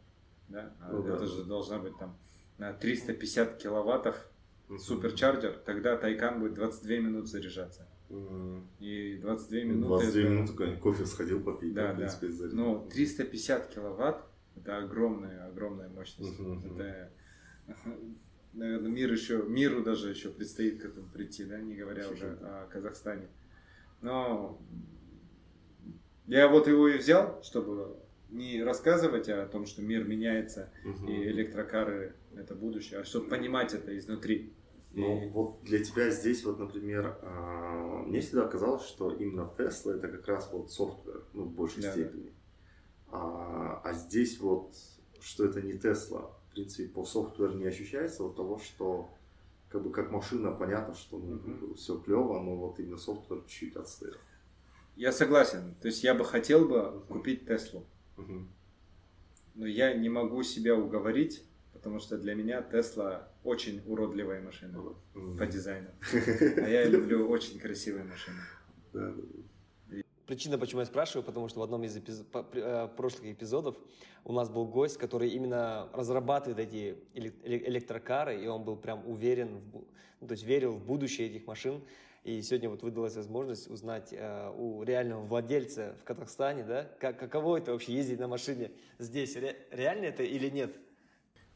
[0.50, 1.26] да, а ну, это да.
[1.26, 2.18] же должна быть там
[2.58, 4.28] на 350 киловаттов
[4.80, 7.88] суперчарджер, тогда Тайкан будет 22 минуты заряжаться.
[8.80, 9.88] И 22 ну, минуты...
[9.88, 10.30] 22 это...
[10.30, 12.56] минуты, кофе сходил попить, да, да, в принципе, да.
[12.56, 14.26] Но 350 киловатт,
[14.58, 16.38] это огромная, огромная мощность.
[16.38, 17.10] Uh-huh, это,
[18.54, 22.68] наверное, мир еще, миру даже еще предстоит к этому прийти, да, не говоря уже о
[22.70, 23.28] Казахстане.
[24.02, 24.62] Но
[26.28, 27.98] я вот его и взял, чтобы
[28.30, 31.08] не рассказывать о том, что мир меняется угу.
[31.08, 34.54] и электрокары это будущее, а чтобы понимать это изнутри.
[34.94, 35.30] Ну, и...
[35.30, 40.28] вот для тебя здесь, вот, например, а, мне всегда казалось, что именно Tesla это как
[40.28, 42.26] раз вот софтвер, ну, в большей да, степени.
[42.26, 42.32] Да.
[43.12, 44.74] А, а здесь вот,
[45.20, 49.10] что это не Tesla, в принципе, по софтверу не ощущается вот того, что
[49.70, 53.76] как бы как машина, понятно, что ну, mm все клево, но вот именно софтвер чуть
[53.78, 54.20] отстает.
[54.96, 55.76] Я согласен.
[55.82, 57.86] То есть я бы хотел бы купить Теслу.
[59.56, 61.44] Но я не могу себя уговорить,
[61.74, 64.80] потому что для меня Тесла очень уродливая машина
[65.38, 65.90] по дизайну.
[66.58, 68.38] А я люблю очень красивые машины.
[70.32, 72.24] Причина, почему я спрашиваю, потому что в одном из эпиз...
[72.54, 73.76] Э, прошлых эпизодов
[74.24, 79.84] у нас был гость, который именно разрабатывает эти электрокары, и он был прям уверен, в...
[80.22, 81.82] ну, то есть верил в будущее этих машин.
[82.24, 87.58] И сегодня вот выдалась возможность узнать э, у реального владельца в Казахстане, да, как, каково
[87.58, 89.36] это вообще ездить на машине здесь.
[89.36, 90.76] Ре, реально это или нет?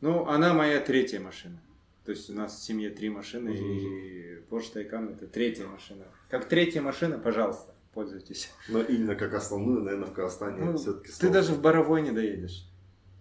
[0.02, 1.60] Ну, она моя третья машина.
[2.04, 3.60] То есть у нас в семье три машины, угу.
[3.60, 6.06] и Porsche Taycan это третья машина.
[6.30, 8.52] Как третья машина, пожалуйста, пользуйтесь.
[8.68, 12.68] Но именно как основную, наверное, в Казахстане ну, все-таки Ты даже в Боровой не доедешь.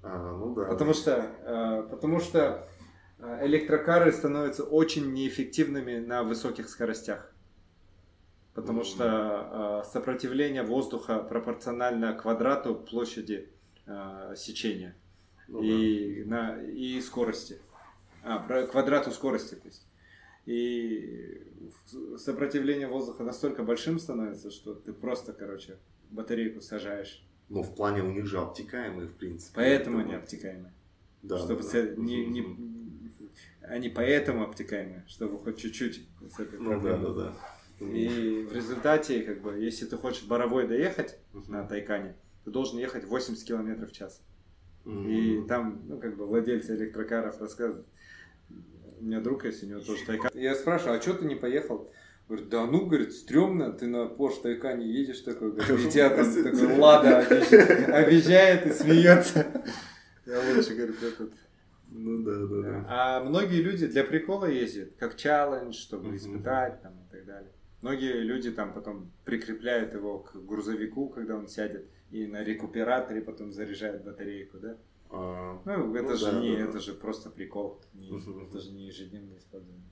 [0.03, 0.65] А, ну да.
[0.65, 2.67] Потому что, э, потому что
[3.25, 7.33] А, электрокары становятся очень неэффективными на высоких скоростях.
[8.55, 13.49] Потому Ну, что э, сопротивление воздуха пропорционально квадрату площади
[13.87, 14.95] э, сечения
[15.49, 17.59] Ну и, на, и скорости.
[18.23, 19.87] А, про- квадрату скорости, то есть.
[20.47, 21.43] И
[22.17, 25.79] сопротивление воздуха настолько большим становится, что ты просто, короче,
[26.11, 27.25] батарейку сажаешь.
[27.49, 29.57] Но в плане у них же обтекаемые, в принципе.
[29.57, 30.73] Поэтому они обтекаемые.
[31.23, 31.69] Да, чтобы да.
[31.69, 32.75] се- не, не-
[33.63, 37.35] они поэтому обтекаемые, чтобы хоть чуть-чуть с этой Ну да, да, да.
[37.81, 41.53] И в результате, как бы, если ты хочешь Боровой доехать Мгм.
[41.53, 44.23] на Тайкане, ты должен ехать 80 километров в час.
[44.85, 45.09] Мгм.
[45.09, 47.87] И там, ну, как бы, владельцы электрокаров рассказывают.
[49.01, 50.31] У меня друг есть, у него тоже Тайкан.
[50.35, 51.91] Я спрашиваю, а что ты не поехал?
[52.29, 56.33] Говорит, да ну, говорит, стрёмно, ты на Porsche Тайкане едешь такой, говорит, и тебя там
[56.43, 59.47] такой Лада объезжает и смеется.
[60.25, 61.33] Я лучше, говорит, этот...
[61.91, 62.87] Ну да, да, да.
[62.89, 67.51] А многие люди для прикола ездят, как челлендж, чтобы испытать там и так далее.
[67.85, 73.53] Многие люди там потом прикрепляют его к грузовику, когда он сядет, и на рекуператоре потом
[73.53, 74.79] заряжают батарейку, да?
[75.11, 76.65] А, Ну, это Ну же да, не, да, да.
[76.71, 78.47] это же просто прикол, не- Мгм.
[78.47, 79.85] это же не ежедневное использование.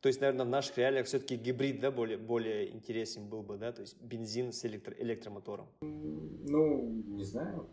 [0.00, 3.70] То есть, наверное, в наших реалиях все-таки гибрид, да, более, более интересен был бы, да,
[3.70, 5.68] то есть бензин с электро- электромотором.
[5.82, 7.68] Ну, не знаю.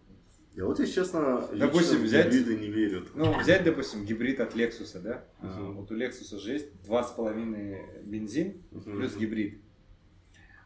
[0.58, 3.06] Я вот, если честно, лично Допустим, в взять- гибриды не верю.
[3.14, 5.24] Ну, взять, допустим, гибрид от Lexus, да?
[5.40, 5.76] А, Мгм.
[5.78, 8.98] Вот у Lexus же есть 2,5 бензин Мгм.
[8.98, 9.62] плюс гибрид.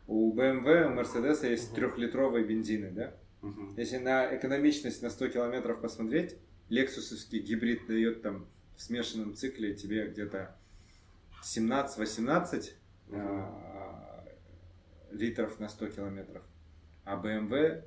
[0.08, 3.14] У BMW, у Mercedes есть трехлитровые бензины, да?
[3.42, 3.74] Мгм.
[3.76, 6.38] Если на экономичность на 100 километров посмотреть,
[6.70, 8.48] лексусовский гибрид дает там
[8.78, 10.56] в смешанном цикле тебе где-то
[11.44, 12.76] 17-18
[13.10, 13.20] Мгм.
[13.20, 14.24] а,
[15.12, 16.44] литров на 100 километров.
[17.04, 17.84] А BMW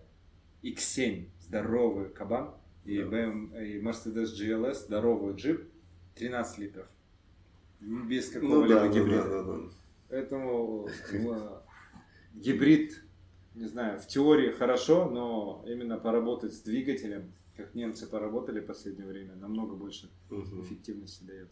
[0.65, 2.55] X7 здоровый кабан
[2.85, 3.05] и, Да.
[3.05, 5.69] BM, и Mercedes GLS здоровый джип
[6.17, 6.87] 13 литров.
[7.81, 9.23] Без Ну какого-либо да, да, гибрида.
[9.25, 9.69] да, да, да.
[10.09, 11.49] Поэтому э,
[12.35, 13.03] гибрид,
[13.55, 19.07] не знаю, в теории хорошо, но именно поработать с двигателем, как немцы поработали в последнее
[19.07, 21.51] время, намного больше эффективности дает.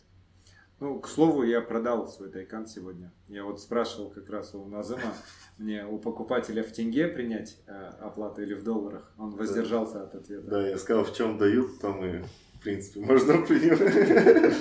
[0.82, 3.12] Ну, к слову, я продал свой Тайкан сегодня.
[3.28, 5.14] Я вот спрашивал как раз у Назыма,
[5.58, 9.14] мне у покупателя в тенге принять э, оплату или в долларах.
[9.16, 10.48] Он воздержался от ответа.
[10.48, 14.58] Да, я сказал, в чем дают, там и, в принципе, можно принимать.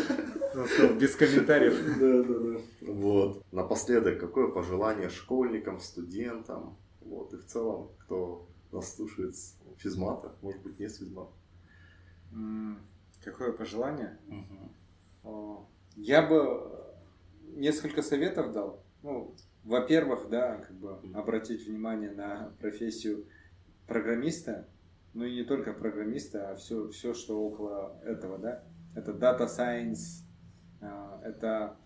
[0.56, 1.74] Он сказал, без комментариев.
[2.00, 2.94] Да, да, да.
[2.94, 3.44] Вот.
[3.52, 10.62] Напоследок, какое пожелание школьникам, студентам, вот, и в целом, кто нас слушает с физмата, может
[10.62, 11.34] быть, не с физмата.
[13.24, 14.20] Какое пожелание?
[14.28, 14.72] Мгм.
[15.96, 16.72] Я бы
[17.56, 18.84] несколько советов дал.
[19.04, 23.26] Ну, во-первых, да, как бы обратить внимание на профессию
[23.88, 24.68] программиста,
[25.14, 28.64] ну и не только программиста, а все, все что около этого, да.
[28.96, 30.24] Это data science,
[30.82, 31.78] а, это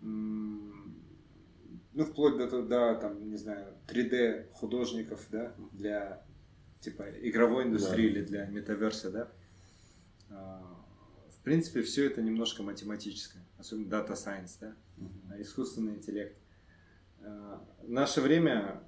[0.00, 6.22] ну, вплоть до, до, там, не знаю, 3D художников, да, для
[6.80, 8.18] типа игровой индустрии Да.
[8.18, 9.28] или для метаверса, да.
[11.48, 15.40] А, В принципе, все это немножко математическое, особенно data science, да, Мгм.
[15.40, 16.36] искусственный интеллект.
[17.22, 18.82] А, В наше время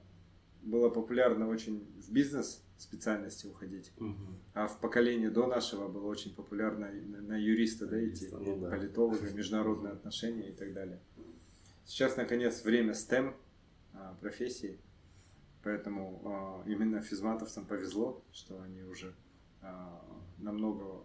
[0.63, 4.37] было популярно очень в бизнес специальности уходить, Мгм.
[4.53, 8.69] а в поколении до нашего было очень популярно на, юриста да, идти, ну да.
[8.71, 11.01] политолога, международные отношения и так далее.
[11.87, 13.35] Сейчас, наконец, время STEM
[13.95, 14.79] а, профессии,
[15.63, 19.15] поэтому а, именно физматовцам повезло, что они уже
[19.63, 20.05] а,
[20.39, 21.05] намного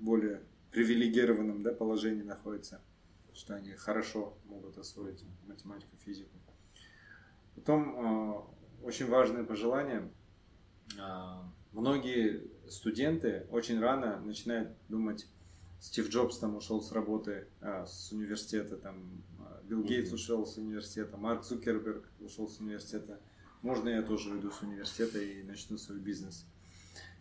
[0.00, 2.80] более привилегированном да, положении находятся,
[3.32, 6.30] что они хорошо могут освоить математику, физику.
[7.54, 8.46] Потом а,
[8.82, 10.08] очень важное пожелание.
[10.98, 15.28] А, Многие студенты очень рано начинают думать,
[15.80, 19.22] Стив Джобс там ушел с работы, а, с университета, там
[19.64, 20.14] Билл Гейтс Мгм.
[20.16, 23.20] ушел с университета, Марк Цукерберг ушел с университета.
[23.62, 26.44] Можно я тоже уйду с университета и начну свой бизнес?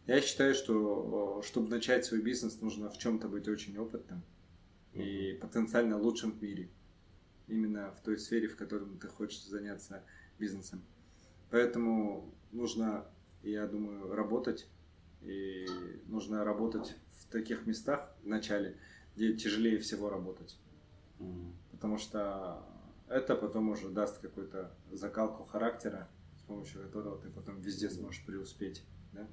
[0.09, 4.23] Я считаю, что чтобы начать свой бизнес, нужно в чем-то быть очень опытным
[4.95, 6.71] и потенциально лучшим в мире.
[7.47, 10.03] Именно в той сфере, в которой ты хочешь заняться
[10.39, 10.81] бизнесом.
[11.51, 13.05] Поэтому нужно,
[13.43, 14.67] я думаю, работать.
[15.21, 15.67] И
[16.07, 18.79] нужно работать в таких местах в начале,
[19.15, 20.57] где тяжелее всего работать.
[21.69, 22.65] Потому что
[23.07, 26.09] это потом уже даст какую-то закалку характера,
[26.39, 28.83] с помощью которого ты потом везде сможешь преуспеть.
[29.13, 29.27] Да?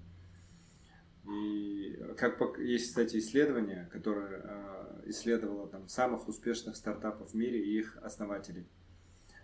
[1.28, 7.60] И как пок- есть, кстати, исследование, которое э, исследовало там самых успешных стартапов в мире
[7.64, 8.66] и их основателей.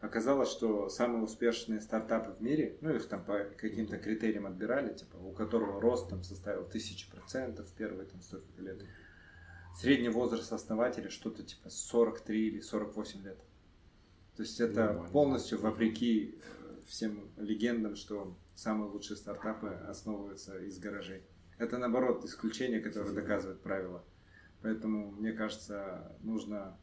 [0.00, 5.16] Оказалось, что самые успешные стартапы в мире, ну их там по каким-то критериям отбирали, типа
[5.16, 8.82] у которого рост там составил тысячи процентов первые там столько лет,
[9.76, 13.38] средний возраст основателя что-то типа 43 или 48 лет.
[14.36, 15.10] То есть это Нормально.
[15.12, 21.22] полностью вопреки э, всем легендам, что самые лучшие стартапы основываются из гаражей.
[21.58, 24.04] Это наоборот исключение, которое доказывает правило.
[24.62, 26.76] Поэтому, мне кажется, нужно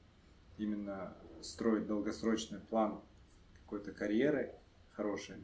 [0.57, 3.01] именно строить долгосрочный план
[3.63, 4.53] какой-то карьеры
[4.91, 5.37] хорошей,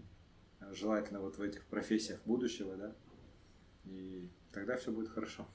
[0.72, 2.96] желательно вот в этих профессиях будущего, да,
[3.86, 5.48] и тогда все будет хорошо.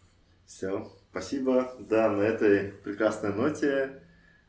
[0.46, 1.76] Все, спасибо.
[1.78, 4.02] Да, на этой прекрасной ноте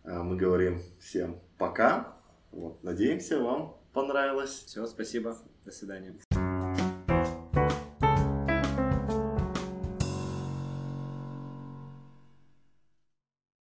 [0.03, 2.17] э, мы говорим всем пока.
[2.51, 4.63] Вот, надеемся, вам понравилось.
[4.65, 6.15] Все, спасибо, до свидания.